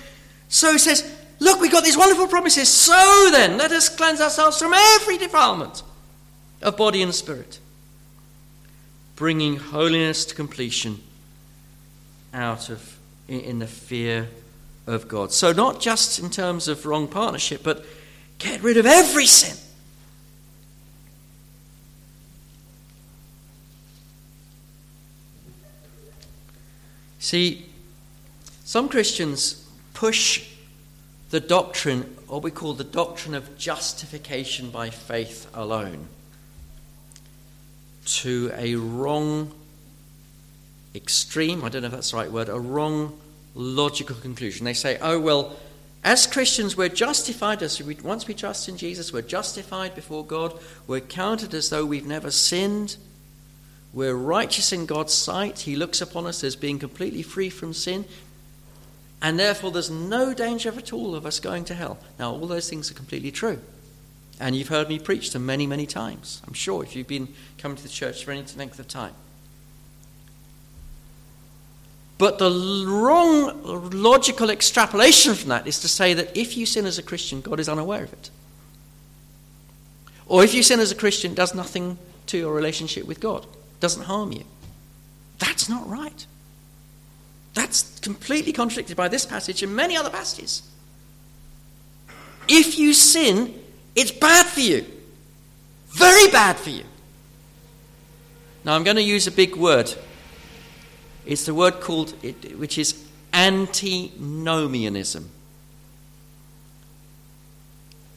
So 0.48 0.72
he 0.72 0.78
says, 0.78 1.10
Look, 1.38 1.60
we've 1.60 1.72
got 1.72 1.84
these 1.84 1.98
wonderful 1.98 2.28
promises. 2.28 2.68
So 2.68 3.28
then, 3.30 3.58
let 3.58 3.70
us 3.70 3.88
cleanse 3.88 4.20
ourselves 4.20 4.58
from 4.58 4.72
every 4.72 5.18
defilement 5.18 5.82
of 6.62 6.76
body 6.76 7.02
and 7.02 7.14
spirit, 7.14 7.60
bringing 9.16 9.56
holiness 9.56 10.24
to 10.26 10.34
completion 10.34 11.00
out 12.32 12.70
of 12.70 12.98
in, 13.28 13.40
in 13.40 13.58
the 13.58 13.66
fear 13.66 14.28
of 14.86 15.08
God. 15.08 15.32
So, 15.32 15.52
not 15.52 15.80
just 15.80 16.18
in 16.18 16.30
terms 16.30 16.68
of 16.68 16.86
wrong 16.86 17.08
partnership, 17.08 17.62
but 17.62 17.84
get 18.38 18.62
rid 18.62 18.76
of 18.76 18.86
every 18.86 19.26
sin. 19.26 19.56
See, 27.26 27.66
some 28.64 28.88
Christians 28.88 29.68
push 29.94 30.48
the 31.30 31.40
doctrine, 31.40 32.02
what 32.28 32.44
we 32.44 32.52
call 32.52 32.72
the 32.72 32.84
doctrine 32.84 33.34
of 33.34 33.58
justification 33.58 34.70
by 34.70 34.90
faith 34.90 35.50
alone, 35.52 36.06
to 38.04 38.52
a 38.54 38.76
wrong 38.76 39.50
extreme, 40.94 41.64
I 41.64 41.68
don't 41.68 41.82
know 41.82 41.86
if 41.86 41.94
that's 41.94 42.12
the 42.12 42.16
right 42.16 42.30
word, 42.30 42.48
a 42.48 42.60
wrong 42.60 43.18
logical 43.56 44.14
conclusion. 44.14 44.64
They 44.64 44.72
say, 44.72 44.96
oh, 45.00 45.18
well, 45.18 45.56
As 46.06 46.24
Christians, 46.24 46.76
we're 46.76 46.88
justified. 46.88 47.64
As 47.64 47.82
we, 47.82 47.96
once 47.96 48.28
we 48.28 48.34
trust 48.34 48.68
in 48.68 48.76
Jesus, 48.76 49.12
we're 49.12 49.22
justified 49.22 49.96
before 49.96 50.24
God. 50.24 50.56
We're 50.86 51.00
counted 51.00 51.52
as 51.52 51.68
though 51.68 51.84
we've 51.84 52.06
never 52.06 52.30
sinned. 52.30 52.96
We're 53.92 54.14
righteous 54.14 54.72
in 54.72 54.86
God's 54.86 55.14
sight. 55.14 55.60
He 55.60 55.76
looks 55.76 56.00
upon 56.00 56.26
us 56.26 56.44
as 56.44 56.56
being 56.56 56.78
completely 56.78 57.22
free 57.22 57.50
from 57.50 57.72
sin. 57.72 58.04
And 59.22 59.38
therefore, 59.38 59.70
there's 59.70 59.90
no 59.90 60.34
danger 60.34 60.70
at 60.76 60.92
all 60.92 61.14
of 61.14 61.24
us 61.24 61.40
going 61.40 61.64
to 61.66 61.74
hell. 61.74 61.98
Now, 62.18 62.32
all 62.32 62.46
those 62.46 62.68
things 62.68 62.90
are 62.90 62.94
completely 62.94 63.30
true. 63.30 63.58
And 64.38 64.54
you've 64.54 64.68
heard 64.68 64.88
me 64.88 64.98
preach 64.98 65.32
them 65.32 65.46
many, 65.46 65.66
many 65.66 65.86
times. 65.86 66.42
I'm 66.46 66.52
sure 66.52 66.82
if 66.82 66.94
you've 66.94 67.08
been 67.08 67.28
coming 67.56 67.76
to 67.76 67.82
the 67.82 67.88
church 67.88 68.24
for 68.24 68.32
any 68.32 68.44
length 68.56 68.78
of 68.78 68.86
time. 68.86 69.14
But 72.18 72.38
the 72.38 72.50
wrong 72.86 73.90
logical 73.90 74.50
extrapolation 74.50 75.34
from 75.34 75.50
that 75.50 75.66
is 75.66 75.80
to 75.80 75.88
say 75.88 76.14
that 76.14 76.36
if 76.36 76.56
you 76.56 76.64
sin 76.64 76.86
as 76.86 76.98
a 76.98 77.02
Christian, 77.02 77.40
God 77.40 77.60
is 77.60 77.68
unaware 77.68 78.04
of 78.04 78.12
it. 78.12 78.30
Or 80.26 80.42
if 80.42 80.54
you 80.54 80.62
sin 80.62 80.80
as 80.80 80.90
a 80.90 80.94
Christian, 80.94 81.32
it 81.32 81.36
does 81.36 81.54
nothing 81.54 81.98
to 82.26 82.38
your 82.38 82.54
relationship 82.54 83.06
with 83.06 83.20
God, 83.20 83.46
doesn't 83.80 84.04
harm 84.04 84.32
you. 84.32 84.44
That's 85.38 85.68
not 85.68 85.88
right. 85.88 86.26
That's 87.54 87.98
completely 88.00 88.52
contradicted 88.52 88.96
by 88.96 89.08
this 89.08 89.24
passage 89.24 89.62
and 89.62 89.74
many 89.74 89.96
other 89.96 90.10
passages. 90.10 90.62
If 92.48 92.78
you 92.78 92.92
sin, 92.92 93.54
it's 93.94 94.10
bad 94.10 94.46
for 94.46 94.60
you. 94.60 94.86
Very 95.88 96.30
bad 96.30 96.56
for 96.56 96.70
you. 96.70 96.84
Now, 98.64 98.74
I'm 98.74 98.84
going 98.84 98.96
to 98.96 99.02
use 99.02 99.26
a 99.26 99.32
big 99.32 99.56
word 99.56 99.94
it's 101.26 101.44
the 101.44 101.54
word 101.54 101.80
called, 101.80 102.12
which 102.56 102.78
is 102.78 103.04
antinomianism. 103.32 105.28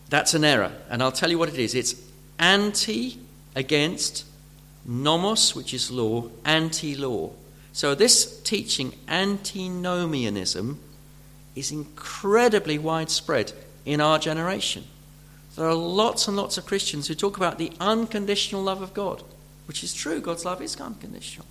That's 0.10 0.36
an 0.36 0.43
error, 0.43 0.72
and 0.89 1.01
I'll 1.01 1.12
tell 1.12 1.32
you 1.32 1.39
what 1.39 1.49
it 1.49 1.57
is. 1.57 1.74
It's 1.76 1.95
anti 2.38 3.18
against, 3.55 4.26
nomos, 4.89 5.55
which 5.55 5.73
is 5.73 5.91
law, 5.91 6.25
anti 6.43 6.95
law. 6.95 7.29
So 7.71 7.95
this 7.95 8.41
teaching, 8.41 8.93
antinomianism, 9.07 10.79
is 11.55 11.71
incredibly 11.71 12.77
widespread 12.77 13.53
in 13.85 14.01
our 14.01 14.19
generation. 14.19 14.83
There 15.55 15.67
are 15.67 15.75
lots 15.75 16.27
and 16.27 16.35
lots 16.35 16.57
of 16.57 16.65
Christians 16.65 17.07
who 17.07 17.13
talk 17.13 17.37
about 17.37 17.57
the 17.57 17.71
unconditional 17.79 18.63
love 18.63 18.81
of 18.81 18.93
God, 18.93 19.23
which 19.67 19.83
is 19.83 19.93
true. 19.93 20.19
God's 20.19 20.45
love 20.45 20.61
is 20.61 20.79
unconditional. 20.79 21.45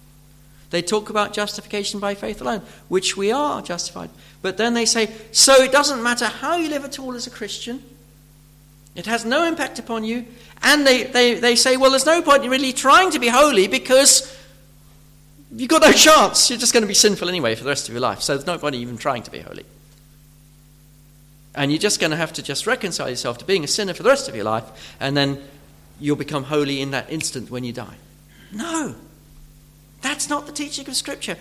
They 0.70 0.82
talk 0.82 1.08
about 1.08 1.32
justification 1.32 1.98
by 2.00 2.14
faith 2.14 2.40
alone, 2.40 2.62
which 2.88 3.16
we 3.16 3.32
are 3.32 3.62
justified. 3.62 4.10
But 4.42 4.56
then 4.56 4.74
they 4.74 4.84
say, 4.84 5.10
so 5.32 5.62
it 5.62 5.72
doesn't 5.72 6.02
matter 6.02 6.26
how 6.26 6.56
you 6.56 6.68
live 6.68 6.84
at 6.84 6.98
all 6.98 7.14
as 7.14 7.26
a 7.26 7.30
Christian, 7.30 7.82
it 8.94 9.06
has 9.06 9.24
no 9.24 9.44
impact 9.44 9.78
upon 9.78 10.04
you. 10.04 10.26
And 10.62 10.86
they, 10.86 11.04
they, 11.04 11.34
they 11.34 11.56
say, 11.56 11.76
well, 11.76 11.90
there's 11.90 12.06
no 12.06 12.22
point 12.22 12.44
in 12.44 12.50
really 12.50 12.72
trying 12.72 13.10
to 13.12 13.18
be 13.18 13.28
holy 13.28 13.68
because 13.68 14.36
you've 15.54 15.68
got 15.68 15.82
no 15.82 15.92
chance. 15.92 16.50
You're 16.50 16.58
just 16.58 16.72
going 16.72 16.82
to 16.82 16.88
be 16.88 16.94
sinful 16.94 17.28
anyway 17.28 17.54
for 17.54 17.64
the 17.64 17.70
rest 17.70 17.88
of 17.88 17.94
your 17.94 18.00
life. 18.00 18.22
So 18.22 18.34
there's 18.34 18.46
no 18.46 18.58
point 18.58 18.74
even 18.74 18.96
trying 18.96 19.22
to 19.22 19.30
be 19.30 19.40
holy. 19.40 19.64
And 21.54 21.70
you're 21.72 21.80
just 21.80 22.00
going 22.00 22.10
to 22.10 22.16
have 22.16 22.32
to 22.34 22.42
just 22.42 22.66
reconcile 22.66 23.08
yourself 23.08 23.38
to 23.38 23.44
being 23.44 23.64
a 23.64 23.68
sinner 23.68 23.94
for 23.94 24.02
the 24.02 24.08
rest 24.08 24.28
of 24.28 24.34
your 24.34 24.44
life, 24.44 24.64
and 25.00 25.16
then 25.16 25.42
you'll 25.98 26.16
become 26.16 26.44
holy 26.44 26.80
in 26.80 26.92
that 26.92 27.10
instant 27.10 27.50
when 27.50 27.64
you 27.64 27.72
die. 27.72 27.96
No. 28.52 28.94
That's 30.00 30.28
not 30.28 30.46
the 30.46 30.52
teaching 30.52 30.88
of 30.88 30.94
Scripture. 30.94 31.36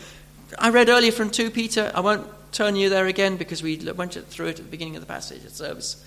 I 0.58 0.70
read 0.70 0.90
earlier 0.90 1.12
from 1.12 1.30
2 1.30 1.52
Peter. 1.52 1.92
I 1.94 2.00
won't 2.00 2.28
turn 2.52 2.76
you 2.76 2.90
there 2.90 3.06
again 3.06 3.38
because 3.38 3.62
we 3.62 3.78
went 3.96 4.14
through 4.14 4.48
it 4.48 4.60
at 4.60 4.66
the 4.66 4.72
beginning 4.72 4.96
of 4.96 5.02
the 5.02 5.08
passage 5.08 5.44
of 5.46 5.52
service. 5.52 6.04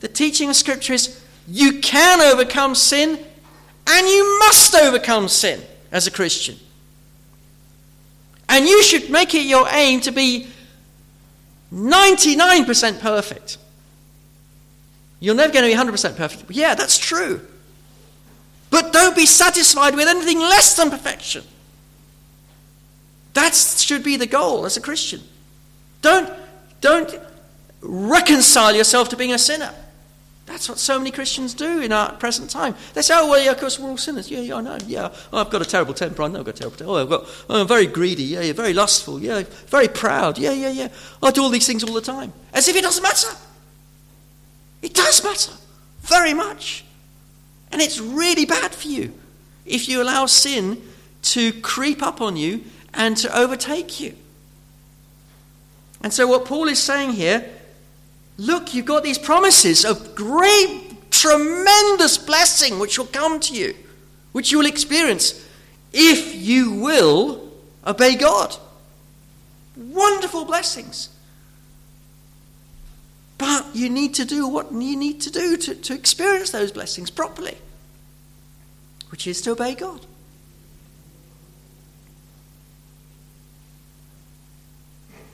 The 0.00 0.08
teaching 0.08 0.50
of 0.50 0.56
Scripture 0.56 0.94
is 0.94 1.22
you 1.48 1.80
can 1.80 2.20
overcome 2.20 2.74
sin 2.74 3.18
and 3.86 4.06
you 4.08 4.38
must 4.40 4.74
overcome 4.74 5.28
sin 5.28 5.62
as 5.92 6.06
a 6.06 6.10
Christian. 6.10 6.56
And 8.48 8.66
you 8.66 8.82
should 8.82 9.10
make 9.10 9.34
it 9.34 9.46
your 9.46 9.66
aim 9.70 10.00
to 10.02 10.12
be 10.12 10.48
99% 11.72 13.00
perfect. 13.00 13.58
You're 15.20 15.34
never 15.34 15.52
going 15.52 15.70
to 15.70 15.84
be 15.84 15.92
100% 15.92 16.16
perfect. 16.16 16.50
Yeah, 16.50 16.74
that's 16.74 16.98
true. 16.98 17.40
But 18.70 18.92
don't 18.92 19.16
be 19.16 19.26
satisfied 19.26 19.94
with 19.94 20.08
anything 20.08 20.38
less 20.38 20.76
than 20.76 20.90
perfection. 20.90 21.44
That 23.34 23.54
should 23.54 24.02
be 24.02 24.16
the 24.16 24.26
goal 24.26 24.64
as 24.64 24.76
a 24.76 24.80
Christian. 24.80 25.20
Don't, 26.02 26.30
don't 26.80 27.14
reconcile 27.80 28.74
yourself 28.74 29.08
to 29.10 29.16
being 29.16 29.32
a 29.32 29.38
sinner. 29.38 29.72
That's 30.46 30.68
what 30.68 30.78
so 30.78 30.96
many 30.96 31.10
Christians 31.10 31.54
do 31.54 31.80
in 31.80 31.90
our 31.90 32.12
present 32.12 32.50
time. 32.50 32.76
They 32.94 33.02
say, 33.02 33.14
oh, 33.16 33.28
well, 33.28 33.44
yeah, 33.44 33.50
of 33.50 33.58
course, 33.58 33.80
we're 33.80 33.88
all 33.88 33.96
sinners. 33.96 34.30
Yeah, 34.30 34.40
yeah, 34.40 34.54
I 34.54 34.60
know. 34.60 34.78
Yeah, 34.86 35.12
oh, 35.32 35.38
I've 35.38 35.50
got 35.50 35.60
a 35.60 35.64
terrible 35.64 35.92
temper. 35.92 36.22
I 36.22 36.28
know 36.28 36.38
I've 36.38 36.44
got 36.44 36.54
a 36.54 36.58
terrible 36.58 36.76
temper. 36.76 36.92
Oh, 36.92 36.96
I've 36.96 37.08
got, 37.08 37.24
oh, 37.50 37.60
I'm 37.60 37.66
very 37.66 37.86
greedy. 37.86 38.22
Yeah, 38.22 38.42
yeah, 38.42 38.52
very 38.52 38.72
lustful. 38.72 39.20
Yeah, 39.20 39.42
very 39.66 39.88
proud. 39.88 40.38
Yeah, 40.38 40.52
yeah, 40.52 40.70
yeah. 40.70 40.88
I 41.20 41.32
do 41.32 41.42
all 41.42 41.48
these 41.48 41.66
things 41.66 41.82
all 41.82 41.92
the 41.92 42.00
time. 42.00 42.32
As 42.54 42.68
if 42.68 42.76
it 42.76 42.82
doesn't 42.82 43.02
matter. 43.02 43.36
It 44.82 44.94
does 44.94 45.22
matter. 45.24 45.52
Very 46.02 46.32
much. 46.32 46.84
And 47.72 47.82
it's 47.82 47.98
really 47.98 48.46
bad 48.46 48.72
for 48.72 48.86
you 48.86 49.12
if 49.64 49.88
you 49.88 50.00
allow 50.00 50.26
sin 50.26 50.80
to 51.22 51.52
creep 51.60 52.04
up 52.04 52.20
on 52.20 52.36
you 52.36 52.62
and 52.94 53.16
to 53.16 53.36
overtake 53.36 53.98
you. 53.98 54.14
And 56.02 56.12
so, 56.12 56.28
what 56.28 56.44
Paul 56.44 56.68
is 56.68 56.80
saying 56.80 57.12
here 57.12 57.50
look, 58.38 58.74
you've 58.74 58.86
got 58.86 59.02
these 59.02 59.18
promises 59.18 59.84
of 59.84 60.14
great, 60.14 61.10
tremendous 61.10 62.18
blessing 62.18 62.78
which 62.78 62.98
will 62.98 63.06
come 63.06 63.40
to 63.40 63.54
you, 63.54 63.74
which 64.32 64.52
you 64.52 64.58
will 64.58 64.66
experience 64.66 65.44
if 65.92 66.34
you 66.34 66.72
will 66.72 67.50
obey 67.86 68.16
God. 68.16 68.54
Wonderful 69.76 70.44
blessings. 70.44 71.10
But 73.38 73.66
you 73.74 73.90
need 73.90 74.14
to 74.14 74.24
do 74.24 74.46
what 74.46 74.72
you 74.72 74.96
need 74.96 75.20
to 75.22 75.30
do 75.30 75.56
to, 75.56 75.74
to 75.74 75.94
experience 75.94 76.50
those 76.50 76.72
blessings 76.72 77.10
properly, 77.10 77.56
which 79.10 79.26
is 79.26 79.42
to 79.42 79.52
obey 79.52 79.74
God. 79.74 80.04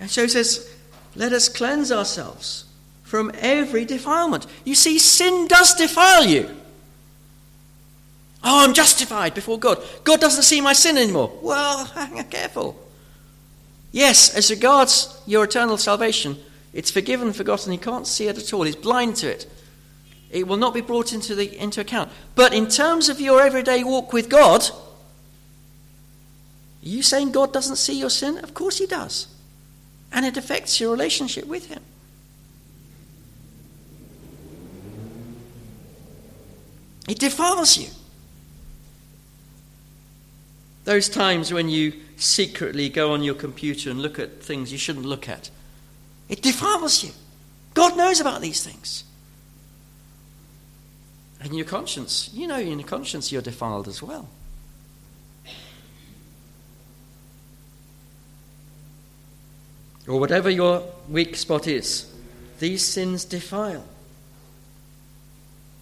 And 0.01 0.11
so 0.11 0.23
he 0.23 0.29
says, 0.29 0.69
let 1.15 1.33
us 1.33 1.49
cleanse 1.49 1.93
ourselves 1.93 2.65
from 3.13 3.31
every 3.41 3.85
defilement. 3.85 4.47
You 4.65 4.75
see, 4.75 4.99
sin 4.99 5.47
does 5.47 5.75
defile 5.75 6.25
you. 6.25 6.49
Oh, 8.43 8.65
I'm 8.65 8.73
justified 8.73 9.35
before 9.35 9.59
God. 9.59 9.85
God 10.03 10.19
doesn't 10.19 10.45
see 10.45 10.63
my 10.63 10.73
sin 10.73 10.97
anymore. 10.97 11.31
Well, 11.43 11.85
hang 11.95 12.19
on, 12.19 12.25
careful. 12.31 12.75
Yes, 13.91 14.35
as 14.35 14.51
regards 14.51 15.21
your 15.27 15.45
eternal 15.45 15.77
salvation, 15.77 16.39
it's 16.73 16.91
forgiven 16.91 17.35
forgotten. 17.35 17.71
He 17.71 17.77
can't 17.77 18.07
see 18.07 18.29
it 18.29 18.39
at 18.39 18.55
all. 18.55 18.63
He's 18.63 18.77
blind 18.77 19.17
to 19.17 19.31
it. 19.31 19.47
It 20.31 20.49
will 20.49 20.57
not 20.57 20.73
be 20.73 20.81
brought 20.81 21.13
into, 21.13 21.35
the, 21.35 21.55
into 21.59 21.83
account. 21.83 22.11
But 22.35 22.55
in 22.55 22.67
terms 22.67 23.11
of 23.11 23.21
your 23.21 23.43
everyday 23.43 23.85
walk 23.85 24.15
with 24.15 24.31
God, 24.31 24.63
are 24.63 24.71
you 26.81 27.03
saying 27.03 27.33
God 27.33 27.53
doesn't 27.53 27.77
see 27.77 27.99
your 27.99 28.09
sin? 28.09 28.39
Of 28.39 28.55
course 28.55 28.79
He 28.79 28.87
does 28.87 29.29
and 30.13 30.27
it 30.27 30.37
affects 30.37 30.81
your 30.81 30.93
relationship 30.93 31.47
with 31.47 31.67
Him. 31.67 31.83
It 37.09 37.19
defiles 37.19 37.77
you. 37.77 37.89
Those 40.85 41.09
times 41.09 41.53
when 41.53 41.69
you 41.69 41.93
secretly 42.17 42.89
go 42.89 43.13
on 43.13 43.23
your 43.23 43.35
computer 43.35 43.91
and 43.91 44.01
look 44.01 44.19
at 44.19 44.43
things 44.43 44.73
you 44.73 44.79
shouldn't 44.79 45.07
look 45.07 45.29
at, 45.29 45.51
it 46.29 46.43
defiles 46.43 47.05
you. 47.05 47.11
God 47.75 47.97
knows 47.97 48.21
about 48.21 48.41
these 48.41 48.65
things. 48.65 49.05
And 51.41 51.57
your 51.57 51.67
conscience, 51.67 52.31
you 52.33 52.47
know, 52.47 52.59
in 52.59 52.79
your 52.79 52.89
conscience, 52.89 53.33
you're 53.33 53.43
defiled 53.43 53.89
as 53.89 54.03
well. 54.03 54.29
or 60.07 60.19
whatever 60.19 60.51
your 60.51 60.85
weak 61.09 61.37
spot 61.37 61.67
is, 61.67 62.13
these 62.59 62.85
sins 62.85 63.25
defile. 63.25 63.85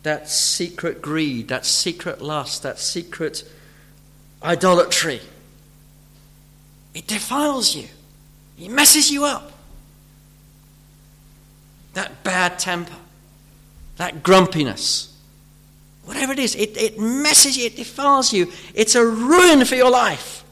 That 0.02 0.28
secret 0.28 1.02
greed, 1.02 1.48
that 1.48 1.66
secret 1.66 2.22
lust, 2.22 2.62
that 2.62 2.78
secret 2.78 3.44
idolatry. 4.42 5.20
It 6.94 7.06
defiles 7.06 7.74
you. 7.74 7.88
It 8.58 8.70
messes 8.70 9.10
you 9.10 9.24
up. 9.24 9.52
That 11.94 12.22
bad 12.22 12.58
temper, 12.58 12.94
that 13.96 14.22
grumpiness, 14.22 15.16
whatever 16.04 16.32
it 16.32 16.38
is, 16.38 16.54
it, 16.54 16.76
it 16.76 16.98
messes 16.98 17.56
you, 17.56 17.66
it 17.66 17.76
defiles 17.76 18.32
you. 18.32 18.50
It's 18.74 18.94
a 18.94 19.04
ruin 19.04 19.64
for 19.64 19.74
your 19.74 19.90
life. 19.90 20.44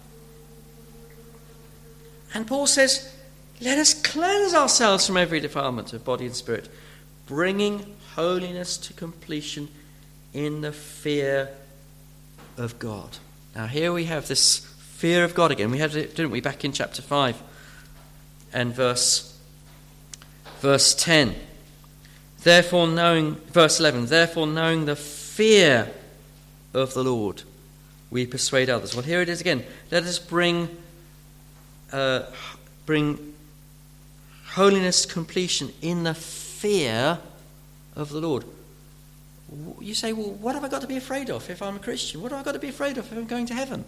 And 2.34 2.46
Paul 2.46 2.66
says, 2.66 3.14
Let 3.60 3.78
us 3.78 3.94
cleanse 3.94 4.52
ourselves 4.52 5.06
from 5.06 5.16
every 5.16 5.40
defilement 5.40 5.92
of 5.92 6.04
body 6.04 6.26
and 6.26 6.34
spirit, 6.34 6.68
bringing 7.26 7.96
holiness 8.18 8.76
to 8.76 8.92
completion 8.94 9.68
in 10.34 10.60
the 10.60 10.72
fear 10.72 11.48
of 12.56 12.76
God. 12.80 13.16
Now, 13.54 13.68
here 13.68 13.92
we 13.92 14.06
have 14.06 14.26
this 14.26 14.58
fear 14.96 15.22
of 15.22 15.36
God 15.36 15.52
again. 15.52 15.70
We 15.70 15.78
had 15.78 15.94
it, 15.94 16.16
didn't 16.16 16.32
we, 16.32 16.40
back 16.40 16.64
in 16.64 16.72
chapter 16.72 17.00
5 17.00 17.40
and 18.52 18.74
verse, 18.74 19.38
verse 20.58 20.96
10. 20.96 21.36
Therefore, 22.42 22.88
knowing, 22.88 23.36
verse 23.52 23.78
11, 23.78 24.06
therefore, 24.06 24.48
knowing 24.48 24.86
the 24.86 24.96
fear 24.96 25.88
of 26.74 26.94
the 26.94 27.04
Lord, 27.04 27.44
we 28.10 28.26
persuade 28.26 28.68
others. 28.68 28.96
Well, 28.96 29.04
here 29.04 29.22
it 29.22 29.28
is 29.28 29.40
again. 29.40 29.64
Let 29.92 30.02
us 30.02 30.18
bring, 30.18 30.76
uh, 31.92 32.22
bring 32.84 33.32
holiness 34.54 35.02
to 35.06 35.12
completion 35.12 35.72
in 35.80 36.02
the 36.02 36.14
fear 36.14 37.20
of 37.98 38.08
the 38.08 38.20
Lord. 38.20 38.44
You 39.80 39.94
say, 39.94 40.12
well, 40.12 40.30
what 40.30 40.54
have 40.54 40.64
I 40.64 40.68
got 40.68 40.82
to 40.82 40.86
be 40.86 40.96
afraid 40.96 41.30
of 41.30 41.50
if 41.50 41.60
I'm 41.60 41.76
a 41.76 41.80
Christian? 41.80 42.22
What 42.22 42.32
have 42.32 42.40
I 42.40 42.44
got 42.44 42.52
to 42.52 42.58
be 42.58 42.68
afraid 42.68 42.96
of 42.96 43.10
if 43.10 43.18
I'm 43.18 43.26
going 43.26 43.46
to 43.46 43.54
heaven? 43.54 43.84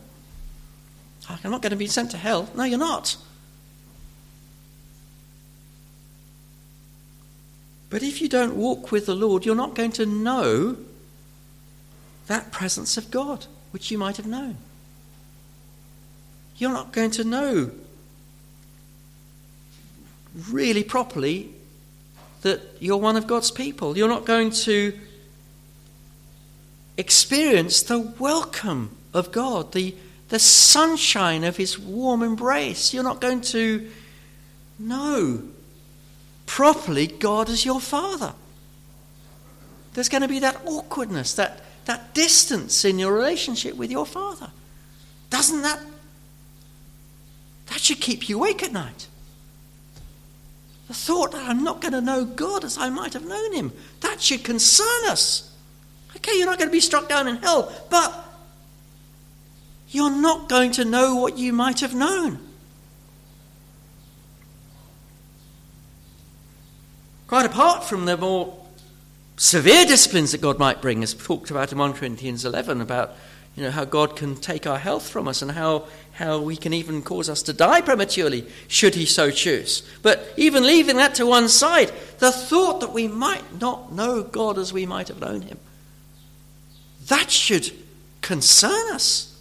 Ah, 1.28 1.38
I'm 1.44 1.50
not 1.50 1.62
going 1.62 1.70
to 1.70 1.76
be 1.76 1.86
sent 1.86 2.10
to 2.10 2.16
hell. 2.16 2.48
No, 2.54 2.64
you're 2.64 2.78
not. 2.78 3.16
But 7.88 8.02
if 8.02 8.20
you 8.20 8.28
don't 8.28 8.56
walk 8.56 8.90
with 8.90 9.06
the 9.06 9.14
Lord, 9.14 9.44
you're 9.44 9.54
not 9.54 9.74
going 9.74 9.92
to 9.92 10.06
know 10.06 10.76
that 12.26 12.50
presence 12.52 12.96
of 12.96 13.10
God, 13.10 13.46
which 13.72 13.90
you 13.90 13.98
might 13.98 14.16
have 14.16 14.26
known. 14.26 14.56
You're 16.56 16.72
not 16.72 16.92
going 16.92 17.10
to 17.12 17.24
know 17.24 17.70
really 20.48 20.84
properly 20.84 21.52
that 22.42 22.60
you're 22.80 22.96
one 22.96 23.16
of 23.16 23.26
God's 23.26 23.50
people. 23.50 23.96
You're 23.96 24.08
not 24.08 24.24
going 24.24 24.50
to 24.50 24.98
experience 26.96 27.82
the 27.82 27.98
welcome 27.98 28.96
of 29.12 29.32
God, 29.32 29.72
the, 29.72 29.94
the 30.28 30.38
sunshine 30.38 31.44
of 31.44 31.56
His 31.56 31.78
warm 31.78 32.22
embrace. 32.22 32.94
You're 32.94 33.04
not 33.04 33.20
going 33.20 33.40
to 33.42 33.90
know 34.78 35.42
properly 36.46 37.06
God 37.06 37.48
as 37.48 37.64
your 37.64 37.80
Father. 37.80 38.34
There's 39.94 40.08
going 40.08 40.22
to 40.22 40.28
be 40.28 40.38
that 40.40 40.60
awkwardness, 40.64 41.34
that, 41.34 41.62
that 41.84 42.14
distance 42.14 42.84
in 42.84 42.98
your 42.98 43.12
relationship 43.12 43.76
with 43.76 43.90
your 43.90 44.06
Father. 44.06 44.50
Doesn't 45.30 45.62
that 45.62 45.80
that 47.70 47.80
should 47.80 48.00
keep 48.00 48.28
you 48.28 48.36
awake 48.36 48.62
at 48.62 48.72
night? 48.72 49.06
The 50.90 50.94
thought 50.94 51.30
that 51.30 51.48
I'm 51.48 51.62
not 51.62 51.80
going 51.80 51.92
to 51.92 52.00
know 52.00 52.24
God 52.24 52.64
as 52.64 52.76
I 52.76 52.90
might 52.90 53.12
have 53.12 53.24
known 53.24 53.52
him, 53.52 53.72
that 54.00 54.20
should 54.20 54.42
concern 54.42 55.04
us. 55.08 55.56
Okay, 56.16 56.36
you're 56.36 56.46
not 56.46 56.58
going 56.58 56.66
to 56.66 56.72
be 56.72 56.80
struck 56.80 57.08
down 57.08 57.28
in 57.28 57.36
hell, 57.36 57.72
but 57.90 58.12
you're 59.90 60.10
not 60.10 60.48
going 60.48 60.72
to 60.72 60.84
know 60.84 61.14
what 61.14 61.38
you 61.38 61.52
might 61.52 61.78
have 61.78 61.94
known. 61.94 62.40
Quite 67.28 67.46
apart 67.46 67.84
from 67.84 68.06
the 68.06 68.16
more 68.16 68.58
severe 69.36 69.84
disciplines 69.84 70.32
that 70.32 70.40
God 70.40 70.58
might 70.58 70.82
bring, 70.82 71.04
as 71.04 71.14
talked 71.14 71.52
about 71.52 71.70
in 71.70 71.78
1 71.78 71.92
Corinthians 71.92 72.44
11, 72.44 72.80
about 72.80 73.14
you 73.60 73.66
know, 73.66 73.72
how 73.72 73.84
God 73.84 74.16
can 74.16 74.36
take 74.36 74.66
our 74.66 74.78
health 74.78 75.06
from 75.06 75.28
us 75.28 75.42
and 75.42 75.50
how, 75.50 75.84
how 76.12 76.40
we 76.40 76.56
can 76.56 76.72
even 76.72 77.02
cause 77.02 77.28
us 77.28 77.42
to 77.42 77.52
die 77.52 77.82
prematurely, 77.82 78.46
should 78.68 78.94
He 78.94 79.04
so 79.04 79.30
choose. 79.30 79.86
But 80.00 80.32
even 80.38 80.66
leaving 80.66 80.96
that 80.96 81.16
to 81.16 81.26
one 81.26 81.46
side, 81.50 81.92
the 82.20 82.32
thought 82.32 82.80
that 82.80 82.94
we 82.94 83.06
might 83.06 83.60
not 83.60 83.92
know 83.92 84.22
God 84.22 84.56
as 84.56 84.72
we 84.72 84.86
might 84.86 85.08
have 85.08 85.20
known 85.20 85.42
Him, 85.42 85.58
that 87.08 87.30
should 87.30 87.70
concern 88.22 88.94
us. 88.94 89.38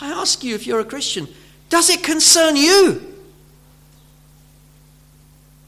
I 0.00 0.08
ask 0.08 0.42
you, 0.42 0.54
if 0.54 0.66
you're 0.66 0.80
a 0.80 0.84
Christian, 0.86 1.28
does 1.68 1.90
it 1.90 2.02
concern 2.02 2.56
you? 2.56 3.02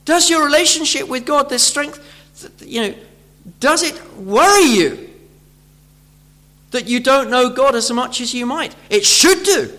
Does 0.06 0.30
your 0.30 0.42
relationship 0.42 1.06
with 1.06 1.26
God, 1.26 1.50
this 1.50 1.62
strength, 1.62 2.00
you 2.64 2.80
know, 2.80 2.94
does 3.60 3.82
it 3.82 4.16
worry 4.16 4.70
you 4.70 5.05
that 6.76 6.86
you 6.86 7.00
don't 7.00 7.30
know 7.30 7.50
God 7.50 7.74
as 7.74 7.90
much 7.90 8.20
as 8.20 8.32
you 8.32 8.46
might? 8.46 8.74
It 8.88 9.04
should 9.04 9.42
do. 9.42 9.76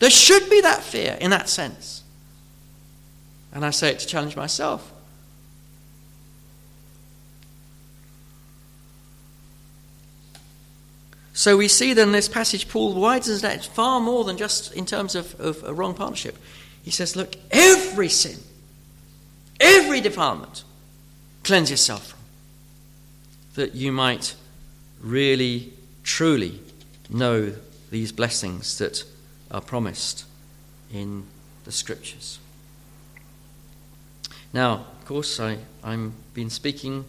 There 0.00 0.10
should 0.10 0.50
be 0.50 0.60
that 0.62 0.82
fear 0.82 1.16
in 1.20 1.30
that 1.30 1.48
sense. 1.48 2.02
And 3.52 3.64
I 3.64 3.70
say 3.70 3.90
it 3.90 4.00
to 4.00 4.06
challenge 4.06 4.34
myself. 4.34 4.90
So 11.34 11.56
we 11.56 11.68
see 11.68 11.94
then 11.94 12.12
this 12.12 12.28
passage, 12.28 12.68
Paul 12.68 12.94
widens 12.94 13.40
that 13.42 13.64
far 13.64 14.00
more 14.00 14.24
than 14.24 14.36
just 14.36 14.72
in 14.74 14.84
terms 14.84 15.14
of, 15.14 15.38
of 15.40 15.62
a 15.64 15.72
wrong 15.72 15.94
partnership. 15.94 16.36
He 16.82 16.90
says, 16.90 17.16
look, 17.16 17.36
every 17.50 18.08
sin 18.08 18.38
every 19.62 20.00
defilement. 20.00 20.64
Cleanse 21.44 21.70
yourself 21.70 22.08
from. 22.08 22.18
That 23.54 23.74
you 23.74 23.92
might 23.92 24.34
really, 25.02 25.72
truly 26.02 26.60
know 27.10 27.52
these 27.90 28.12
blessings 28.12 28.78
that 28.78 29.04
are 29.50 29.60
promised 29.60 30.24
in 30.92 31.24
the 31.64 31.72
scriptures. 31.72 32.38
Now, 34.52 34.86
of 35.00 35.06
course, 35.06 35.38
I, 35.40 35.58
I'm 35.82 36.14
been 36.34 36.50
speaking 36.50 37.04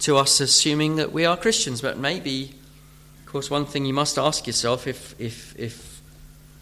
to 0.00 0.16
us 0.16 0.40
assuming 0.40 0.96
that 0.96 1.12
we 1.12 1.24
are 1.24 1.36
Christians, 1.36 1.80
but 1.80 1.98
maybe, 1.98 2.54
of 3.24 3.26
course, 3.32 3.50
one 3.50 3.66
thing 3.66 3.84
you 3.84 3.94
must 3.94 4.18
ask 4.18 4.46
yourself 4.46 4.86
if, 4.86 5.18
if, 5.20 5.58
if, 5.58 6.00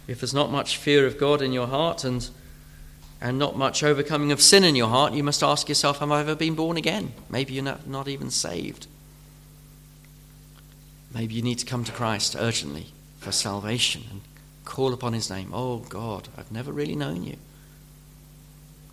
if 0.07 0.21
there's 0.21 0.35
not 0.35 0.51
much 0.51 0.77
fear 0.77 1.07
of 1.07 1.19
God 1.19 1.43
in 1.43 1.53
your 1.53 1.67
heart 1.67 2.05
and 2.05 2.29
and 3.25 3.39
not 3.39 3.57
much 3.57 3.83
overcoming 3.83 4.33
of 4.33 4.43
sin 4.43 4.65
in 4.65 4.77
your 4.77 4.89
heart, 4.89 5.15
you 5.15 5.23
must 5.23 5.43
ask 5.43 5.67
yourself, 5.67 6.01
Have 6.01 6.13
I 6.13 6.21
ever 6.21 6.35
been 6.35 6.55
born 6.55 6.77
again? 6.77 7.15
Maybe 7.31 7.55
you're 7.55 7.65
not, 7.65 7.87
not 7.87 8.07
even 8.07 8.31
saved. 8.31 8.87
Maybe 11.15 11.35
you 11.35 11.43
need 11.43 11.59
to 11.59 11.67
come 11.67 11.85
to 11.85 11.93
Christ 11.93 12.35
urgently 12.37 12.89
for 13.19 13.31
salvation 13.31 14.03
and 14.11 14.21
call 14.65 14.93
upon 14.93 15.13
his 15.13 15.31
name. 15.31 15.53
Oh 15.55 15.79
God, 15.79 16.29
I've 16.37 16.51
never 16.51 16.73
really 16.73 16.97
known 16.97 17.23
you. 17.23 17.37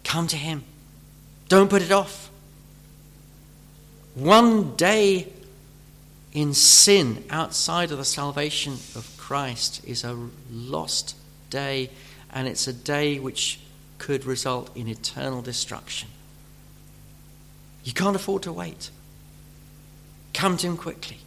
Come 0.04 0.28
to 0.28 0.38
him. 0.38 0.64
Don't 1.50 1.70
put 1.70 1.82
it 1.82 1.92
off. 1.92 2.30
One 4.14 4.76
day 4.76 5.34
in 6.32 6.54
sin 6.54 7.26
outside 7.30 7.92
of 7.92 7.98
the 7.98 8.06
salvation 8.06 8.74
of 8.96 9.12
Christ 9.18 9.82
is 9.86 10.04
a 10.04 10.30
lost 10.52 11.16
day, 11.50 11.90
and 12.32 12.48
it's 12.48 12.68
a 12.68 12.74
day 12.74 13.20
which 13.20 13.60
could 13.98 14.26
result 14.26 14.70
in 14.76 14.88
eternal 14.88 15.42
destruction. 15.42 16.10
You 17.84 17.94
can't 17.94 18.16
afford 18.16 18.44
to 18.44 18.54
wait. 18.54 18.92
Come 20.34 20.58
to 20.58 20.68
Him 20.68 20.78
quickly 20.78 21.21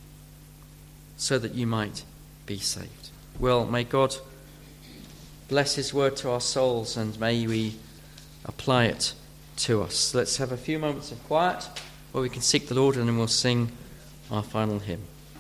so 1.16 1.38
that 1.38 1.54
you 1.54 1.66
might 1.66 2.04
be 2.46 2.58
saved. 2.58 3.10
Well, 3.38 3.64
may 3.64 3.84
God 3.84 4.16
bless 5.48 5.74
His 5.74 5.92
word 5.92 6.16
to 6.16 6.30
our 6.30 6.40
souls 6.40 6.96
and 6.96 7.18
may 7.18 7.46
we 7.46 7.76
apply 8.44 8.86
it 8.86 9.14
to 9.56 9.82
us. 9.82 10.14
Let's 10.14 10.36
have 10.36 10.52
a 10.52 10.56
few 10.56 10.78
moments 10.78 11.12
of 11.12 11.22
quiet 11.24 11.68
where 12.12 12.22
we 12.22 12.28
can 12.28 12.42
seek 12.42 12.68
the 12.68 12.74
Lord 12.74 12.96
and 12.96 13.08
then 13.08 13.18
we'll 13.18 13.26
sing 13.26 13.70
our 14.30 14.42
final 14.42 14.78
hymn. 14.78 15.02